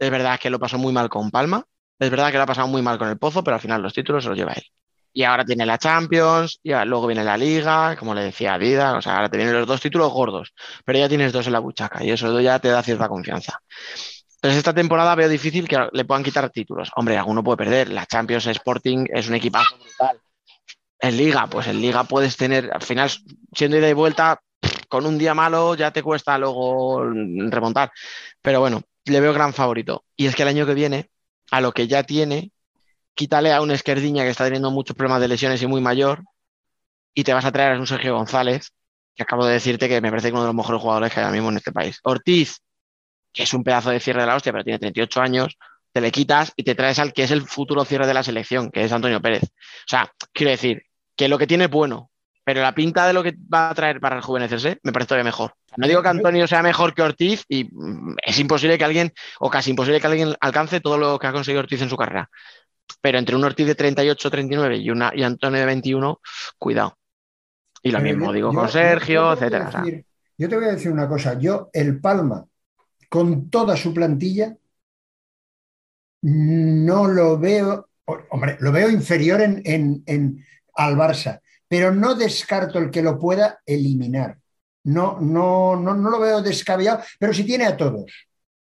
[0.00, 1.64] Es verdad que lo pasó muy mal con Palma.
[2.00, 3.94] Es verdad que lo ha pasado muy mal con el Pozo, pero al final los
[3.94, 4.64] títulos se los lleva él.
[5.12, 9.02] Y ahora tiene la Champions, y luego viene la Liga, como le decía Dida, o
[9.02, 12.02] sea, ahora te vienen los dos títulos gordos, pero ya tienes dos en la buchaca
[12.02, 13.60] y eso ya te da cierta confianza.
[14.42, 16.90] Entonces esta temporada veo difícil que le puedan quitar títulos.
[16.96, 17.90] Hombre, alguno puede perder.
[17.90, 20.18] La Champions Sporting es un equipazo brutal.
[20.98, 23.08] En Liga, pues en Liga puedes tener, al final,
[23.54, 24.40] siendo ida y vuelta,
[24.88, 27.92] con un día malo ya te cuesta luego remontar.
[28.40, 30.04] Pero bueno, le veo gran favorito.
[30.16, 31.08] Y es que el año que viene,
[31.52, 32.50] a lo que ya tiene,
[33.14, 36.24] quítale a un Esquerdiña que está teniendo muchos problemas de lesiones y muy mayor,
[37.14, 38.72] y te vas a traer a un Sergio González,
[39.14, 41.34] que acabo de decirte que me parece uno de los mejores jugadores que hay ahora
[41.34, 41.98] mismo en este país.
[42.02, 42.60] Ortiz,
[43.32, 45.58] que es un pedazo de cierre de la hostia, pero tiene 38 años,
[45.92, 48.70] te le quitas y te traes al que es el futuro cierre de la selección,
[48.70, 49.44] que es Antonio Pérez.
[49.44, 50.82] O sea, quiero decir
[51.16, 52.10] que lo que tiene es bueno,
[52.44, 55.54] pero la pinta de lo que va a traer para rejuvenecerse me parece todavía mejor.
[55.76, 59.50] No digo que Antonio sea mejor que Ortiz y mm, es imposible que alguien, o
[59.50, 62.30] casi imposible que alguien alcance todo lo que ha conseguido Ortiz en su carrera.
[63.00, 66.20] Pero entre un Ortiz de 38, 39 y, una, y Antonio de 21,
[66.58, 66.98] cuidado.
[67.82, 69.70] Y lo Pero mismo yo- digo yo- con Sergio, yo etcétera.
[69.70, 70.04] decir-
[70.38, 71.38] yo te voy a decir una cosa.
[71.38, 72.46] Yo, el Palma,
[73.08, 74.56] con toda su plantilla,
[76.22, 77.88] no lo veo,
[78.30, 80.44] hombre, lo veo inferior en, en- en-
[80.74, 84.38] al Barça, pero no descarto el que lo pueda eliminar.
[84.84, 88.10] No, no, no, no lo veo descabellado, pero si tiene a todos.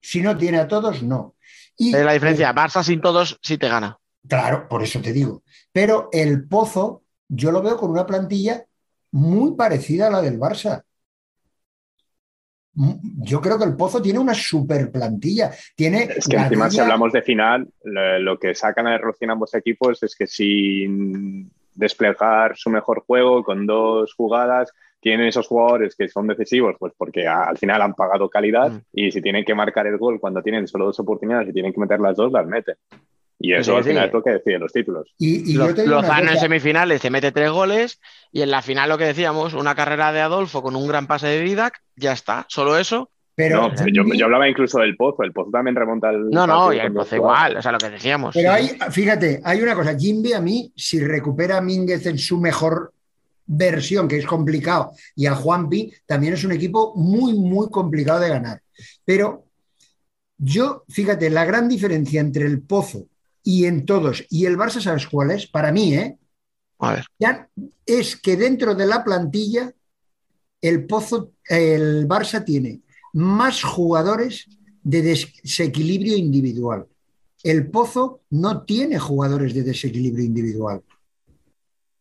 [0.00, 1.33] Si no tiene a todos, no.
[1.76, 2.54] Y, Es la diferencia.
[2.54, 3.98] Barça sin todos sí te gana.
[4.28, 5.42] Claro, por eso te digo.
[5.72, 8.64] Pero el Pozo, yo lo veo con una plantilla
[9.12, 10.82] muy parecida a la del Barça.
[12.74, 15.50] Mm, Yo creo que el Pozo tiene una super plantilla.
[15.74, 19.54] Tiene Es que encima, si hablamos de final, lo, lo que sacan a Rocín ambos
[19.54, 24.72] equipos es que sin desplegar su mejor juego con dos jugadas,
[25.04, 28.80] tienen esos jugadores que son decisivos, pues porque a- al final han pagado calidad Mm.
[28.94, 31.80] y si tienen que marcar el gol cuando tienen solo dos oportunidades y tienen que
[31.80, 32.74] meter las dos, las meten.
[33.38, 33.88] Y eso Sí, al sí.
[33.90, 35.14] final es lo que deciden los títulos.
[35.18, 38.00] Y, y Lo- yo te digo una Lozano en semifinales te mete tres goles
[38.32, 41.26] y en la final lo que decíamos, una carrera de Adolfo con un gran pase
[41.26, 43.10] de Vidac, ya está, solo eso.
[43.36, 46.30] pero, no, yo, yo hablaba incluso del Pozo, el Pozo también remonta el.
[46.30, 48.32] No, no, y el Pozo igual, o sea, lo que decíamos.
[48.34, 48.70] pero sí.
[48.80, 49.98] hay, fíjate, hay una cosa.
[49.98, 52.92] Jimby a mí, si recupera a Mínguez en su mejor
[53.46, 58.28] versión, que es complicado, y a Juanpi, también es un equipo muy, muy complicado de
[58.28, 58.62] ganar.
[59.04, 59.46] Pero
[60.38, 63.06] yo, fíjate, la gran diferencia entre el Pozo
[63.42, 65.46] y en todos y el Barça, ¿sabes cuál es?
[65.46, 66.18] Para mí, ¿eh?
[66.78, 67.48] A ver, Ya
[67.86, 69.72] es que dentro de la plantilla
[70.60, 72.80] el Pozo, el Barça tiene
[73.12, 74.48] más jugadores
[74.82, 76.86] de desequilibrio individual.
[77.42, 80.82] El Pozo no tiene jugadores de desequilibrio individual.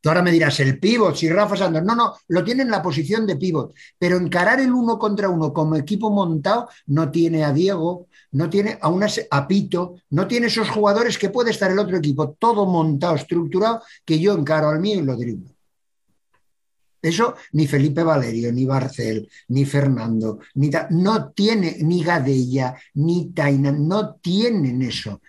[0.04, 1.82] Tú ahora me dirás, el pívot, si Rafa Santos.
[1.82, 3.74] No, no, lo tiene en la posición de pívot.
[3.98, 8.78] Pero encarar el uno contra uno como equipo montado no tiene a Diego, no tiene
[8.82, 12.66] a, una, a Pito, no tiene esos jugadores que puede estar el otro equipo todo
[12.66, 15.54] montado, estructurado, que yo encaro al mío y lo driblo.
[17.02, 23.88] Eso ni Felipe Valerio, ni Barcel, ni Fernando, ni no tiene, ni Gadella, ni Tainan,
[23.88, 25.22] no tienen eso.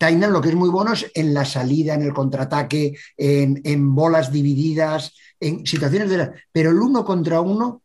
[0.00, 3.94] Tainan lo que es muy bueno es en la salida, en el contraataque, en, en
[3.94, 6.30] bolas divididas, en situaciones de.
[6.50, 7.82] Pero el uno contra uno,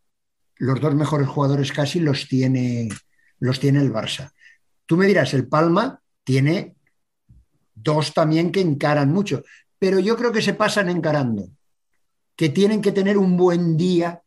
[0.55, 2.87] los dos mejores jugadores casi los tiene,
[3.39, 4.31] los tiene el Barça.
[4.85, 6.77] Tú me dirás, el Palma tiene
[7.73, 9.43] dos también que encaran mucho,
[9.77, 11.49] pero yo creo que se pasan encarando,
[12.37, 14.21] que tienen que tener un buen día,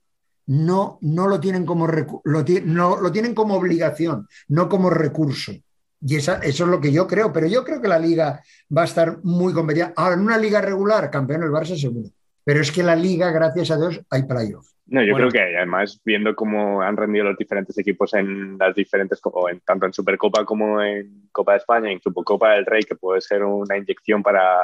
[0.44, 5.55] no, no lo tienen como no, lo tienen como obligación, no como recurso.
[6.01, 8.41] Y esa, eso es lo que yo creo, pero yo creo que la liga
[8.77, 9.93] va a estar muy competida.
[9.97, 12.09] Ahora, en una liga regular, campeón el Barça seguro.
[12.45, 14.66] Pero es que la liga, gracias a Dios, hay playoff.
[14.87, 15.29] No, yo Bueno.
[15.29, 19.61] creo que además viendo cómo han rendido los diferentes equipos en las diferentes, co- en,
[19.61, 23.43] tanto en Supercopa como en Copa de España, en Supercopa del Rey, que puede ser
[23.45, 24.57] una inyección para,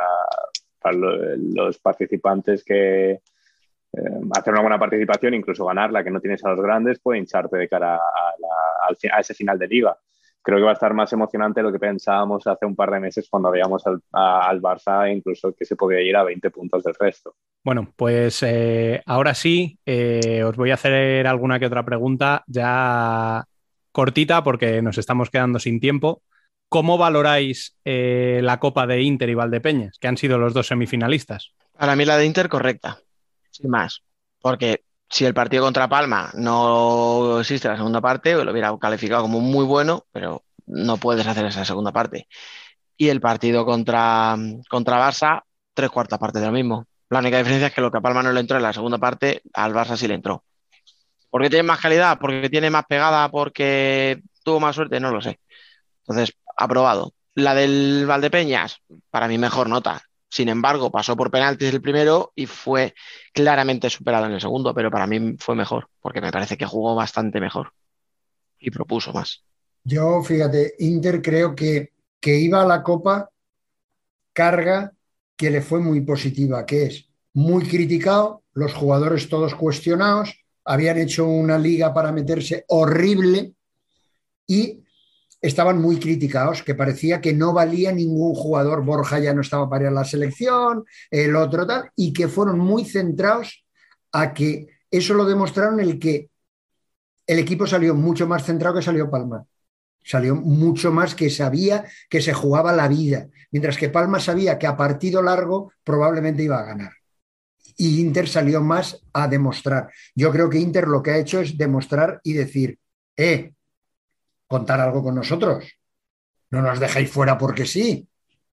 [0.81, 3.21] para lo- los participantes que eh,
[4.35, 7.69] hacer una buena participación, incluso ganarla, que no tienes a los grandes, puede hincharte de
[7.69, 9.95] cara a, la- a ese final de liga.
[10.45, 13.01] Creo que va a estar más emocionante de lo que pensábamos hace un par de
[13.01, 16.85] meses cuando veíamos al, a- al Barça, incluso que se podía ir a 20 puntos
[16.85, 17.37] del resto.
[17.63, 23.45] Bueno, pues eh, ahora sí, eh, os voy a hacer alguna que otra pregunta ya
[23.91, 26.23] cortita porque nos estamos quedando sin tiempo.
[26.69, 31.55] ¿Cómo valoráis eh, la Copa de Inter y Valdepeñas, que han sido los dos semifinalistas?
[31.73, 33.01] Para mí la de Inter correcta,
[33.51, 34.03] sin más.
[34.41, 34.85] Porque
[35.15, 39.65] si el partido contra Palma no existe la segunda parte, lo hubiera calificado como muy
[39.65, 42.27] bueno, pero no puedes hacer esa segunda parte.
[42.97, 44.37] Y el partido contra,
[44.69, 45.43] contra Barça,
[45.73, 46.89] tres cuartas partes de lo mismo.
[47.11, 48.99] La única diferencia es que lo que a Palma no le entró en la segunda
[48.99, 50.43] parte, al Barça sí le entró.
[51.31, 52.19] ¿Por qué tiene más calidad?
[52.21, 53.31] ¿Porque tiene más pegada?
[53.31, 54.99] ¿Porque tuvo más suerte?
[54.99, 55.39] No lo sé.
[56.09, 57.13] Entonces, aprobado.
[57.37, 58.79] La del Valdepeñas,
[59.11, 60.03] para mí mejor nota.
[60.35, 62.93] Sin embargo, pasó por penaltis el primero y fue
[63.33, 66.97] claramente superado en el segundo, pero para mí fue mejor, porque me parece que jugó
[66.97, 67.73] bastante mejor
[68.59, 69.45] y propuso más.
[69.85, 73.31] Yo, fíjate, Inter creo que, que iba a la Copa
[74.33, 74.93] carga
[75.37, 80.35] que le fue muy positiva, que es muy criticado, los jugadores todos cuestionados,
[80.65, 83.53] habían hecho una liga para meterse horrible
[84.49, 84.83] y
[85.45, 89.85] estaban muy criticados, que parecía que no valía ningún jugador, Borja ya no estaba para
[89.85, 93.67] ir a la selección, el otro tal, y que fueron muy centrados
[94.13, 96.31] a que eso lo demostraron el que
[97.27, 99.45] el equipo salió mucho más centrado que salió Palma.
[100.03, 104.67] Salió mucho más que sabía que se jugaba la vida, mientras que Palma sabía que
[104.67, 106.93] a partido largo probablemente iba a ganar.
[107.77, 109.91] Y Inter salió más a demostrar.
[110.15, 112.79] Yo creo que Inter lo que ha hecho es demostrar y decir,
[113.17, 113.53] eh,
[114.55, 115.65] contar algo con nosotros.
[116.51, 118.07] No nos dejáis fuera porque sí.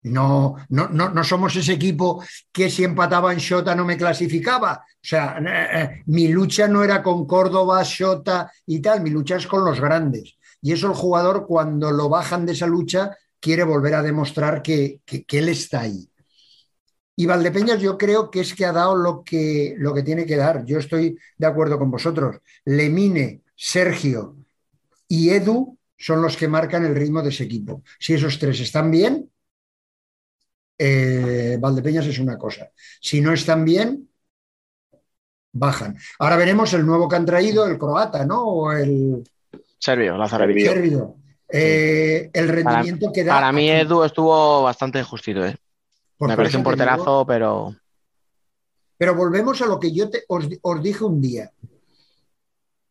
[0.04, 4.84] No, no, no, no somos ese equipo que si empataba en Shota no me clasificaba.
[4.84, 9.36] O sea, eh, eh, mi lucha no era con Córdoba, Shota y tal, mi lucha
[9.36, 10.38] es con los grandes.
[10.60, 15.02] Y eso el jugador cuando lo bajan de esa lucha quiere volver a demostrar que,
[15.06, 16.10] que, que él está ahí.
[17.16, 20.38] Y Valdepeñas yo creo que es que ha dado lo que, lo que tiene que
[20.38, 20.66] dar.
[20.66, 22.38] Yo estoy de acuerdo con vosotros.
[22.66, 24.38] Lemine, Sergio
[25.08, 27.84] y Edu son los que marcan el ritmo de ese equipo.
[28.00, 29.30] Si esos tres están bien,
[30.80, 32.72] eh, Valdepeñas es una cosa.
[33.00, 34.10] Si no están bien,
[35.54, 35.96] bajan.
[36.18, 38.44] Ahora veremos el nuevo que han traído, el croata, ¿no?
[38.46, 39.24] O el
[39.78, 40.46] Servio, Lázaro.
[40.46, 40.72] Servio.
[40.72, 41.16] Sérvido.
[41.54, 43.34] Eh, el rendimiento que da.
[43.36, 43.70] Para mí.
[43.70, 45.56] Edu estuvo bastante justito, ¿eh?
[46.18, 47.76] Pues me parece un te porterazo, pero
[48.98, 51.52] Pero volvemos a lo que yo te- os, os dije un día.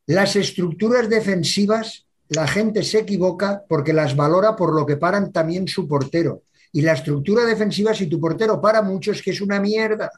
[0.06, 5.68] Las estructuras defensivas, la gente se equivoca porque las valora por lo que paran también
[5.68, 6.42] su portero.
[6.72, 10.10] Y la estructura defensiva, si tu portero para mucho, es que es una mierda.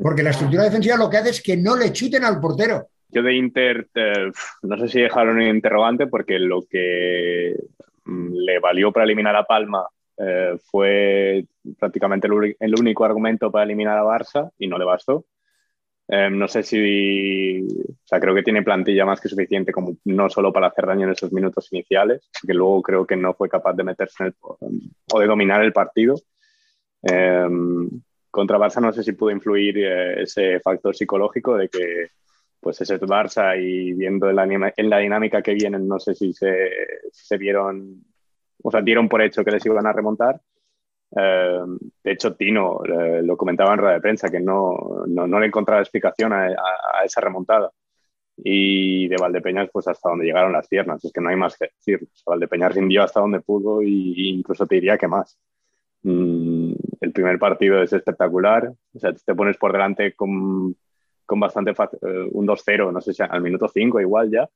[0.00, 2.88] Porque la estructura defensiva lo que hace es que no le chuten al portero.
[3.08, 4.30] Yo de Inter, eh,
[4.62, 7.56] no sé si dejaron un interrogante porque lo que
[8.04, 9.84] mm, le valió para eliminar a Palma
[10.16, 11.44] eh, fue
[11.78, 12.28] prácticamente
[12.60, 15.24] el, único argumento para eliminar a Barça y no le bastó.
[16.12, 20.28] Eh, no sé si, o sea, creo que tiene plantilla más que suficiente como no
[20.28, 23.74] solo para hacer daño en esos minutos iniciales, que luego creo que no fue capaz
[23.74, 24.34] de meterse en
[25.12, 26.16] o de dominar el partido.
[27.02, 27.46] Eh,
[28.28, 32.08] contra Barça no sé si pudo influir eh, ese factor psicológico de que
[32.58, 36.14] pues ese es Barça y viendo en la, en la dinámica que vienen, no sé
[36.14, 36.70] si se,
[37.12, 38.04] se vieron,
[38.62, 40.40] o sea, dieron por hecho que les iban a remontar.
[41.16, 41.58] Eh,
[42.04, 45.46] de hecho, Tino eh, lo comentaba en rueda de prensa, que no, no, no le
[45.46, 47.70] encontraba explicación a, a- a esa remontada.
[48.42, 51.66] Y de Valdepeñas, pues hasta donde llegaron las piernas, es que no hay más que
[51.76, 52.00] decir.
[52.04, 55.38] O sea, Valdepeñas rindió hasta donde pudo y incluso te diría que más.
[56.02, 60.74] Mm, el primer partido es espectacular, o sea, te pones por delante con,
[61.26, 64.48] con bastante eh, un 2-0, no sé si al minuto 5 igual ya,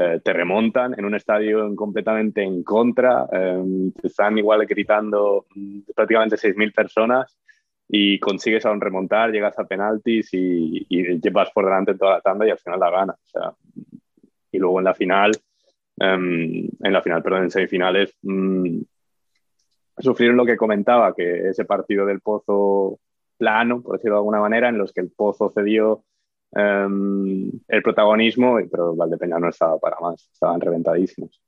[0.00, 5.80] eh, te remontan en un estadio completamente en contra, eh, te están igual gritando mm,
[5.92, 7.36] prácticamente 6.000 personas
[7.88, 12.46] y consigues aún remontar, llegas a penaltis y, y llevas por delante toda la tanda
[12.46, 13.16] y al final la ganas.
[13.16, 13.52] O sea,
[14.52, 15.32] y luego en la final,
[15.98, 18.80] em, en la final, perdón, en semifinales, mm,
[19.98, 23.00] sufrieron lo que comentaba, que ese partido del Pozo
[23.36, 26.04] plano, por decirlo de alguna manera, en los que el Pozo cedió
[26.52, 31.40] em, el protagonismo, pero Valdepeña no estaba para más, estaban reventadísimos.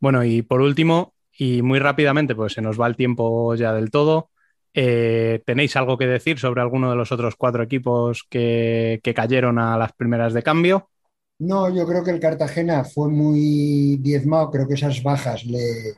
[0.00, 3.90] Bueno, y por último, y muy rápidamente, pues se nos va el tiempo ya del
[3.90, 4.30] todo.
[4.74, 9.58] eh, ¿Tenéis algo que decir sobre alguno de los otros cuatro equipos que, que cayeron
[9.58, 10.90] a las primeras de cambio?
[11.38, 15.94] No, yo creo que el Cartagena fue muy diezmado, creo que esas bajas le,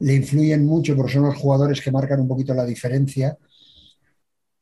[0.00, 3.36] le influyen mucho porque son los jugadores que marcan un poquito la diferencia.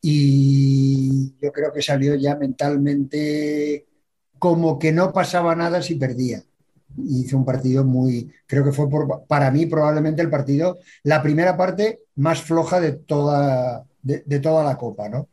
[0.02, 3.86] Y yo creo que salió ya mentalmente
[4.38, 6.42] como que no pasaba nada si perdía.
[7.06, 8.86] Hizo un partido muy, creo que fue
[9.28, 14.76] para mí probablemente el partido, la primera parte más floja de toda, de toda la
[14.78, 15.28] Copa, ¿no?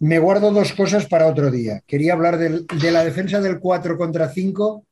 [0.00, 1.82] Me guardo dos cosas para otro día.
[1.86, 4.84] Quería hablar del- de la defensa del 4 contra 5,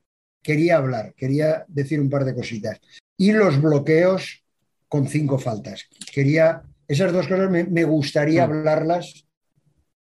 [0.43, 2.81] quería hablar, quería decir un par de cositas.
[3.17, 4.45] Y los bloqueos
[4.89, 5.87] con cinco faltas.
[6.13, 8.51] Quería, esas dos cosas me, me gustaría Mm.
[8.51, 9.27] hablarlas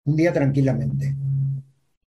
[0.04, 1.14] un día tranquilamente.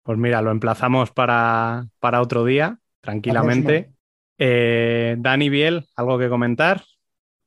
[0.03, 3.93] Pues mira, lo emplazamos para, para otro día, tranquilamente.
[4.39, 6.85] Eh, Dani Biel, ¿algo que comentar?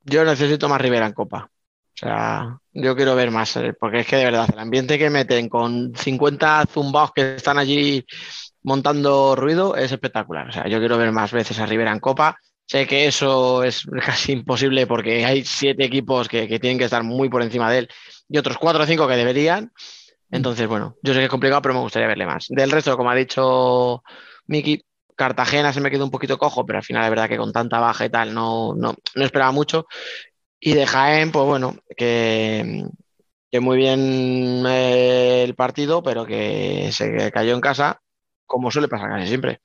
[0.04, 1.48] Yo necesito más Rivera en Copa.
[1.50, 5.10] O sea, yo quiero ver más, eh, porque es que de verdad, el ambiente que
[5.10, 8.04] meten con 50 zumbaos que están allí
[8.62, 10.48] montando ruido es espectacular.
[10.48, 12.36] O sea, yo quiero ver más veces a Rivera en Copa.
[12.70, 17.02] Sé que eso es casi imposible porque hay siete equipos que, que tienen que estar
[17.02, 17.88] muy por encima de él
[18.28, 19.72] y otros cuatro o cinco que deberían.
[20.30, 22.46] Entonces, bueno, yo sé que es complicado, pero me gustaría verle más.
[22.48, 24.04] Del resto, como ha dicho
[24.46, 24.84] Miki,
[25.16, 27.80] Cartagena se me quedó un poquito cojo, pero al final es verdad que con tanta
[27.80, 29.86] baja y tal no, no, no esperaba mucho.
[30.60, 32.84] Y de Jaén, pues bueno, que,
[33.50, 38.00] que muy bien eh, el partido, pero que se cayó en casa,
[38.46, 39.60] como suele pasar casi siempre.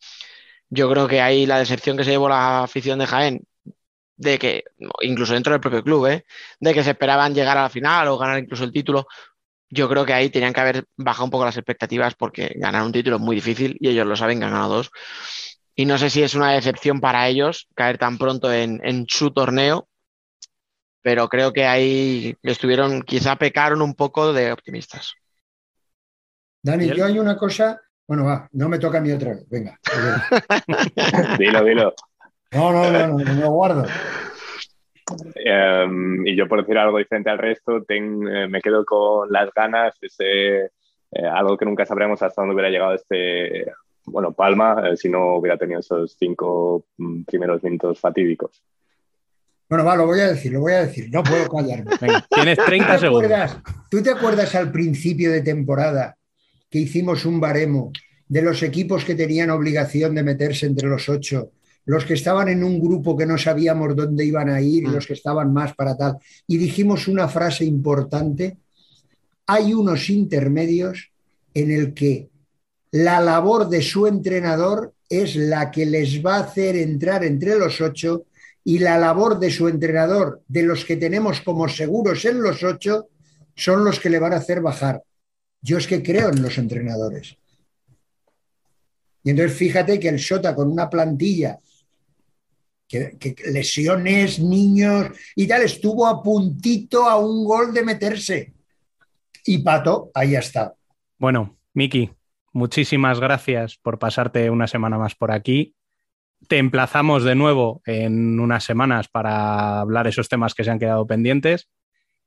[0.69, 3.47] Yo creo que ahí la decepción que se llevó la afición de Jaén,
[4.17, 4.63] de que,
[5.01, 6.25] incluso dentro del propio club, ¿eh?
[6.59, 9.07] de que se esperaban llegar a la final o ganar incluso el título,
[9.69, 12.91] yo creo que ahí tenían que haber bajado un poco las expectativas porque ganar un
[12.91, 14.91] título es muy difícil y ellos lo saben, ganado dos.
[15.75, 19.31] Y no sé si es una decepción para ellos caer tan pronto en, en su
[19.31, 19.89] torneo,
[21.01, 25.13] pero creo que ahí estuvieron, quizá pecaron un poco de optimistas.
[26.63, 29.79] Dani, yo hay una cosa, bueno, va, no me toca a mí otra vez, venga.
[31.39, 31.93] Dilo, dilo.
[32.51, 33.85] No, no, no, no, no me lo guardo.
[35.35, 35.85] Eh,
[36.25, 39.95] y yo por decir algo diferente al resto, ten- eh, me quedo con las ganas,
[40.01, 40.69] ese, eh,
[41.31, 43.71] algo que nunca sabremos hasta dónde hubiera llegado este,
[44.05, 48.63] bueno, Palma, eh, si no hubiera tenido esos cinco mm, primeros minutos fatídicos.
[49.69, 51.91] Bueno, va, lo voy a decir, lo voy a decir, no puedo callarme.
[51.99, 53.31] Venga, tienes 30 ¿Tú te segundos.
[53.31, 56.15] acuerdas- ¿Tú te acuerdas al principio de temporada
[56.69, 57.91] que hicimos un baremo
[58.27, 61.51] de los equipos que tenían obligación de meterse entre los ocho,
[61.85, 64.93] los que estaban en un grupo que no sabíamos dónde iban a ir y Mm.
[64.93, 66.17] los que estaban más para tal?
[66.47, 68.57] Y dijimos una frase importante,
[69.45, 71.11] hay unos intermedios
[71.53, 72.29] en el que
[72.91, 77.79] la labor de su entrenador es la que les va a hacer entrar entre los
[77.79, 78.25] ocho
[78.63, 83.09] y la labor de su entrenador, de los que tenemos como seguros en los ocho,
[83.55, 85.03] son los que le van a hacer bajar.
[85.65, 87.37] Yo es que creo en los entrenadores.
[89.23, 91.57] Y entonces fíjate que el Sota con una plantilla,
[92.87, 98.53] que, lesiones, niños y tal, estuvo a puntito a un gol de meterse.
[99.43, 100.75] Y Pato, ahí está.
[101.17, 102.11] Bueno, Miki,
[102.53, 105.73] muchísimas gracias por pasarte una semana más por aquí.
[106.47, 111.07] Te emplazamos de nuevo en unas semanas para hablar esos temas que se han quedado
[111.07, 111.69] pendientes.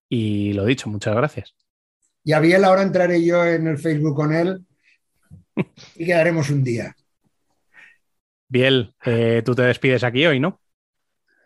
[0.08, 1.54] Y lo dicho, muchas gracias.
[2.28, 4.62] Y a Biel ahora entraré yo en el Facebook con él
[5.96, 6.94] y quedaremos un día.
[8.46, 10.60] Biel, eh, tú te despides aquí hoy, ¿no?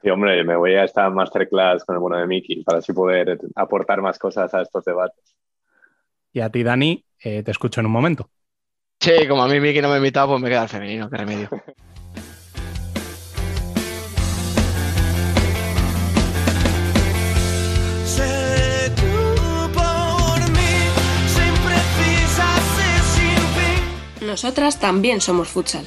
[0.03, 3.39] Y hombre, me voy a esta masterclass con el bueno de Miki para así poder
[3.55, 5.37] aportar más cosas a estos debates.
[6.33, 8.29] Y a ti, Dani, eh, te escucho en un momento.
[8.99, 11.17] Sí, como a mí Miki no me ha invitado, pues me queda el femenino, qué
[11.17, 11.49] remedio.
[24.33, 25.85] Nosotras también somos futsal.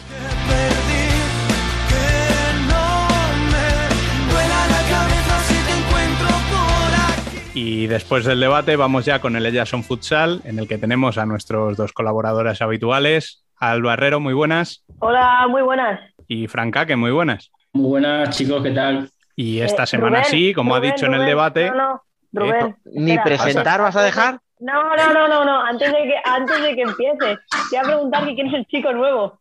[7.53, 11.17] Y después del debate vamos ya con el Ellas son Futsal, en el que tenemos
[11.17, 15.99] a nuestros dos colaboradores habituales, Alba Herrero, muy buenas, Hola, muy buenas.
[16.27, 17.51] y Franca, que muy buenas.
[17.73, 19.09] Muy buenas, chicos, ¿qué tal?
[19.37, 22.01] Y esta Eh, semana Rubén, sí, como Rubén, ha dicho en el debate, No, no,
[22.33, 22.75] Rubén.
[22.93, 24.39] Ni presentar vas a dejar.
[24.59, 25.61] No, no, no, no, no.
[25.61, 28.65] Antes de que, antes de que empieces, te voy a preguntar que quién es el
[28.67, 29.39] chico nuevo.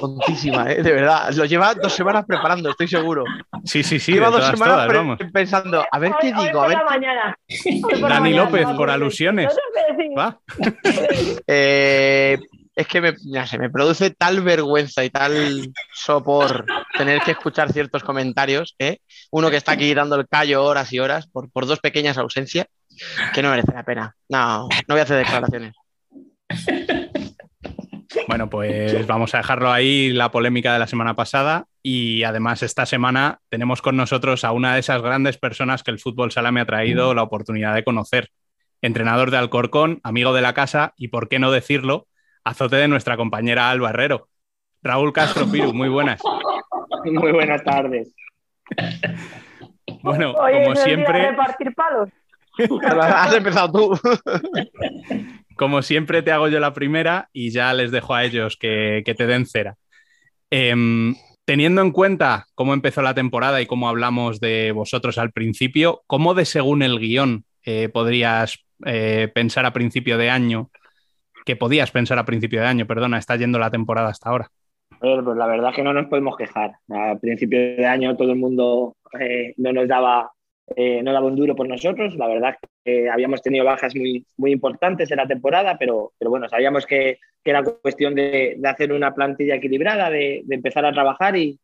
[0.00, 0.82] Tontísima, ¿eh?
[0.82, 1.32] de verdad.
[1.34, 3.24] Lo lleva dos semanas preparando, estoy seguro.
[3.64, 6.52] sí, sí, sí, lleva dos todas, semanas todas, pensando, a ver Hoy- qué hoy digo,
[6.58, 6.78] por a ver.
[6.78, 7.38] la mañana.
[7.66, 9.56] Hoy por la Dani mañana, López, por alusiones.
[10.18, 10.38] Va.
[11.46, 12.38] Eh,
[12.76, 16.64] es que me, ya sé, me produce tal vergüenza y tal sopor
[16.96, 18.98] tener que escuchar ciertos comentarios, ¿eh?
[19.30, 22.66] uno que está aquí dando el callo horas y horas por, por dos pequeñas ausencias,
[23.32, 24.14] que no merece la pena.
[24.28, 25.74] No, no voy a hacer declaraciones.
[28.28, 31.66] Bueno, pues vamos a dejarlo ahí, la polémica de la semana pasada.
[31.82, 35.98] Y además, esta semana tenemos con nosotros a una de esas grandes personas que el
[35.98, 38.30] fútbol sala me ha traído la oportunidad de conocer.
[38.80, 42.06] entrenador de Alcorcón, amigo de la casa y, por qué no decirlo,
[42.44, 44.28] azote de nuestra compañera Alba Herrero.
[44.82, 46.20] Raúl Castro Piru, muy buenas.
[47.04, 48.14] Muy buenas tardes.
[50.02, 52.10] Bueno, Oye, como ¿no es día de siempre, repartir palos?
[52.58, 53.98] Has empezado tú.
[55.56, 59.14] como siempre te hago yo la primera y ya les dejo a ellos que, que
[59.14, 59.76] te den cera.
[60.50, 61.14] Em,
[61.44, 66.34] teniendo en cuenta cómo empezó la temporada y cómo hablamos de vosotros al principio, ¿cómo
[66.34, 70.70] de según el guion eh, podrías eh, pensar a principio de año,
[71.44, 74.48] que podías pensar a principio de año, perdona, está yendo la temporada hasta ahora?
[75.00, 76.72] Pues la verdad es que no nos podemos quejar.
[76.88, 80.30] A principio de año todo el mundo eh, no nos daba,
[80.76, 82.16] eh, no daba un duro por nosotros.
[82.16, 86.48] La verdad que habíamos tenido bajas muy, muy importantes en la temporada, pero, pero bueno,
[86.48, 90.92] sabíamos que, que era cuestión de, de, hacer una plantilla equilibrada, de, de empezar a
[90.92, 91.58] trabajar y,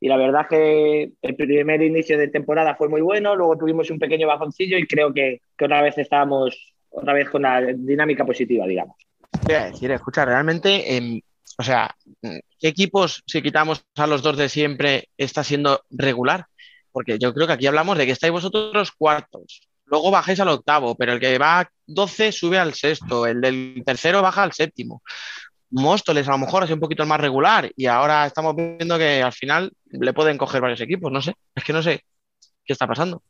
[0.00, 3.98] y, la verdad que el primer inicio de temporada fue muy bueno, luego tuvimos un
[3.98, 8.66] pequeño bajoncillo y creo que, que otra vez estábamos otra vez con la dinámica positiva,
[8.66, 8.96] digamos.
[9.48, 10.96] A decir, escucha, realmente...
[10.96, 11.22] Eh...
[11.56, 16.46] O sea, ¿qué equipos, si quitamos a los dos de siempre, está siendo regular?
[16.94, 20.94] Porque yo creo que aquí hablamos de que estáis vosotros cuartos, luego bajáis al octavo,
[20.94, 25.02] pero el que va a 12 sube al sexto, el del tercero baja al séptimo.
[25.70, 29.32] Móstoles a lo mejor es un poquito más regular y ahora estamos viendo que al
[29.32, 32.02] final le pueden coger varios equipos, no sé, es que no sé
[32.64, 33.24] qué está pasando.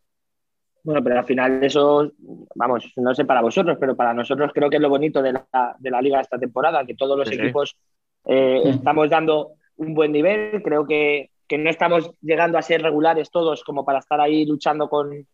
[0.83, 2.13] Bueno, pero al final eso,
[2.55, 5.75] vamos, no sé para vosotros, pero para nosotros creo que es lo bonito de la,
[5.79, 7.95] de la liga esta temporada, que todos los sí, equipos sí
[8.27, 13.31] eh, estamos dando un buen nivel, creo que, que, no estamos llegando a ser regulares
[13.31, 15.27] todos como para estar ahí luchando con,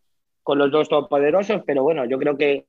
[0.43, 2.65] con los dos todopoderosos, pero bueno, yo creo que,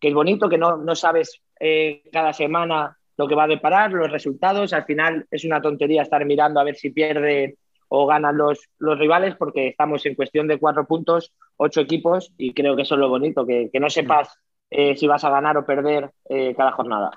[0.00, 3.92] que es bonito, que no, no sabes eh, cada semana lo que va a deparar,
[3.92, 7.56] los resultados, al final es una tontería estar mirando a ver si pierde
[7.88, 12.54] o ganan los, los rivales porque estamos en cuestión de cuatro puntos, ocho equipos y
[12.54, 14.34] creo que eso es lo bonito, que, que no sepas
[14.70, 17.10] eh, si vas a ganar o perder eh, cada jornada.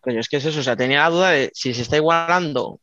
[0.00, 2.80] Coño, es que es eso, o sea, tenía la duda de si se está igualando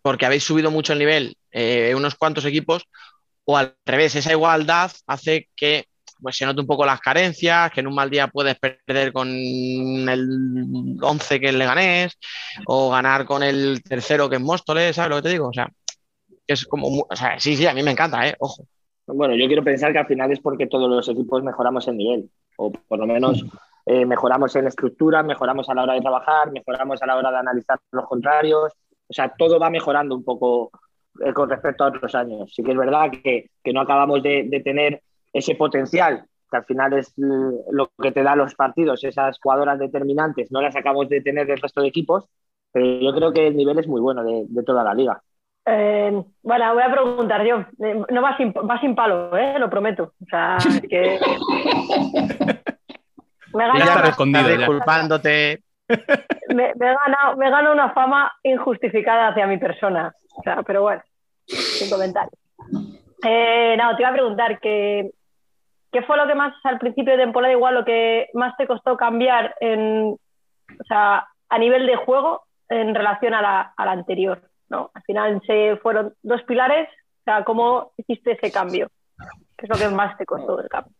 [0.00, 2.88] porque habéis subido mucho el nivel eh, unos cuantos equipos
[3.44, 5.86] o al revés, esa igualdad hace que
[6.20, 9.28] pues, se note un poco las carencias, que en un mal día puedes perder con
[9.28, 12.18] el 11 que es Leganés
[12.66, 15.48] o ganar con el tercero que es Móstoles, ¿sabes lo que te digo?
[15.48, 15.68] O sea,
[16.46, 18.36] es como, o sea, sí, sí, a mí me encanta, ¿eh?
[18.38, 18.64] Ojo.
[19.06, 22.30] Bueno, yo quiero pensar que al final es porque todos los equipos mejoramos el nivel,
[22.56, 23.44] o por lo menos
[23.84, 27.38] eh, mejoramos en estructura, mejoramos a la hora de trabajar, mejoramos a la hora de
[27.38, 28.72] analizar los contrarios.
[29.08, 30.70] O sea, todo va mejorando un poco
[31.20, 32.52] eh, con respecto a otros años.
[32.54, 35.02] Sí que es verdad que, que no acabamos de, de, tener
[35.32, 40.52] ese potencial, que al final es lo que te da los partidos, esas jugadoras determinantes,
[40.52, 42.28] no las acabamos de tener del resto de equipos,
[42.72, 45.22] pero yo creo que el nivel es muy bueno de, de toda la liga.
[45.64, 47.64] Eh, bueno, voy a preguntar yo.
[48.10, 49.58] No va sin, va sin palo, ¿eh?
[49.58, 50.14] lo prometo.
[50.20, 50.58] O sea,
[50.88, 51.20] que...
[53.54, 55.62] Me he ganado, escondido, disculpándote.
[56.48, 60.14] Me, me, he ganado, me he ganado una fama injustificada hacia mi persona.
[60.36, 61.02] O sea, pero bueno,
[61.46, 62.38] sin comentarios.
[63.24, 65.10] Eh, no, te iba a preguntar que,
[65.90, 68.96] ¿qué fue lo que más al principio de temporada, igual lo que más te costó
[68.96, 70.16] cambiar en,
[70.80, 74.42] o sea, a nivel de juego en relación a la, a la anterior?
[74.68, 74.90] ¿no?
[74.94, 76.88] Al final se fueron dos pilares.
[77.20, 78.88] O sea, ¿cómo hiciste ese cambio?
[79.56, 80.92] ¿Qué es lo que más te costó cambio?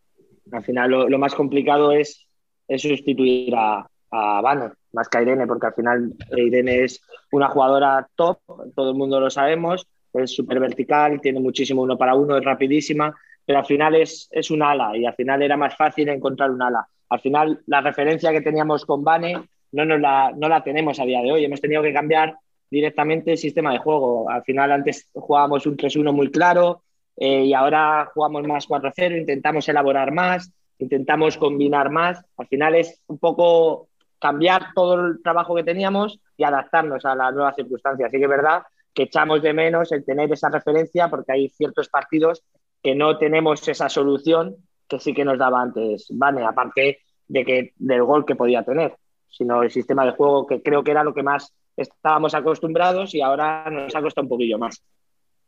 [0.52, 2.28] Al final lo, lo más complicado es
[2.68, 7.02] es sustituir a, a Banner más que a Irene, porque al final Irene es
[7.32, 8.38] una jugadora top,
[8.74, 13.14] todo el mundo lo sabemos, es súper vertical, tiene muchísimo uno para uno, es rapidísima,
[13.44, 16.62] pero al final es, es un ala y al final era más fácil encontrar un
[16.62, 16.86] ala.
[17.08, 21.04] Al final la referencia que teníamos con Bane no, nos la, no la tenemos a
[21.04, 22.36] día de hoy, hemos tenido que cambiar
[22.70, 24.28] directamente el sistema de juego.
[24.30, 26.82] Al final antes jugábamos un 3-1 muy claro
[27.16, 32.22] eh, y ahora jugamos más 4-0, intentamos elaborar más, intentamos combinar más.
[32.36, 33.88] Al final es un poco
[34.22, 38.08] cambiar todo el trabajo que teníamos y adaptarnos a las nuevas circunstancias.
[38.08, 38.62] Así que es verdad
[38.94, 42.44] que echamos de menos el tener esa referencia porque hay ciertos partidos
[42.80, 44.54] que no tenemos esa solución
[44.88, 48.94] que sí que nos daba antes Vane, aparte de que, del gol que podía tener,
[49.28, 53.22] sino el sistema de juego que creo que era lo que más estábamos acostumbrados y
[53.22, 54.84] ahora nos ha costado un poquillo más.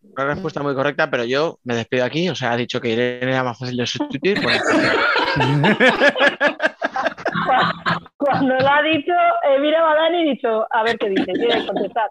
[0.03, 2.29] Una respuesta muy correcta, pero yo me despido aquí.
[2.29, 4.43] O sea, ha dicho que Irene era más fácil de sustituir.
[4.43, 4.53] Por
[8.25, 11.67] Cuando lo ha dicho, eh, mira a Dani y dicho, a ver qué dice, quiere
[11.67, 12.11] contestar.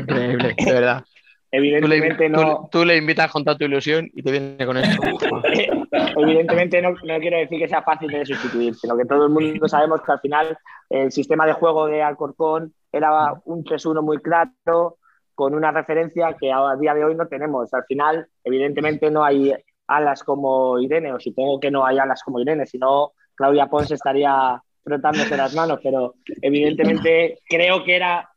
[0.00, 1.04] Increíble, de verdad.
[1.50, 2.40] Evidentemente tú le, no.
[2.40, 5.00] Tú, tú, le invitas con toda tu ilusión y te viene con esto.
[6.16, 9.66] Evidentemente no, no, quiero decir que sea fácil de sustituir, sino que todo el mundo
[9.66, 10.58] sabemos que al final
[10.90, 14.98] el sistema de juego de Alcorcón era un 3-1 muy claro,
[15.34, 17.72] con una referencia que a día de hoy no tenemos.
[17.72, 19.54] Al final, evidentemente, no hay
[19.86, 24.60] alas como Irene, o supongo que no hay alas como Irene, sino Claudia Pons estaría
[24.84, 28.28] frotándose las manos, pero evidentemente creo que era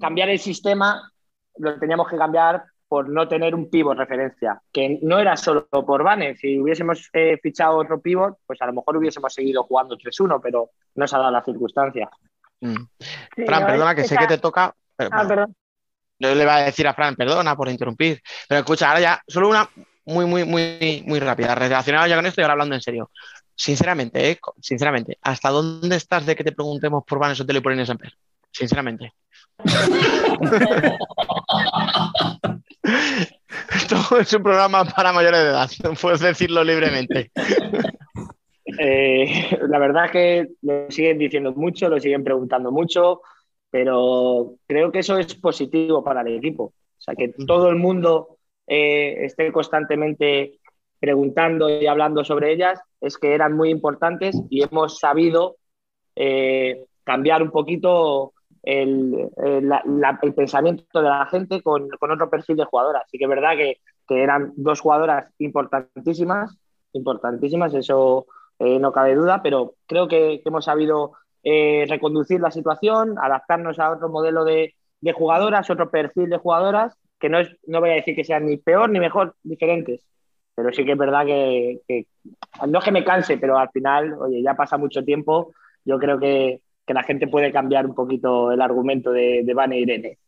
[0.00, 1.10] cambiar el sistema,
[1.58, 6.02] lo teníamos que cambiar por no tener un pivot referencia, que no era solo por
[6.02, 6.34] Vane.
[6.36, 10.70] Si hubiésemos eh, fichado otro pivot, pues a lo mejor hubiésemos seguido jugando 3-1, pero
[10.96, 12.08] no se ha dado la circunstancia.
[12.60, 12.74] Mm.
[13.36, 14.74] Sí, Fran, perdona que sé que te toca.
[14.96, 15.54] pero- Ah, perdón.
[16.18, 18.20] Yo le iba a decir a Fran, perdona por interrumpir.
[18.48, 19.68] Pero escucha, ahora ya, solo una
[20.06, 23.10] muy, muy, muy, muy rápida, relacionada ya con esto y ahora hablando en serio.
[23.60, 24.40] Sinceramente, ¿eh?
[24.58, 28.14] Sinceramente, ¿hasta dónde estás de que te preguntemos por Van Sotelo y por Inés Samper?
[28.50, 29.12] Sinceramente.
[33.74, 35.68] Esto es un programa para mayores de edad,
[36.00, 37.30] puedes decirlo libremente.
[38.78, 43.20] Eh, la verdad es que lo siguen diciendo mucho, lo siguen preguntando mucho,
[43.70, 46.64] pero creo que eso es positivo para el equipo.
[46.64, 50.59] O sea, que todo el mundo eh, esté constantemente
[51.00, 55.56] preguntando y hablando sobre ellas, es que eran muy importantes y hemos sabido
[56.14, 63.04] eh, cambiar un poquito el, el- pensamiento de la gente con, otro perfil de jugadoras.
[63.06, 66.58] Así que es verdad que, que eran dos jugadoras importantísimas,
[66.92, 68.26] importantísimas, eso
[68.58, 71.12] eh, no cabe duda, pero creo que, hemos sabido
[71.42, 76.94] eh, reconducir la situación, adaptarnos a otro modelo de, de jugadoras, otro perfil de jugadoras,
[77.18, 80.06] que no, es, no voy a decir que sean ni peor ni mejor, diferentes.
[80.62, 82.06] Pero sí que es verdad que, que-
[82.68, 85.52] no es que me canse, pero al final, oye, ya pasa mucho tiempo,
[85.84, 89.76] yo creo que, que la gente puede cambiar un poquito el argumento de, de Vane
[89.76, 90.18] e Irene.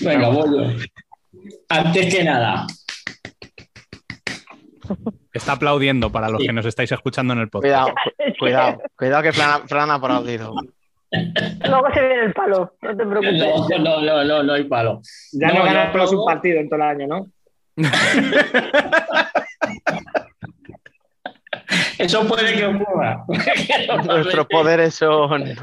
[0.00, 1.42] Venga, voy yo.
[1.68, 2.66] Antes que nada,
[5.32, 6.48] Está aplaudiendo para los Sí.
[6.48, 7.90] que nos estáis escuchando en el podcast.
[7.92, 10.52] Cuidado, cu- cuidado, cuidado que Fran, Fran ha aplaudido.
[11.12, 13.38] Luego se viene el palo, no te preocupes.
[13.38, 15.00] no, no, no, no, no hay palo.
[15.32, 17.26] Ya No, no, yo ganamos un partido en todo el año, ¿no?
[21.98, 23.24] Eso puede que ocurra.
[24.04, 25.44] Nuestros poderes son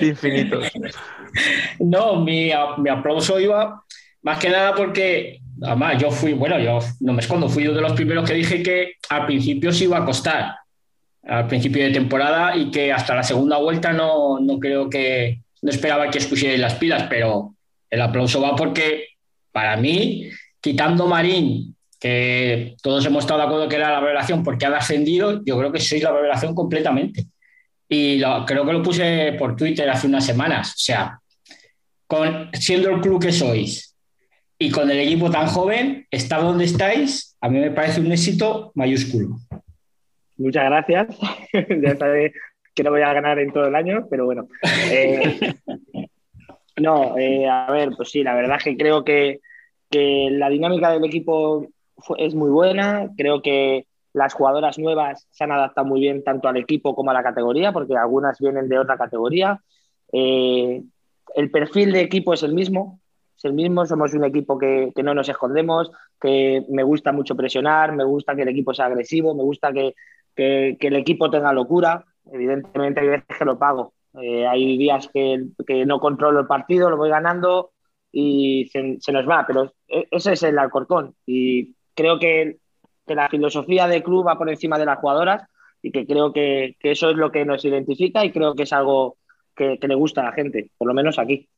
[0.00, 0.70] infinitos.
[1.78, 3.84] No, mi, mi aplauso iba
[4.22, 7.82] más que nada porque, además, yo fui, bueno, yo no me escondo, fui uno de
[7.82, 10.56] los primeros que dije que al principio se iba a costar,
[11.22, 15.70] al principio de temporada, y que hasta la segunda vuelta no, no creo que, no
[15.70, 17.54] esperaba que os las pilas, pero
[17.90, 19.08] el aplauso va porque,
[19.52, 20.28] para mí,
[20.60, 25.42] quitando Marín, que todos hemos estado de acuerdo que era la revelación porque han ascendido,
[25.44, 27.26] yo creo que sois la revelación completamente.
[27.88, 30.70] Y lo- creo que lo puse por Twitter hace unas semanas.
[30.70, 31.20] O sea,
[32.06, 33.94] con, siendo el club que sois
[34.58, 38.72] y con el equipo tan joven, estar donde estáis, a mí me parece un éxito
[38.74, 39.38] mayúsculo.
[40.40, 41.18] Muchas gracias.
[41.82, 42.32] ya sabes
[42.74, 44.48] que no voy a ganar en todo el año, pero bueno.
[44.90, 45.38] Eh,
[46.78, 49.40] no, eh, a ver, pues sí, la verdad es que creo que,
[49.90, 51.66] que la dinámica del equipo
[51.98, 53.10] fue- es muy buena.
[53.16, 57.14] Creo que las jugadoras nuevas se han adaptado muy bien tanto al equipo como a
[57.14, 59.60] la categoría, porque algunas vienen de otra categoría.
[60.12, 60.82] Eh,
[61.34, 62.98] el perfil de equipo es el mismo,
[63.36, 67.36] es el mismo, somos un equipo que, que no nos escondemos, que me gusta mucho
[67.36, 69.94] presionar, me gusta que el equipo sea agresivo, me gusta que,
[70.40, 72.04] que- que el equipo tenga locura.
[72.32, 73.92] Evidentemente hay veces que lo pago.
[74.22, 77.72] Eh, hay días que, que no controlo el partido, lo voy ganando
[78.10, 81.14] y se, se nos va, pero e- ese es el Alcorcón.
[81.26, 82.56] Y creo que,
[83.06, 85.42] que la filosofía del club va por encima de las jugadoras
[85.82, 88.72] y que creo que, que eso es lo que nos identifica y creo que es
[88.72, 89.16] algo
[89.54, 91.48] que, que le gusta a la gente, por lo menos aquí.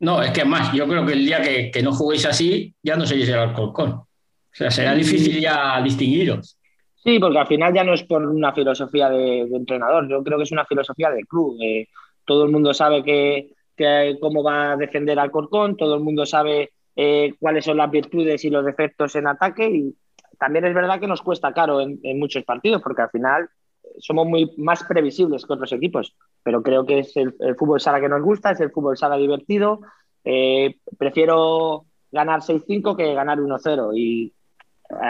[0.00, 2.96] No, es que más, yo creo que el día que, que no juguéis así, ya
[2.96, 3.90] no seréis el Alcorcón.
[3.92, 4.06] O
[4.54, 6.58] sea, será difícil ya distinguiros.
[7.04, 10.38] Sí, porque al final ya no es por una filosofía de, de entrenador, yo creo
[10.38, 11.56] que es una filosofía del club.
[11.60, 11.88] Eh,
[12.24, 16.24] todo el mundo sabe que, que cómo va a defender al Corcón, todo el mundo
[16.24, 19.96] sabe eh, cuáles son las virtudes y los defectos en ataque y
[20.38, 23.48] también es verdad que nos cuesta caro en, en muchos partidos porque al final
[23.98, 26.14] somos muy más previsibles que otros equipos,
[26.44, 29.16] pero creo que es el, el fútbol sala que nos gusta, es el fútbol sala
[29.16, 29.80] divertido.
[30.24, 34.32] Eh, prefiero ganar 6-5 que ganar 1-0 y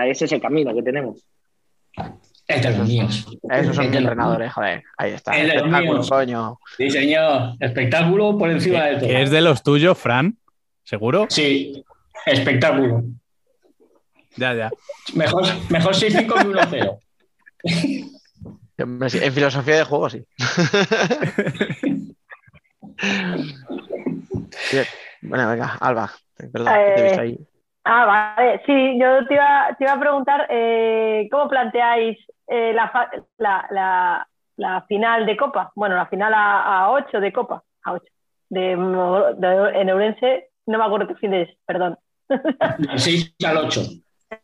[0.06, 1.26] ese es el camino que tenemos.
[2.48, 3.26] Es de los míos.
[3.26, 4.82] Esos son Es los entrenadores, joder.
[4.98, 5.32] Ahí está.
[5.32, 6.08] Es de los Espectáculo, míos.
[6.10, 6.58] coño.
[6.76, 7.54] Sí, señor.
[7.60, 9.08] Espectáculo por encima de todo.
[9.08, 10.36] ¿Que es de los tuyos, Fran?
[10.84, 11.26] ¿Seguro?
[11.30, 11.84] Sí,
[12.26, 13.04] espectáculo.
[14.36, 14.70] Ya, ya.
[15.14, 16.98] Mejor, mejor 6-5 que 1-0.
[18.82, 20.24] Hombre, sí, En filosofía de juego, sí.
[24.72, 24.84] Bien.
[25.22, 26.12] Bueno, venga, Alba.
[26.36, 27.38] Perdón, que te he visto ahí.
[27.84, 28.62] Ah, vale.
[28.64, 34.28] Sí, yo te iba, te iba a preguntar eh, cómo planteáis eh, la, la, la-
[34.56, 35.72] la final de Copa.
[35.74, 37.62] Bueno, la final a, a 8 de Copa.
[37.84, 38.04] A 8.
[38.50, 41.98] De, en Eurense, no me acuerdo qué fin es, perdón.
[42.28, 43.80] Del 6 al 8.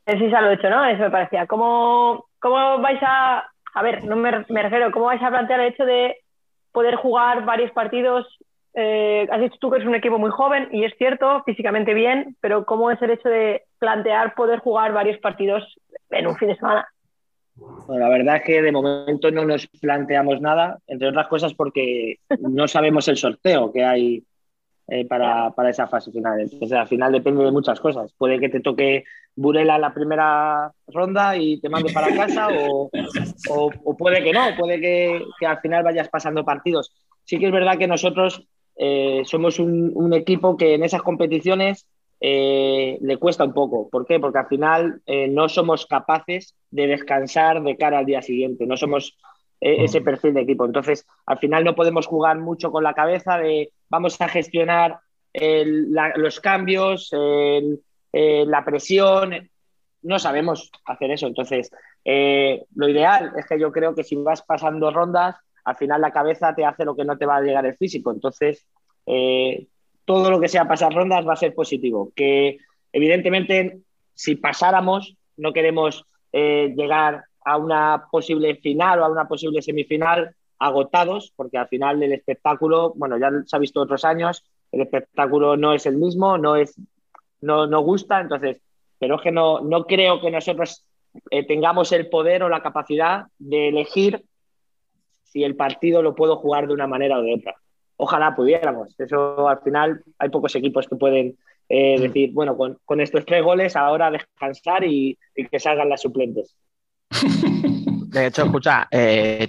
[0.07, 0.85] El Sisa lo he hecho, ¿no?
[0.85, 1.47] Eso me parecía.
[1.47, 3.49] ¿Cómo, cómo vais a.
[3.75, 6.17] A ver, no me, me refiero, ¿cómo vais a plantear el hecho de
[6.73, 8.27] poder jugar varios partidos?
[8.75, 12.37] Eh, has dicho tú que es un equipo muy joven y es cierto, físicamente bien,
[12.41, 15.65] pero ¿cómo es el hecho de plantear poder jugar varios partidos
[16.11, 16.87] en un fin de semana?
[17.57, 22.17] Bueno, la verdad es que de momento no nos planteamos nada, entre otras cosas porque
[22.41, 24.23] no sabemos el sorteo que hay
[24.87, 26.41] eh, para, para esa fase final.
[26.41, 28.13] Entonces, al final depende de muchas cosas.
[28.17, 29.05] Puede que te toque
[29.35, 32.91] Burela en la primera ronda y te mande para casa, o,
[33.51, 36.93] o- o puede que no, puede que, que al final vayas pasando partidos.
[37.25, 38.47] Sí que es verdad que nosotros
[38.79, 41.87] eh, somos un, un equipo que en esas competiciones
[42.21, 43.89] eh, le cuesta un poco.
[43.89, 44.19] ¿Por qué?
[44.21, 48.67] Porque al final eh, no somos capaces de descansar de cara al día siguiente.
[48.67, 49.17] No somos
[49.61, 50.65] eh, ese perfil de equipo.
[50.65, 54.99] Entonces, al final no podemos jugar mucho con la cabeza de vamos a gestionar
[55.33, 57.81] el- la- los cambios, el-
[58.13, 59.51] eh, la presión.
[60.03, 61.27] No sabemos hacer eso.
[61.27, 61.71] Entonces,
[62.75, 65.37] lo ideal es que yo creo que si vas pasando rondas,
[65.69, 68.11] al final la cabeza te hace lo que no te va a llegar el físico.
[68.11, 68.67] Entonces,
[69.05, 69.67] eh,
[70.07, 72.11] todo lo que sea pasar rondas va a ser positivo.
[72.17, 72.57] Que
[72.91, 73.81] evidentemente,
[74.15, 80.35] si pasáramos, no queremos eh, llegar a una posible final o a una posible semifinal
[80.59, 84.43] agotados, porque al final el espectáculo, bueno, ya se ha visto otros años,
[84.73, 86.81] el espectáculo no es el mismo, no es,
[87.43, 88.63] no, no gusta, entonces,
[88.99, 90.87] pero es que no, no creo que nosotros
[91.31, 94.25] eh, tengamos el poder o la capacidad de elegir
[95.31, 97.55] si el partido lo puedo jugar de una manera o de otra.
[97.97, 98.95] Ojalá pudiéramos.
[98.99, 101.37] Eso al final hay pocos equipos que pueden
[101.69, 106.03] eh, decir, bueno, con, con estos tres goles ahora descansar y, y que salgan las
[106.03, 106.57] suplentes.
[108.09, 109.47] De hecho, escucha, eh,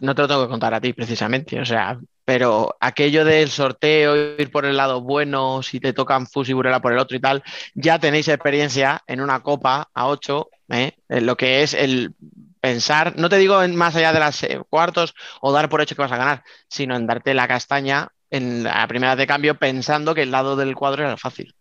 [0.00, 4.36] no te lo tengo que contar a ti precisamente, o sea, pero aquello del sorteo,
[4.38, 7.20] ir por el lado bueno, si te tocan Fus y Burela por el otro y
[7.20, 7.44] tal,
[7.74, 12.14] ya tenéis experiencia en una copa a 8, en lo que es el
[12.62, 15.96] pensar, no te digo en más allá de las eh, cuartos o dar por hecho
[15.96, 20.14] que vas a ganar, sino en darte la castaña en la primera de cambio pensando
[20.14, 21.52] que el lado del cuadro era fácil.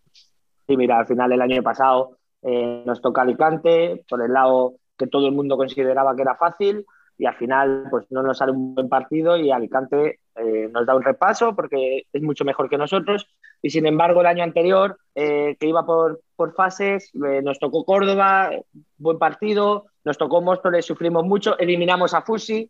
[0.67, 5.07] Sí, mira, al final el año pasado eh, nos toca Alicante, por el lado que
[5.07, 6.85] todo el mundo consideraba que era fácil,
[7.17, 10.95] y al final pues no nos sale un buen partido y Alicante eh, nos da
[10.95, 13.27] un repaso porque es mucho mejor que nosotros.
[13.61, 18.51] Y sin embargo, el año anterior, eh, que iba por, por fases, nos tocó Córdoba,
[18.97, 22.69] buen partido, nos tocó Móstoles, sufrimos mucho, eliminamos a Fusi,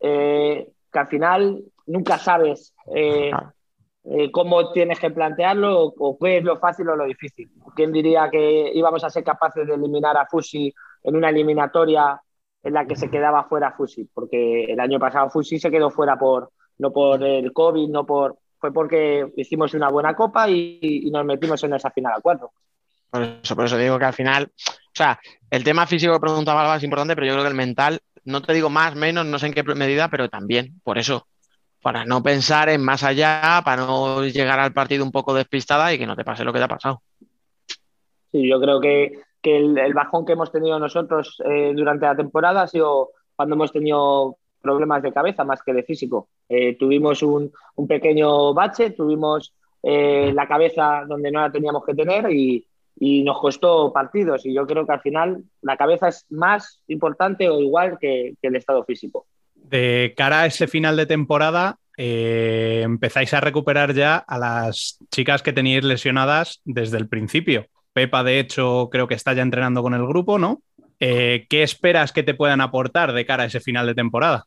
[0.00, 3.30] eh, que al final nunca sabes eh,
[4.04, 7.50] eh, cómo tienes que plantearlo o, o qué es lo fácil o lo difícil.
[7.74, 10.72] ¿Quién diría que íbamos a ser capaces de eliminar a Fusi
[11.02, 12.20] en una eliminatoria
[12.62, 14.04] en la que se quedaba fuera Fusi?
[14.12, 18.38] Porque el año pasado Fusi se quedó fuera por no por el COVID, no por
[18.60, 22.52] fue porque hicimos una buena copa y, y nos metimos en esa final a cuatro.
[23.10, 25.18] Por eso, por eso digo que al final, o sea,
[25.50, 28.42] el tema físico que preguntaba Alba es importante, pero yo creo que el mental, no
[28.42, 31.26] te digo más, menos, no sé en qué medida, pero también, por eso,
[31.82, 35.98] para no pensar en más allá, para no llegar al partido un poco despistada y
[35.98, 37.02] que no te pase lo que te ha pasado.
[38.30, 42.62] Sí, yo creo que, que el, bajón que hemos tenido nosotros eh, durante la temporada
[42.62, 46.28] ha sido cuando hemos tenido problemas de cabeza más que de físico.
[46.48, 51.94] Eh, tuvimos un, un, pequeño bache, tuvimos eh, la cabeza donde no la teníamos que
[51.94, 52.66] tener y,
[52.98, 54.44] y, nos costó partidos.
[54.46, 58.48] Y yo creo que al final la cabeza es más importante o igual que, que
[58.48, 59.26] el estado físico.
[59.54, 65.42] De cara a ese final de temporada, eh, empezáis a recuperar ya a las chicas
[65.42, 67.66] que teníais lesionadas desde el principio.
[67.92, 70.62] Pepa, de hecho, creo que está ya entrenando con el grupo, ¿no?
[71.00, 74.44] Eh, ¿Qué esperas que te puedan aportar de cara a ese final de temporada?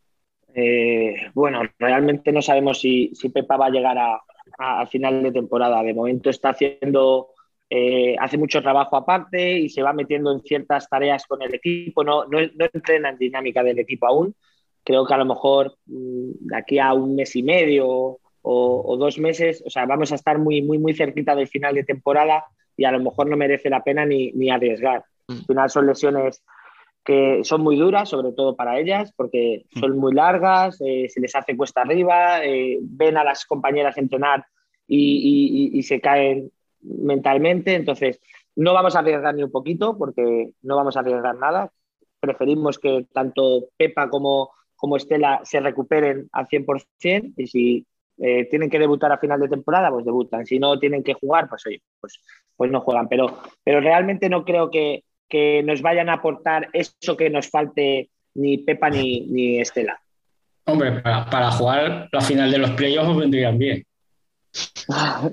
[0.54, 4.22] Eh, bueno, realmente no sabemos si, si Pepa va a llegar a,
[4.88, 5.82] final de temporada.
[5.84, 7.30] De momento está haciendo,
[7.74, 12.04] eh, hace mucho trabajo aparte y se va metiendo en ciertas tareas con el equipo.
[12.04, 14.36] No, no, no entrena en dinámica del equipo aún.
[14.84, 18.98] Creo que a lo mejor mmm, de aquí a un mes y medio o, o,
[18.98, 22.44] dos meses, o sea, vamos a estar muy, muy, muy cerquita del final de temporada
[22.76, 25.06] y a lo mejor no merece la pena ni, ni arriesgar.
[25.30, 26.44] Al final son lesiones
[27.06, 31.34] que son muy duras, sobre todo para ellas, porque son muy largas, eh, se les
[31.36, 34.46] hace cuesta arriba, eh, ven a las compañeras entrenar
[34.88, 36.52] y, y, y, se caen
[36.84, 37.76] mentalmente.
[37.76, 38.20] Entonces,
[38.56, 41.72] no vamos a arriesgar ni un poquito, porque no vamos a arriesgar nada.
[42.20, 47.88] Preferimos que tanto Pepa como, como Estela se recuperen al 100% y si
[48.18, 50.46] eh, tienen que debutar a final de temporada, pues debutan.
[50.46, 52.20] Si no tienen que jugar, pues oye, pues,
[52.56, 53.08] pues no juegan.
[53.08, 58.10] Pero, pero realmente no creo que, que nos vayan a aportar eso que nos falte
[58.36, 60.00] ni Pepa ni, ni Estela.
[60.66, 63.84] Hombre, para, para, jugar la final de los playoffs vendrían bien.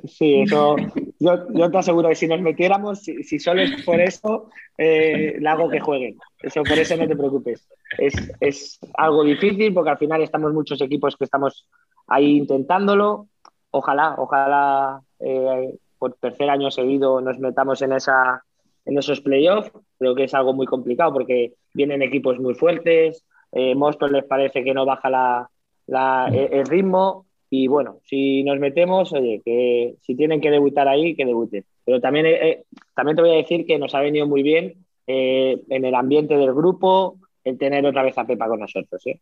[0.07, 0.77] Sí, eso,
[1.19, 5.39] yo, yo te aseguro que si nos metiéramos, si, si solo es por eso, eh,
[5.47, 6.17] hago que jueguen.
[6.43, 7.67] Eso, por eso no te preocupes.
[7.99, 11.67] Es, es algo difícil porque al final estamos muchos equipos que estamos
[12.07, 13.27] ahí intentándolo.
[13.71, 18.45] Ojalá, ojalá eh, por tercer año seguido nos metamos en, esa,
[18.85, 19.73] en esos playoffs.
[19.99, 23.25] Creo que es algo muy complicado porque vienen equipos muy fuertes.
[23.51, 25.51] Eh, Móstoles les parece que no baja la,
[25.87, 27.27] la- el ritmo.
[27.51, 31.65] Y bueno, si nos metemos, oye, que si tienen que debutar ahí, que debuten.
[31.85, 32.65] Pero también, eh, eh,
[32.95, 34.75] también te voy a decir que nos ha venido muy bien
[35.07, 39.07] eh, en el ambiente del grupo el tener otra vez a Pepa con nosotros.
[39.07, 39.19] ¿eh?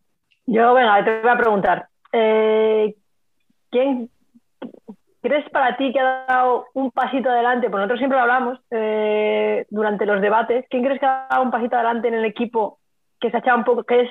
[0.46, 1.86] Yo, venga, te voy a preguntar.
[3.70, 4.10] ¿Quién
[5.20, 7.70] crees para ti que ha dado un pasito adelante?
[7.70, 8.58] Pues nosotros siempre lo hablamos
[9.70, 10.64] durante los debates.
[10.68, 12.80] ¿Quién crees que ha dado un pasito adelante en el equipo
[13.20, 14.10] que se ha echado un poco, que es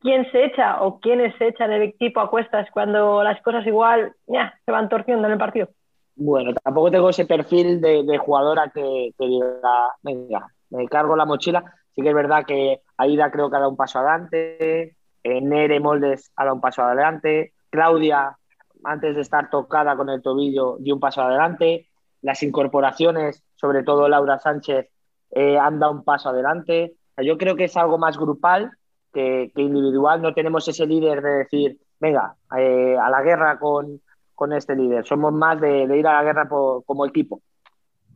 [0.00, 4.12] quién se echa o quiénes se echan el equipo a cuestas cuando las cosas igual
[4.26, 5.68] ya, se van torciendo en el partido?
[6.14, 11.64] Bueno, tampoco tengo ese perfil de, de jugadora que, diga, venga, me cargo la mochila.
[11.94, 15.80] Sí que es verdad que Aida creo que ha dado un paso adelante, eh, Nere
[15.80, 18.36] Moldes ha dado un paso adelante, Claudia,
[18.84, 21.88] antes de estar tocada con el tobillo, dio un paso adelante.
[22.22, 24.88] Las incorporaciones, sobre todo Laura Sánchez,
[25.30, 26.94] eh, han dado un paso adelante.
[27.18, 28.70] Yo creo que es algo más grupal
[29.16, 30.20] que, individual.
[30.20, 34.00] No tenemos ese líder de decir, venga, eh, a la guerra con,
[34.34, 35.06] con este líder.
[35.06, 37.40] Somos más de, ir a la guerra como equipo.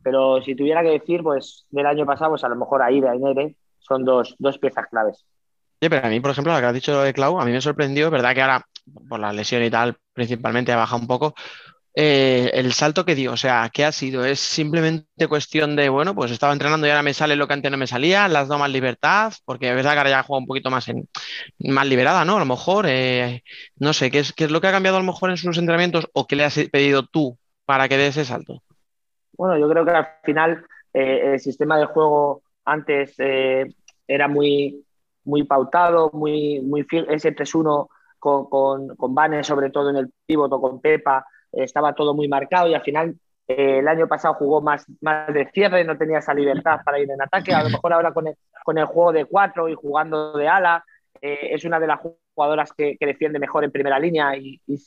[0.03, 3.19] Pero si tuviera que decir, pues del año pasado, pues a lo mejor Aida y
[3.19, 5.25] Nere son dos, dos piezas claves.
[5.81, 7.61] Oye, pero a mí, por ejemplo, lo que has dicho de Clau, a mí me
[7.61, 8.65] sorprendió, verdad que ahora,
[9.09, 11.33] por la lesión y tal, principalmente ha bajado un poco,
[11.93, 14.23] eh, el salto que dio, o sea, ¿qué ha sido?
[14.23, 17.69] ¿Es simplemente cuestión de, bueno, pues estaba entrenando y ahora me sale lo que antes
[17.69, 19.33] no me salía, las dado más libertad?
[19.43, 21.09] Porque es verdad que ahora ya juega un poquito más, en,
[21.59, 22.37] más liberada, ¿no?
[22.37, 23.43] A lo mejor, eh,
[23.75, 25.57] no sé, ¿qué es, qué es lo que ha cambiado a lo mejor en sus
[25.57, 28.63] entrenamientos o qué le has pedido tú para que dé ese salto?
[29.33, 33.15] Bueno, yo creo que al final eh, el sistema de juego antes
[34.07, 34.85] era muy,
[35.25, 40.53] muy pautado, muy, muy ese 3-1 con, con, con Vane, sobre todo en el pívot
[40.53, 43.15] o con Pepa, estaba todo muy marcado y al final
[43.47, 47.09] eh, el año pasado jugó más, más de cierre, no tenía esa libertad para ir
[47.09, 47.53] en ataque.
[47.53, 50.83] A lo mejor ahora con el, con el juego de cuatro y jugando de ala,
[51.21, 51.99] eh, es una de las
[52.33, 54.77] jugadoras que, que defiende mejor en primera línea y, y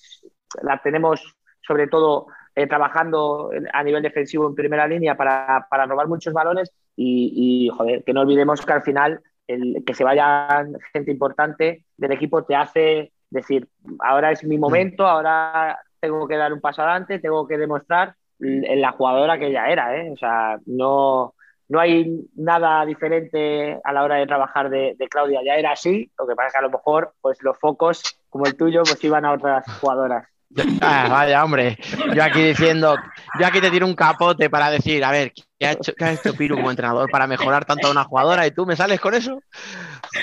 [0.63, 6.09] la tenemos sobre todo eh, trabajando a nivel defensivo en primera línea para, para robar
[6.09, 10.65] muchos balones y, y, joder, que no olvidemos que al final el, que se vaya
[10.93, 13.69] gente importante del equipo te hace decir,
[14.01, 18.81] ahora es mi momento, ahora tengo que dar un paso adelante, tengo que demostrar en
[18.81, 20.11] la jugadora que ella era, ¿eh?
[20.13, 21.35] o sea, no,
[21.69, 26.11] no hay nada diferente a la hora de trabajar de, de, Claudia, ya era así,
[26.19, 29.03] lo que pasa es que a lo mejor pues los focos como el tuyo pues
[29.05, 30.27] iban a otras jugadoras.
[30.81, 31.77] Ah, vaya, hombre.
[32.15, 32.97] Yo aquí diciendo,
[33.41, 36.13] yo aquí te tiro un capote para decir, a ver, ¿qué ha hecho, qué ha
[36.13, 39.15] hecho Piru como entrenador para mejorar tanto a una jugadora y tú me sales con
[39.15, 39.41] eso?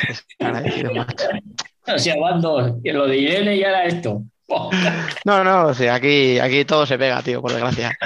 [0.07, 1.27] Es agradecido, macho.
[1.93, 2.73] O sea, van dos.
[2.83, 4.21] Y lo de Irene y ahora esto.
[5.25, 7.97] No, no, sea, aquí, aquí todo se pega, tío, por desgracia.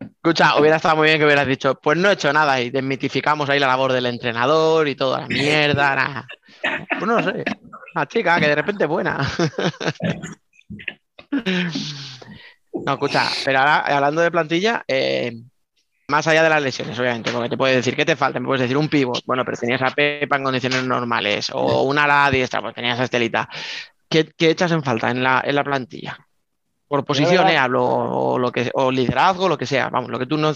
[0.00, 3.48] Escucha, hubiera estado muy bien que hubieras dicho, pues no he hecho nada y desmitificamos
[3.48, 6.26] ahí la labor del entrenador y toda la mierda, nada.
[6.62, 7.44] Pues no sé.
[7.94, 9.18] Una chica que de repente es buena.
[12.72, 15.32] No, escucha, pero ahora hablando de plantilla, eh,
[16.08, 18.40] más allá de las lesiones, obviamente, porque te puedes decir, ¿qué te falta?
[18.40, 22.04] Me puedes decir un pivot, bueno, pero tenías a Pepa en condiciones normales, o una
[22.04, 23.48] ala diestra, pues tenías a Estelita.
[24.08, 26.18] ¿Qué, qué echas en falta en la, en la plantilla?
[26.86, 30.38] Por posiciones hablo, o, lo que, o liderazgo, lo que sea, vamos, lo que tú
[30.38, 30.52] no,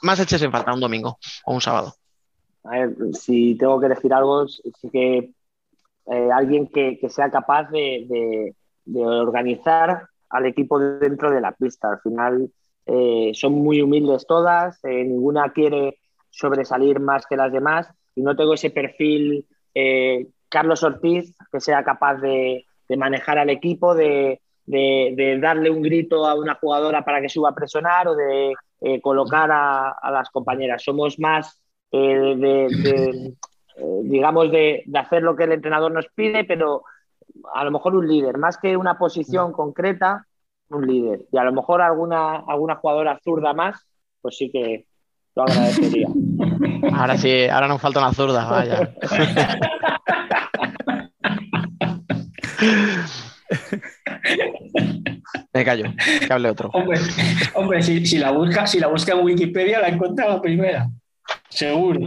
[0.00, 1.92] más, eches en falta un domingo o un sábado.
[2.64, 5.32] A ver, si tengo que decir algo, sí que
[6.06, 8.54] eh, alguien que, que, sea capaz de, de,
[8.86, 11.90] de, organizar al equipo dentro de la pista.
[11.90, 12.50] Al final
[12.86, 15.98] eh, son muy humildes todas, eh, ninguna quiere
[16.30, 21.82] sobresalir más que las demás y no tengo ese perfil eh, Carlos Ortiz que sea
[21.82, 27.20] capaz de, de manejar al equipo, de, de, darle un grito a una jugadora para
[27.20, 30.84] que suba a presionar o de eh, colocar a, a, las compañeras.
[30.84, 31.60] Somos más
[31.90, 33.34] eh, de,
[34.04, 36.84] digamos, de, hacer lo que el entrenador nos pide, pero
[37.52, 40.24] a lo mejor un líder, más que una posición concreta,
[40.70, 41.22] un líder.
[41.32, 43.84] Y a lo mejor alguna, alguna jugadora zurda más,
[44.22, 44.86] pues sí que
[45.34, 46.06] lo agradecería.
[46.92, 48.94] Ahora sí, ahora nos falta una zurda, vaya.
[55.52, 55.92] Me callo,
[56.26, 56.70] que hable otro.
[56.72, 56.98] Hombre,
[57.54, 60.88] hombre si, la busca, si la busca en Wikipedia, la encuentra la primera.
[61.48, 62.00] Seguro.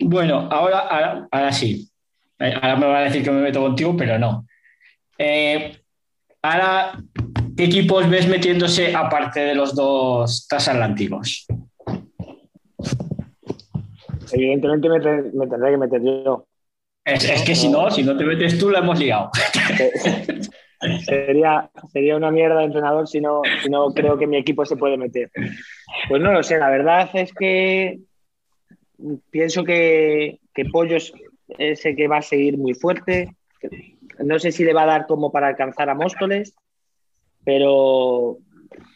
[0.00, 1.88] bueno, ahora, ahora, sí.
[2.38, 4.46] Ahora me va a decir que me meto contigo, pero no.
[5.16, 5.80] Eh,
[6.42, 6.98] ahora,
[7.56, 11.46] ¿qué equipos ves metiéndose aparte de los dos transatlánticos?
[14.34, 16.46] Evidentemente me, te- me tendré que meter yo.
[17.04, 19.30] Es, es que si no, si no te metes tú, la hemos liado.
[21.04, 24.76] sería, sería una mierda de entrenador si no, si no creo que mi equipo se
[24.76, 25.30] puede meter.
[26.08, 28.00] Pues no lo sé, la verdad es que
[29.30, 31.12] pienso que, que Pollos
[31.58, 33.36] es el que va a seguir muy fuerte.
[34.18, 36.54] No sé si le va a dar como para alcanzar a Móstoles,
[37.44, 38.38] pero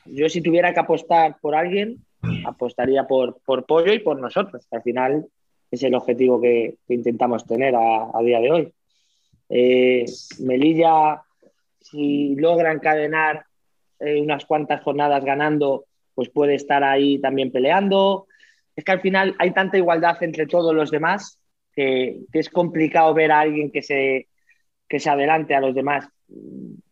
[0.07, 2.05] yo si tuviera que apostar por alguien,
[2.45, 4.67] apostaría por, por Pollo y por nosotros.
[4.71, 5.27] Al final
[5.71, 8.73] es el objetivo que, que intentamos tener a, a día de hoy.
[9.49, 10.05] Eh,
[10.41, 11.23] Melilla,
[11.81, 13.45] si logra encadenar
[14.01, 15.85] eh, unas cuantas jornadas ganando,
[16.15, 18.27] pues puede estar ahí también peleando.
[18.75, 21.39] Es que al final hay tanta igualdad entre todos los demás
[21.73, 24.29] que, que es complicado ver a alguien que se,
[24.89, 26.09] que se adelante a los demás.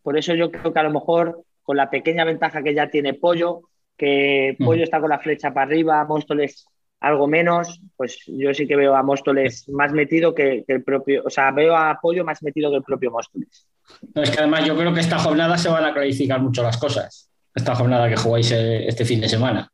[0.01, 3.13] Por eso yo creo que a lo mejor con la pequeña ventaja que ya tiene
[3.13, 3.66] Pollo,
[3.97, 6.65] que Pollo está con la flecha para arriba, Móstoles
[6.99, 11.23] algo menos, pues yo sí que veo a Móstoles más metido que, que el propio,
[11.25, 13.67] o sea, veo a Pollo más metido que el propio Móstoles.
[14.13, 16.77] No, es que además yo creo que esta jornada se van a clarificar mucho las
[16.77, 17.29] cosas.
[17.53, 19.71] Esta jornada que jugáis eh, este fin de semana.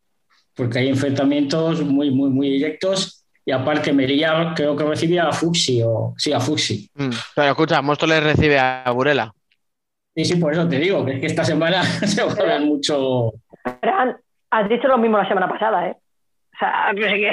[0.55, 3.25] Porque hay enfrentamientos muy, muy, muy directos.
[3.45, 6.89] Y aparte, Merilla creo que recibía a Fuxi o sí, a Fuxi.
[6.93, 9.33] Mm, Pero escucha, Móstoles recibe a Burela.
[10.15, 12.61] Sí, sí, por eso te digo, que es que esta semana se va a ver
[12.61, 13.33] mucho.
[13.63, 14.17] Fran,
[14.51, 15.97] has dicho lo mismo la semana pasada, ¿eh?
[16.53, 17.31] O sea, no sé qué.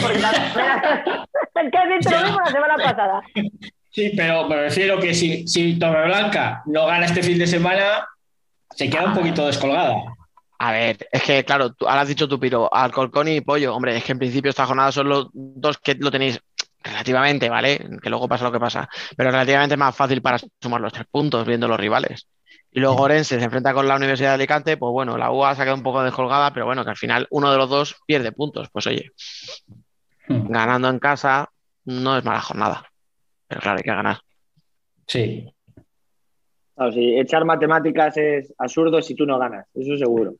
[0.00, 3.22] Porque la, es que has dicho lo mismo la semana pasada.
[3.90, 8.06] Sí, pero me refiero que si, si Torreblanca no gana este fin de semana,
[8.70, 9.96] se queda un poquito descolgada.
[10.60, 13.74] A ver, es que claro, tú, ahora has dicho tú, Piro, Alcorcón y Pollo.
[13.74, 16.40] Hombre, es que en principio esta jornada son los dos que lo tenéis
[16.82, 17.78] relativamente, ¿vale?
[18.02, 18.88] Que luego pasa lo que pasa.
[19.16, 22.26] Pero relativamente más fácil para sumar los tres puntos viendo los rivales.
[22.70, 25.62] Y luego Orense se enfrenta con la Universidad de Alicante, pues bueno, la UA se
[25.62, 28.32] ha quedado un poco descolgada, pero bueno, que al final uno de los dos pierde
[28.32, 28.68] puntos.
[28.70, 29.10] Pues oye,
[30.28, 31.50] ganando en casa
[31.86, 32.84] no es mala jornada.
[33.46, 34.18] Pero claro, hay que ganar.
[35.06, 35.50] Sí.
[36.74, 40.34] Claro, sí, echar matemáticas es absurdo si tú no ganas, eso seguro.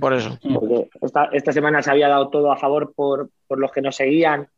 [0.00, 0.38] Por eso.
[0.42, 3.96] Porque esta, esta semana se había dado todo a favor por, por los que nos
[3.96, 4.48] seguían,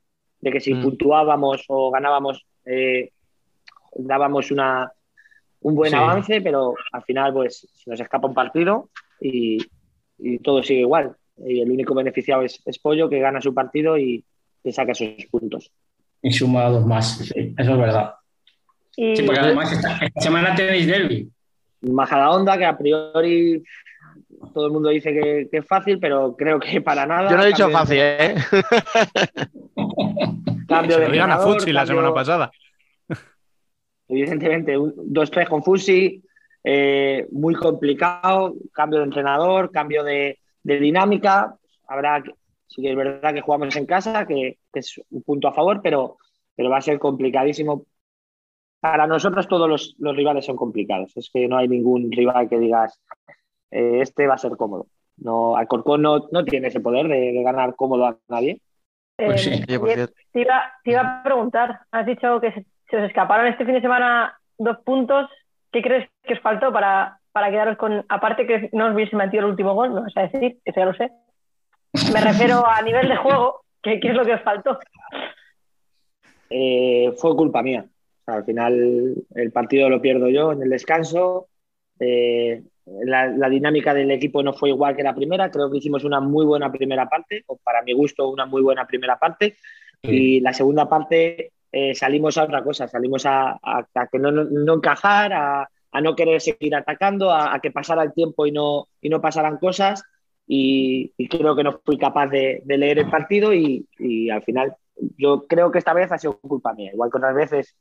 [0.40, 0.82] de que si Mm.
[0.82, 3.10] puntuábamos o ganábamos, eh,
[3.94, 4.90] dábamos una,
[5.62, 5.96] un buen Sí.
[5.96, 8.90] avance, pero al final pues se nos escapa un partido
[9.20, 9.58] y,
[10.18, 11.14] y todo sigue igual.
[11.44, 14.24] Y el único beneficiado es, es Pollo, que gana su partido y
[14.62, 15.70] que saca sus puntos.
[16.22, 17.18] Y suma dos más.
[17.18, 18.14] Sí, eso es verdad.
[18.96, 21.28] Y Sí, porque además esta, esta semana tenéis derby.
[21.80, 23.62] Majadahonda, que a priori
[24.54, 27.30] todo el mundo dice que, que es fácil, pero creo que para nada.
[27.30, 28.34] Yo no he dicho de- fácil, ¿eh?
[30.68, 32.50] Cambio Se de lo digan a Futsi la semana pasada.
[34.12, 36.22] Evidentemente, un 2-3 con Fusi,
[36.62, 41.56] eh, muy complicado, cambio de entrenador, cambio de, de dinámica.
[41.88, 42.34] Habrá, que-
[42.66, 45.80] sí que es verdad que jugamos en casa, que, que es un punto a favor,
[45.82, 46.18] pero,
[46.54, 47.86] pero va a ser complicadísimo.
[48.80, 51.16] Para nosotros todos los, los rivales son complicados.
[51.16, 53.00] Es que no hay ningún rival que digas,
[53.70, 54.86] eh, este va a ser cómodo.
[55.16, 58.60] No, Alcorcón no, no tiene ese poder de, de ganar cómodo a nadie.
[59.16, 59.78] Pues eh, sí.
[59.94, 60.14] Cierto.
[60.32, 63.80] te iba, te iba a preguntar, has dicho que se, os escaparon este fin de
[63.80, 65.30] semana dos puntos.
[65.72, 69.44] ¿Qué crees que os faltó para, para quedaros con, aparte que no os hubiese metido
[69.44, 71.10] el último gol, no vas a decir, eso ya lo sé.
[72.12, 74.78] Me refiero a nivel de juego, ¿qué, qué es lo que os faltó?
[76.50, 77.86] eh, fue culpa mía.
[77.86, 81.48] O sea, al final el partido lo pierdo yo en el descanso.
[81.98, 85.50] Eh, la, la dinámica del equipo no fue igual que la primera.
[85.50, 88.86] Creo que hicimos una muy buena primera parte, o para mi gusto, una muy buena
[88.86, 89.56] primera parte.
[90.02, 94.30] Y la segunda parte eh, salimos a otra cosa, salimos a, a- a que no,
[94.30, 98.88] no- encajar, a, a no querer seguir atacando, a, que pasara el tiempo y no,
[99.00, 100.02] y no pasaran cosas.
[100.46, 104.42] Y, y creo que no fui capaz de, de leer el partido y, y al
[104.42, 104.76] final
[105.16, 106.90] yo creo que esta vez ha sido culpa mía.
[106.92, 107.76] Igual que otras veces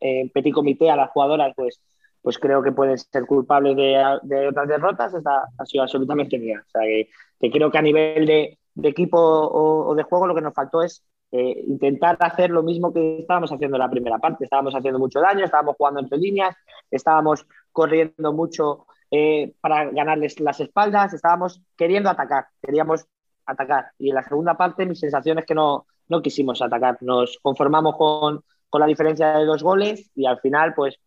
[0.00, 1.80] en petit comité a las jugadoras, pues,
[2.20, 5.14] pues creo que pueden ser culpables de, de otras derrotas.
[5.14, 6.62] Esta ha sido absolutamente mía.
[6.66, 7.08] O sea, que,
[7.40, 10.54] que creo que a nivel de, de equipo o, o de juego lo que nos
[10.54, 11.02] faltó es
[11.32, 14.44] eh, intentar hacer lo mismo que estábamos haciendo en la primera parte.
[14.44, 16.54] Estábamos haciendo mucho daño, estábamos jugando entre líneas,
[16.90, 23.06] estábamos corriendo mucho eh, para ganarles las espaldas, estábamos queriendo atacar, queríamos
[23.46, 23.92] atacar.
[23.98, 27.96] Y en la segunda parte mi sensación es que no, no quisimos atacar, nos conformamos
[27.96, 30.98] con, con la diferencia de dos goles y al final pues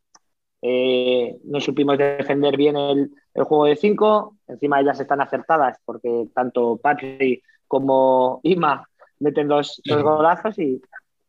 [0.62, 6.28] eh, no supimos defender bien el, el juego de cinco, encima ellas están acertadas porque
[6.34, 8.88] tanto Patri como Ima
[9.20, 10.82] meten dos, dos golazos y,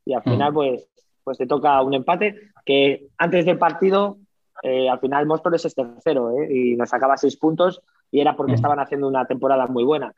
[0.04, 0.88] y al final pues
[1.26, 4.18] pues te toca un empate, que antes del partido,
[4.62, 6.48] eh, al final Móstoles es tercero ¿eh?
[6.54, 7.82] y nos sacaba seis puntos
[8.12, 8.54] y era porque Mm.
[8.54, 10.14] estaban haciendo una temporada muy buena.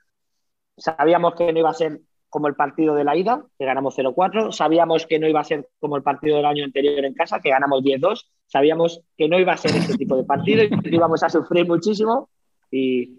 [0.77, 4.53] Sabíamos que no iba a ser como el partido de la ida, que ganamos 0-4,
[4.53, 7.49] sabíamos que no iba a ser como el partido del año anterior en casa, que
[7.49, 11.23] ganamos 10-2, sabíamos que no iba a ser ese tipo de partido y que íbamos
[11.23, 12.29] a sufrir muchísimo
[12.71, 13.17] y,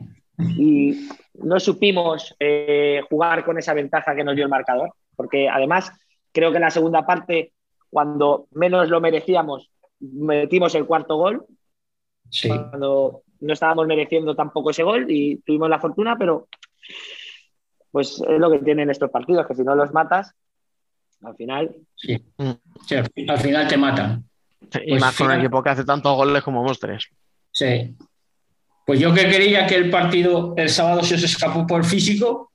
[0.58, 5.92] y no supimos eh, jugar con esa ventaja que nos dio el marcador, porque además
[6.32, 7.54] creo que en la segunda parte,
[7.90, 11.46] cuando menos lo merecíamos, metimos el cuarto gol,
[12.30, 12.48] Sí.
[12.48, 16.48] cuando no estábamos mereciendo tampoco ese gol y tuvimos la fortuna, pero
[17.92, 20.34] pues es lo que tienen estos partidos, que si no los matas,
[21.24, 22.18] al final Sí.
[22.88, 24.24] Sí, al fi- al final te matan.
[24.84, 27.10] Y Pues más con un equipo que hace tantos goles como Móstoles.
[27.52, 27.96] Sí.
[28.90, 32.52] Pues yo que quería que el partido el sábado se os escapó por físico.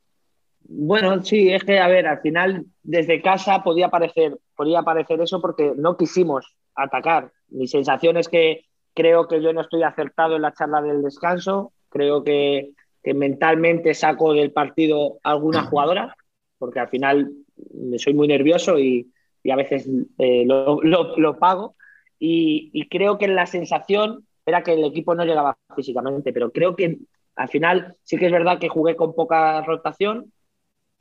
[0.64, 5.40] Bueno, sí, es que, a ver, al final desde casa podía parecer, podía parecer eso
[5.40, 7.30] porque no quisimos atacar.
[7.50, 11.72] Mi sensación es que creo que yo no estoy acertado en la charla del descanso,
[11.88, 12.70] creo que,
[13.04, 16.16] que mentalmente saco del partido alguna jugadora,
[16.58, 17.30] porque al final
[17.74, 19.08] me soy muy nervioso y,
[19.44, 19.88] y a veces
[20.18, 21.76] eh, lo, lo- lo pago.
[22.18, 26.76] Y, y creo que la sensación era que el equipo no llegaba físicamente, pero creo
[26.76, 26.98] que
[27.36, 30.32] al final sí que es verdad que jugué con poca rotación,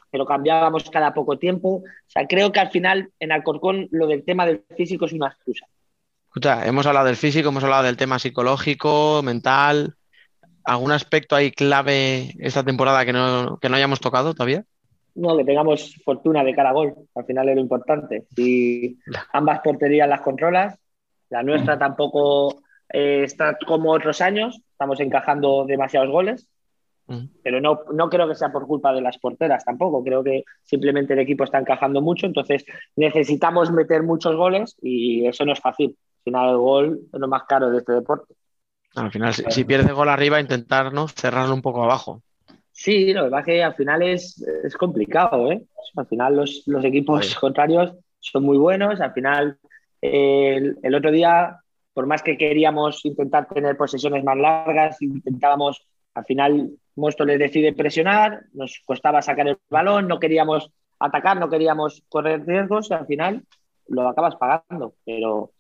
[0.10, 1.78] pero cambiábamos cada poco tiempo.
[1.78, 5.28] O sea, creo que al final en Alcorcón lo del tema del físico es una
[5.28, 5.66] excusa.
[6.28, 9.96] Escucha, hemos hablado del físico, hemos hablado del tema psicológico, mental.
[10.64, 14.64] ¿Algún aspecto ahí clave esta temporada que no, que no hayamos tocado todavía?
[15.16, 18.26] No, que tengamos fortuna de cara a gol, al final es lo importante.
[18.36, 18.98] Si
[19.32, 20.80] ambas porterías las controlas,
[21.30, 22.63] la nuestra tampoco
[22.94, 26.48] eh, está como otros años, estamos encajando demasiados goles,
[27.44, 31.14] pero no, no creo que sea por culpa de las porteras tampoco, creo que simplemente
[31.14, 32.66] el equipo está encajando mucho, entonces
[32.96, 35.98] necesitamos meter muchos goles y eso no es fácil.
[36.20, 38.34] Al final el gol es lo más caro de este deporte.
[38.96, 41.08] Al final, si, si pierdes gol arriba, intentar ¿no?
[41.08, 42.22] cerrarlo un poco abajo.
[42.72, 45.64] Sí, lo que pasa es que al final es, es complicado, ¿eh?
[45.96, 49.00] Al final los, los equipos contrarios son muy buenos.
[49.00, 49.58] Al final,
[50.02, 51.60] eh, el, el otro día,
[51.94, 58.44] por más que queríamos intentar tener posesiones más largas, intentábamos, al final Móstoles decide presionar,
[58.54, 63.44] nos costaba sacar el balón, no queríamos atacar, no queríamos correr riesgos y al final
[63.88, 64.94] lo acabas pagando.
[65.06, 65.52] Pero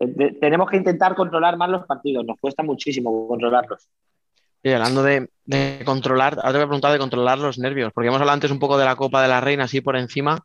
[0.00, 3.88] eh, tenemos que intentar controlar más los partidos, nos cuesta muchísimo controlarlos.
[4.62, 8.08] Y hablando de, de controlar, ahora te voy a preguntar de controlar los nervios, porque
[8.08, 10.42] hemos hablado antes un poco de la Copa de la Reina, así por encima.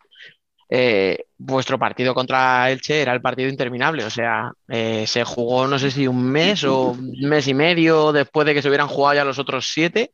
[0.70, 5.78] Eh, vuestro partido contra Elche era el partido interminable, o sea, eh, se jugó no
[5.78, 9.16] sé si un mes o un mes y medio después de que se hubieran jugado
[9.16, 10.14] ya los otros siete.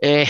[0.00, 0.26] Eh,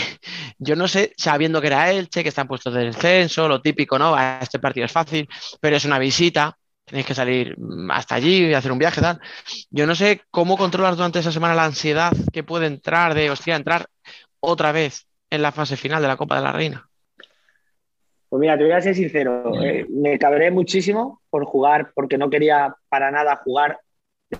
[0.57, 4.15] yo no sé, sabiendo que era Elche, que están puestos de descenso, lo típico, ¿no?
[4.15, 5.27] "Ah, Este partido es fácil,
[5.61, 9.19] pero es una visita, tenéis que salir mm, hasta allí y hacer un viaje, tal.
[9.69, 13.55] Yo no sé cómo controlas durante esa semana la ansiedad que puede entrar de, hostia,
[13.55, 13.87] entrar
[14.39, 16.89] otra vez en la fase final de la Copa de la Reina.
[18.29, 22.29] Pues mira, te voy a ser sincero, eh, me cabré muchísimo por jugar, porque no
[22.29, 23.79] quería para nada jugar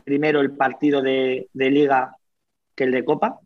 [0.04, 2.16] primero el partido de, de liga
[2.76, 3.40] que el de copa.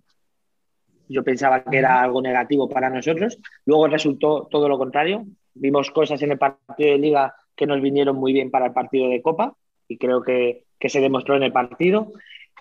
[1.08, 3.38] Yo pensaba que era algo negativo para nosotros.
[3.66, 5.26] Luego resultó todo lo contrario.
[5.54, 9.10] Vimos cosas en el partido de liga que nos vinieron muy bien para el partido
[9.10, 9.54] de copa
[9.88, 12.14] y creo que, que se demostró en el partido.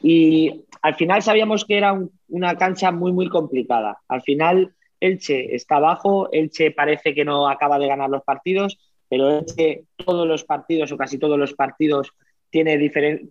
[0.03, 3.99] Y al final sabíamos que era un- una cancha muy, muy complicada.
[4.09, 8.79] Al final Elche está abajo, Elche parece que no acaba de ganar los partidos,
[9.09, 12.13] pero Elche todos los partidos o casi todos los partidos
[12.51, 13.31] tiene diferen-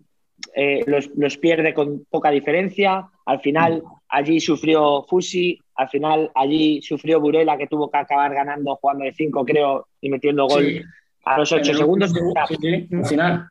[0.54, 3.06] eh, los, los pierde con poca diferencia.
[3.26, 8.74] Al final allí sufrió Fusi, al final allí sufrió Burela que tuvo que acabar ganando
[8.76, 10.80] jugando de 5 creo y metiendo gol Sí.
[11.24, 12.12] a los 8 En el segundos.
[12.48, 13.48] sí, sí, al final.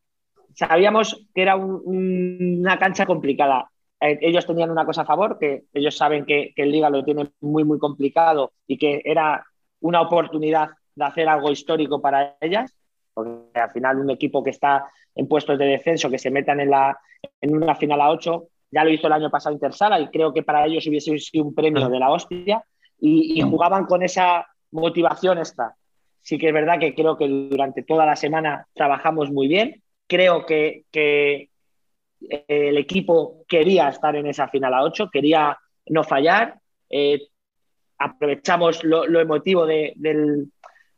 [0.56, 3.70] Sabíamos que era un- un- una cancha complicada.
[4.02, 7.04] Eh, ellos tenían una cosa a favor, que ellos saben que, que el Liga lo
[7.04, 9.46] tiene muy, muy complicado y que era
[9.82, 12.76] una oportunidad de hacer algo histórico para ellas,
[13.14, 14.86] porque al final un equipo que está
[15.16, 16.98] en puestos de descenso, que se metan en, la,
[17.42, 20.44] en una final a 8, ya lo hizo el año pasado Intersala y creo que
[20.44, 22.64] para ellos hubiese sido un premio de la hostia
[23.00, 25.76] y, y jugaban con esa motivación esta.
[26.22, 29.82] Sí que es verdad que creo que durante toda la semana trabajamos muy bien.
[30.08, 31.49] Creo que, que
[32.48, 36.60] el equipo quería estar en esa final a 8, quería no fallar.
[36.90, 37.28] Eh,
[37.98, 40.52] aprovechamos lo, lo emotivo de, del-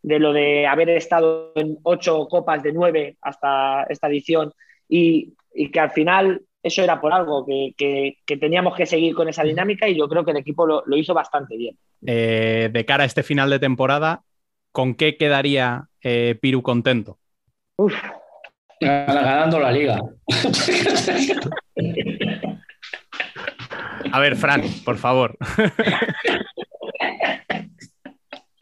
[0.04, 4.52] de lo de haber estado en ocho copas de nueve hasta esta edición
[4.90, 9.16] y, y que al final eso era por algo, que, que- que teníamos que seguir
[9.16, 11.78] con esa dinámica y yo creo que el equipo lo, lo hizo bastante bien.
[12.06, 14.24] Eh, de cara a este final de temporada,
[14.72, 17.20] ¿con qué quedaría eh, Piru contento?
[17.78, 17.94] Uf,
[18.82, 20.00] Ganando la liga.
[24.12, 25.38] A ver, Fran, por favor.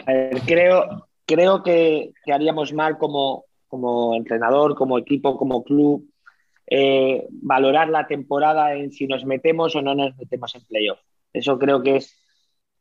[0.06, 6.10] A ver, creo, creo que, que haríamos mal como, como entrenador, como equipo, como club,
[6.68, 11.00] eh, valorar la temporada en si nos metemos o no nos metemos en playoff.
[11.32, 12.22] Eso creo que es,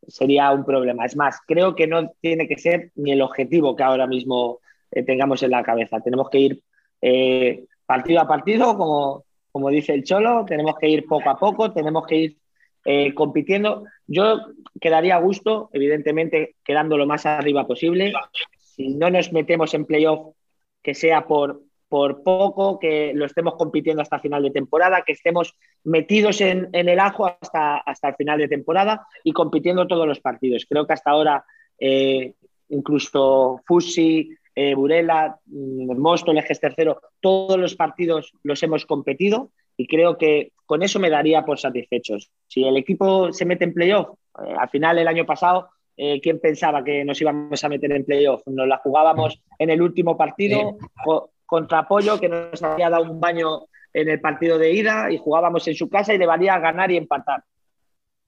[0.07, 1.05] sería un problema.
[1.05, 4.59] Es más, creo que no tiene que ser ni el objetivo que ahora mismo
[4.91, 6.01] eh, tengamos en la cabeza.
[6.01, 6.63] Tenemos que ir
[7.01, 11.73] eh, partido a partido, como, como dice el Cholo, tenemos que ir poco a poco,
[11.73, 12.37] tenemos que ir
[12.85, 13.85] eh, compitiendo.
[14.07, 14.41] Yo
[14.81, 18.13] quedaría a gusto, evidentemente, quedando lo más arriba posible.
[18.59, 20.35] Si no nos metemos en playoff,
[20.83, 25.55] que sea por, por poco, que lo estemos compitiendo hasta final de temporada, que estemos
[25.85, 30.21] metidos en, en el ajo hasta, hasta el final de temporada y compitiendo todos los
[30.21, 30.67] partidos.
[30.69, 31.45] Creo que hasta ahora
[31.79, 32.35] eh,
[32.69, 39.51] incluso Fusi, eh, Burela, mm, Móstoles, que es tercero, todos los partidos los hemos competido
[39.77, 42.31] y creo que con eso me daría por satisfechos.
[42.49, 44.09] Si el equipo se mete en playoff,
[44.45, 48.05] eh, al final el año pasado, eh, ¿quién pensaba que nos íbamos a meter en
[48.05, 48.43] playoff?
[48.47, 53.21] Nos la jugábamos en el último partido co- contra Pollo, que nos había dado un
[53.21, 56.91] baño en el partido de ida y jugábamos en su casa y le valía ganar
[56.91, 57.43] y empatar.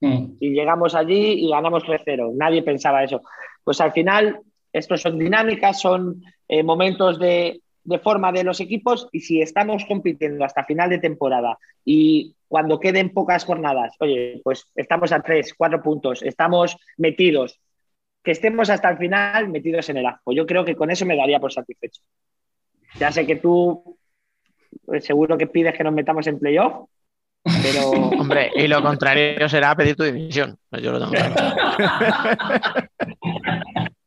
[0.01, 0.37] Mm.
[0.39, 2.31] Y llegamos allí y ganamos 3-0.
[2.35, 3.21] Nadie pensaba eso.
[3.63, 4.39] Pues al final,
[4.73, 9.85] estos son dinámicas, son eh, momentos de, de forma de los equipos y si estamos
[9.85, 15.53] compitiendo hasta final de temporada y cuando queden pocas jornadas, oye, pues estamos a tres,
[15.57, 17.59] cuatro puntos, estamos metidos,
[18.23, 20.33] que estemos hasta el final metidos en el ajo.
[20.33, 22.01] Yo creo que con eso me daría por satisfecho.
[22.99, 23.97] Ya sé que tú
[24.85, 26.89] pues, seguro que pides que nos metamos en playoff,
[27.43, 30.57] pero Hombre, y lo contrario será pedir tu dimisión.
[30.71, 31.35] Yo lo tengo claro.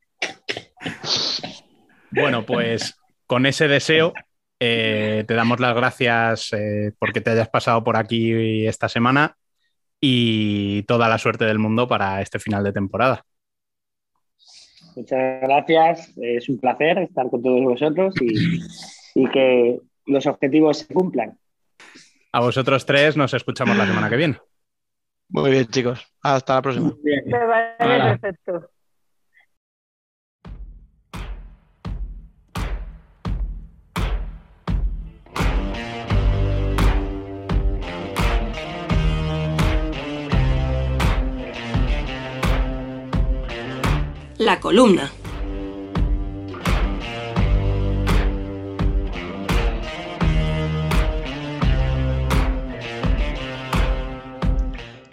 [2.10, 2.96] Bueno, pues
[3.26, 4.12] con ese deseo
[4.60, 9.36] eh, te damos las gracias eh, porque te hayas pasado por aquí esta semana
[10.00, 13.24] y toda la suerte del mundo para este final de temporada.
[14.96, 18.60] Muchas gracias, es un placer estar con todos vosotros y,
[19.14, 21.36] y que los objetivos se cumplan.
[22.32, 24.38] A vosotros tres nos escuchamos la semana que viene.
[25.28, 26.06] Muy bien, chicos.
[26.22, 26.94] Hasta la próxima.
[27.02, 27.22] Me
[27.78, 28.70] perfecto.
[44.44, 45.10] La columna.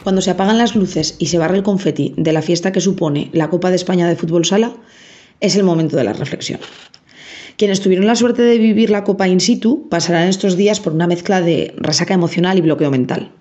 [0.04, 3.30] Cuando se apagan las luces y se barre el confeti de la fiesta que supone
[3.32, 4.74] la Copa de España de Fútbol Sala,
[5.40, 6.60] es el momento de la reflexión.
[7.56, 11.08] Quienes tuvieron la suerte de vivir la Copa in situ pasarán estos días por una
[11.08, 13.32] mezcla de resaca emocional y bloqueo mental.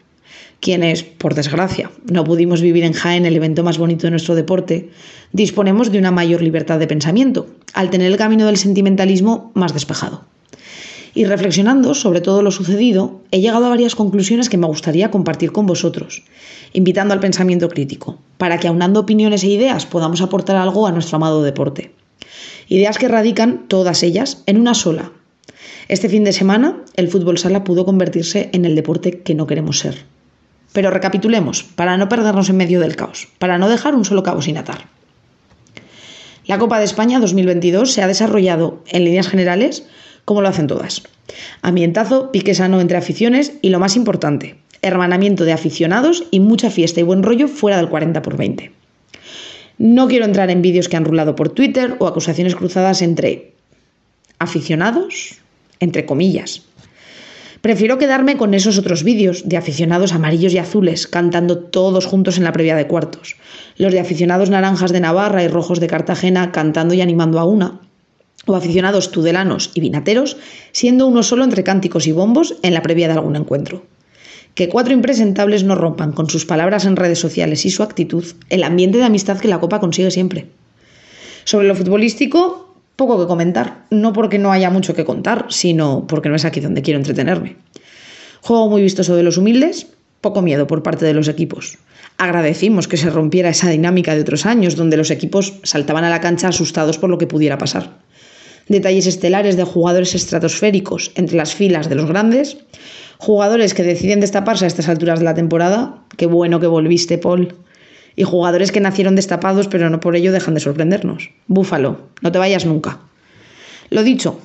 [0.60, 4.90] Quienes, por desgracia, no pudimos vivir en Jaén el evento más bonito de nuestro deporte,
[5.32, 10.24] disponemos de una mayor libertad de pensamiento, al tener el camino del sentimentalismo más despejado.
[11.14, 15.50] Y reflexionando sobre todo lo sucedido, he llegado a varias conclusiones que me gustaría compartir
[15.50, 16.24] con vosotros,
[16.74, 21.16] invitando al pensamiento crítico, para que aunando opiniones e ideas podamos aportar algo a nuestro
[21.16, 21.92] amado deporte.
[22.68, 25.10] Ideas que radican, todas ellas, en una sola.
[25.88, 29.78] Este fin de semana, el fútbol sala pudo convertirse en el deporte que no queremos
[29.78, 30.19] ser.
[30.72, 34.42] Pero recapitulemos, para no perdernos en medio del caos, para no dejar un solo cabo
[34.42, 34.86] sin atar.
[36.46, 39.86] La Copa de España 2022 se ha desarrollado, en líneas generales,
[40.24, 41.02] como lo hacen todas.
[41.62, 47.00] Ambientazo, pique sano entre aficiones y lo más importante, hermanamiento de aficionados y mucha fiesta
[47.00, 48.72] y buen rollo fuera del 40 por 20.
[49.78, 53.54] No quiero entrar en vídeos que han rulado por Twitter o acusaciones cruzadas entre
[54.38, 55.36] aficionados,
[55.78, 56.62] entre comillas.
[57.60, 62.44] Prefiero quedarme con esos otros vídeos de aficionados amarillos y azules cantando todos juntos en
[62.44, 63.36] la previa de cuartos,
[63.76, 67.80] los de aficionados naranjas de Navarra y rojos de Cartagena cantando y animando a una,
[68.46, 70.38] o aficionados tudelanos y vinateros
[70.72, 73.84] siendo uno solo entre cánticos y bombos en la previa de algún encuentro.
[74.54, 78.64] Que cuatro impresentables no rompan con sus palabras en redes sociales y su actitud el
[78.64, 80.48] ambiente de amistad que la Copa consigue siempre.
[81.44, 82.69] Sobre lo futbolístico,
[83.00, 86.60] poco que comentar, no porque no haya mucho que contar, sino porque no es aquí
[86.60, 87.56] donde quiero entretenerme.
[88.42, 89.86] Juego muy vistoso de los humildes,
[90.20, 91.78] poco miedo por parte de los equipos.
[92.18, 96.20] Agradecimos que se rompiera esa dinámica de otros años, donde los equipos saltaban a la
[96.20, 97.96] cancha asustados por lo que pudiera pasar.
[98.68, 102.58] Detalles estelares de jugadores estratosféricos entre las filas de los grandes,
[103.16, 107.54] jugadores que deciden destaparse a estas alturas de la temporada, qué bueno que volviste, Paul,
[108.16, 111.30] y jugadores que nacieron destapados pero no por ello dejan de sorprendernos.
[111.46, 113.00] Búfalo, no te vayas nunca.
[113.90, 114.38] Lo dicho,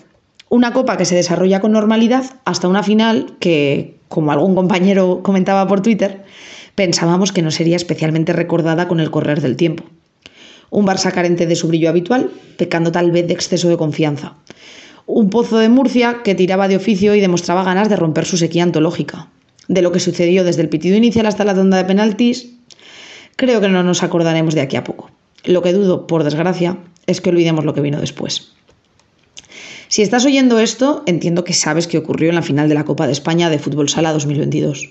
[0.49, 5.67] Una copa que se desarrolla con normalidad hasta una final que, como algún compañero comentaba
[5.67, 6.23] por Twitter,
[6.75, 9.83] pensábamos que no sería especialmente recordada con el correr del tiempo.
[10.69, 14.35] Un Barça carente de su brillo habitual, pecando tal vez de exceso de confianza.
[15.07, 18.63] Un pozo de Murcia que tiraba de oficio y demostraba ganas de romper su sequía
[18.63, 19.29] antológica.
[19.67, 22.54] De lo que sucedió desde el pitido inicial hasta la tanda de penaltis,
[23.35, 25.11] creo que no nos acordaremos de aquí a poco.
[25.43, 28.51] Lo que dudo, por desgracia, es que olvidemos lo que vino después.
[29.87, 33.05] Si estás oyendo esto, entiendo que sabes qué ocurrió en la final de la Copa
[33.05, 34.89] de España de Fútbol Sala 2022.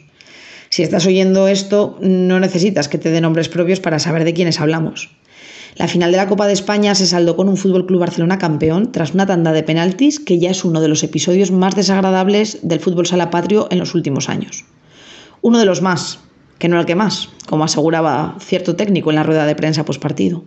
[0.71, 4.61] Si estás oyendo esto, no necesitas que te dé nombres propios para saber de quiénes
[4.61, 5.11] hablamos.
[5.77, 8.93] La final de la Copa de España se saldó con un Fútbol Club Barcelona campeón
[8.93, 12.79] tras una tanda de penaltis que ya es uno de los episodios más desagradables del
[12.79, 14.65] fútbol sala patrio en los últimos años.
[15.43, 16.21] Uno de los más,
[16.59, 20.44] que no el que más, como aseguraba cierto técnico en la rueda de prensa postpartido.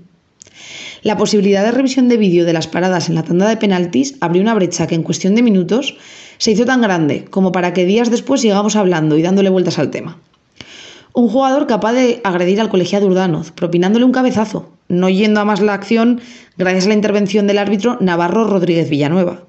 [1.04, 4.42] La posibilidad de revisión de vídeo de las paradas en la tanda de penaltis abrió
[4.42, 5.96] una brecha que en cuestión de minutos
[6.38, 9.92] se hizo tan grande como para que días después sigamos hablando y dándole vueltas al
[9.92, 10.18] tema.
[11.14, 15.62] Un jugador capaz de agredir al colegiado Urdanoz, propinándole un cabezazo, no yendo a más
[15.62, 16.22] la acción
[16.58, 19.44] gracias a la intervención del árbitro Navarro Rodríguez Villanueva.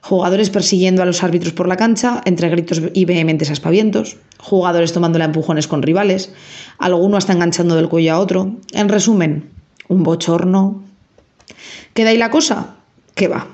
[0.00, 5.18] Jugadores persiguiendo a los árbitros por la cancha, entre gritos y vehementes aspavientos, jugadores tomando
[5.18, 6.32] empujones con rivales,
[6.78, 8.56] alguno hasta enganchando del cuello a otro.
[8.72, 9.50] En resumen,
[9.88, 10.84] un bochorno.
[11.94, 12.76] ¿Queda ahí la cosa?
[13.14, 13.48] ¿Qué va?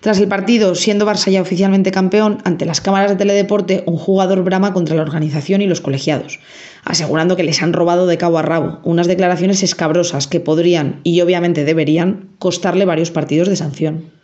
[0.00, 4.44] Tras el partido, siendo Barça ya oficialmente campeón, ante las cámaras de teledeporte, un jugador
[4.44, 6.38] brama contra la organización y los colegiados,
[6.84, 11.20] asegurando que les han robado de cabo a rabo, unas declaraciones escabrosas que podrían, y
[11.22, 14.15] obviamente deberían, costarle varios partidos de sanción.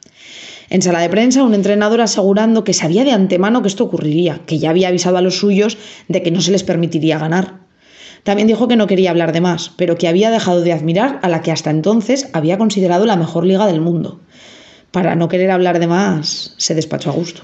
[0.72, 4.58] En sala de prensa, un entrenador asegurando que sabía de antemano que esto ocurriría, que
[4.58, 5.76] ya había avisado a los suyos
[6.08, 7.58] de que no se les permitiría ganar.
[8.22, 11.28] También dijo que no quería hablar de más, pero que había dejado de admirar a
[11.28, 14.20] la que hasta entonces había considerado la mejor liga del mundo.
[14.92, 17.42] Para no querer hablar de más, se despachó a gusto.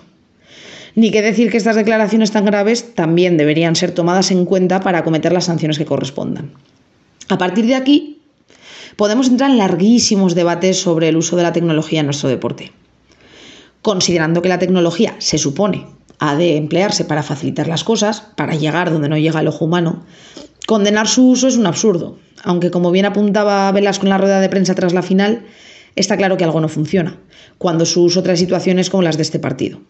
[0.94, 5.00] Ni que decir que estas declaraciones tan graves también deberían ser tomadas en cuenta para
[5.00, 6.52] acometer las sanciones que correspondan.
[7.28, 8.22] A partir de aquí,
[8.96, 12.72] podemos entrar en larguísimos debates sobre el uso de la tecnología en nuestro deporte.
[13.82, 15.86] Considerando que la tecnología se supone
[16.18, 20.04] ha de emplearse para facilitar las cosas, para llegar donde no llega el ojo humano,
[20.66, 24.48] condenar su uso es un absurdo, aunque como bien apuntaba Velasco en la rueda de
[24.48, 25.44] prensa tras la final,
[25.96, 27.18] está claro que algo no funciona,
[27.56, 29.80] cuando su uso trae situaciones como las de este partido.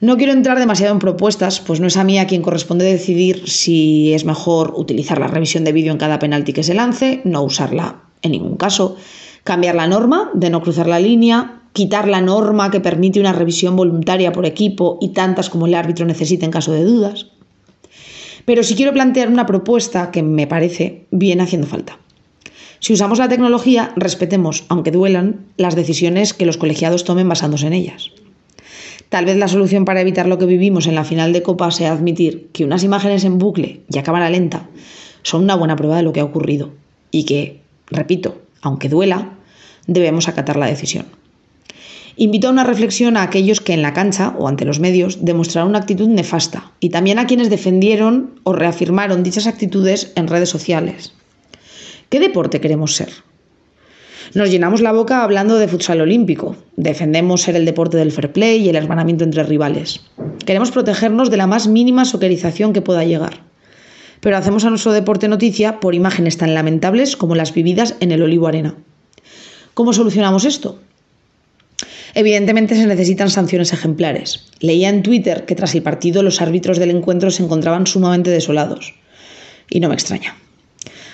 [0.00, 3.48] No quiero entrar demasiado en propuestas, pues no es a mí a quien corresponde decidir
[3.48, 7.42] si es mejor utilizar la revisión de vídeo en cada penalti que se lance, no
[7.42, 8.96] usarla en ningún caso,
[9.44, 13.74] cambiar la norma de no cruzar la línea, quitar la norma que permite una revisión
[13.74, 17.26] voluntaria por equipo y tantas como el árbitro necesite en caso de dudas.
[18.44, 21.98] Pero sí quiero plantear una propuesta que me parece viene haciendo falta.
[22.78, 27.72] Si usamos la tecnología, respetemos, aunque duelan, las decisiones que los colegiados tomen basándose en
[27.72, 28.12] ellas.
[29.08, 31.92] Tal vez la solución para evitar lo que vivimos en la final de Copa sea
[31.92, 34.68] admitir que unas imágenes en bucle y a cámara lenta
[35.22, 36.70] son una buena prueba de lo que ha ocurrido
[37.10, 39.38] y que, repito, aunque duela,
[39.88, 41.06] debemos acatar la decisión.
[42.16, 45.70] Invito a una reflexión a aquellos que en la cancha o ante los medios demostraron
[45.70, 51.12] una actitud nefasta y también a quienes defendieron o reafirmaron dichas actitudes en redes sociales.
[52.10, 53.10] ¿Qué deporte queremos ser?
[54.34, 56.56] Nos llenamos la boca hablando de futsal olímpico.
[56.76, 60.00] Defendemos ser el deporte del fair play y el hermanamiento entre rivales.
[60.46, 63.40] Queremos protegernos de la más mínima soquerización que pueda llegar.
[64.20, 68.22] Pero hacemos a nuestro deporte noticia por imágenes tan lamentables como las vividas en el
[68.22, 68.76] Olivo Arena.
[69.74, 70.78] ¿Cómo solucionamos esto?
[72.14, 74.46] Evidentemente se necesitan sanciones ejemplares.
[74.60, 78.94] Leía en Twitter que tras el partido los árbitros del encuentro se encontraban sumamente desolados.
[79.68, 80.36] Y no me extraña.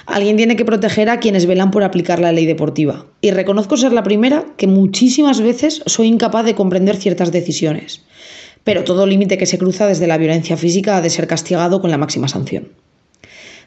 [0.05, 3.07] Alguien tiene que proteger a quienes velan por aplicar la ley deportiva.
[3.23, 8.03] Y reconozco ser la primera que muchísimas veces soy incapaz de comprender ciertas decisiones.
[8.65, 11.91] Pero todo límite que se cruza desde la violencia física ha de ser castigado con
[11.91, 12.73] la máxima sanción.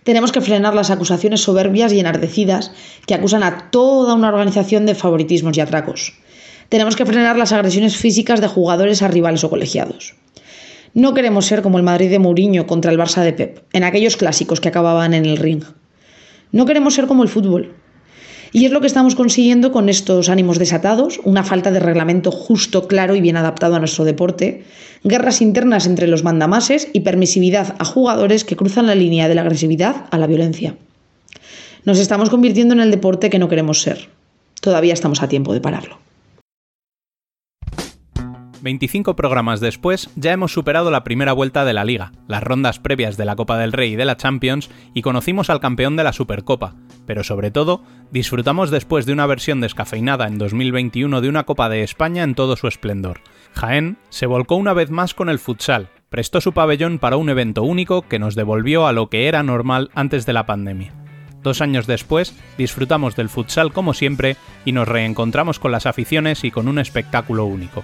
[0.04, 2.72] Tenemos que frenar las acusaciones soberbias y enardecidas
[3.08, 6.14] que acusan a toda una organización de favoritismos y atracos.
[6.70, 10.16] Tenemos que frenar las agresiones físicas de jugadores a rivales o colegiados.
[10.94, 14.16] No queremos ser como el Madrid de Mourinho contra el Barça de Pep, en aquellos
[14.16, 15.64] clásicos que acababan en el ring.
[16.52, 17.74] No queremos ser como el fútbol.
[18.52, 22.88] Y es lo que estamos consiguiendo con estos ánimos desatados, una falta de reglamento justo,
[22.88, 24.64] claro y bien adaptado a nuestro deporte,
[25.04, 29.42] guerras internas entre los mandamases y permisividad a jugadores que cruzan la línea de la
[29.42, 30.76] agresividad a la violencia.
[31.86, 34.10] Nos estamos convirtiendo en el deporte que no queremos ser.
[34.62, 35.98] Todavía estamos a tiempo de pararlo.
[38.64, 43.18] 25 programas después, ya hemos superado la primera vuelta de la liga, las rondas previas
[43.18, 46.14] de la Copa del Rey y de la Champions y conocimos al campeón de la
[46.14, 46.74] Supercopa,
[47.06, 51.84] pero sobre todo, disfrutamos después de una versión descafeinada en 2021 de una Copa de
[51.84, 53.20] España en todo su esplendor.
[53.52, 57.64] Jaén se volcó una vez más con el futsal, prestó su pabellón para un evento
[57.64, 60.94] único que nos devolvió a lo que era normal antes de la pandemia.
[61.42, 66.52] Dos años después, disfrutamos del futsal como siempre y nos reencontramos con las aficiones y
[66.52, 67.84] con un espectáculo único.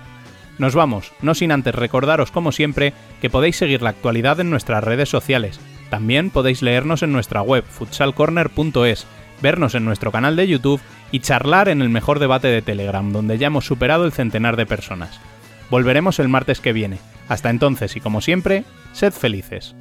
[0.60, 4.84] Nos vamos, no sin antes recordaros como siempre que podéis seguir la actualidad en nuestras
[4.84, 5.60] redes sociales.
[5.90, 9.08] También podéis leernos en nuestra web futsalcorner.es,
[9.42, 10.82] vernos en nuestro canal de YouTube
[11.12, 14.66] y charlar en el mejor debate de Telegram, donde ya hemos superado el centenar de
[14.66, 15.20] personas.
[15.70, 17.00] Volveremos el martes que viene.
[17.30, 19.76] Hasta entonces y como siempre, sed felices.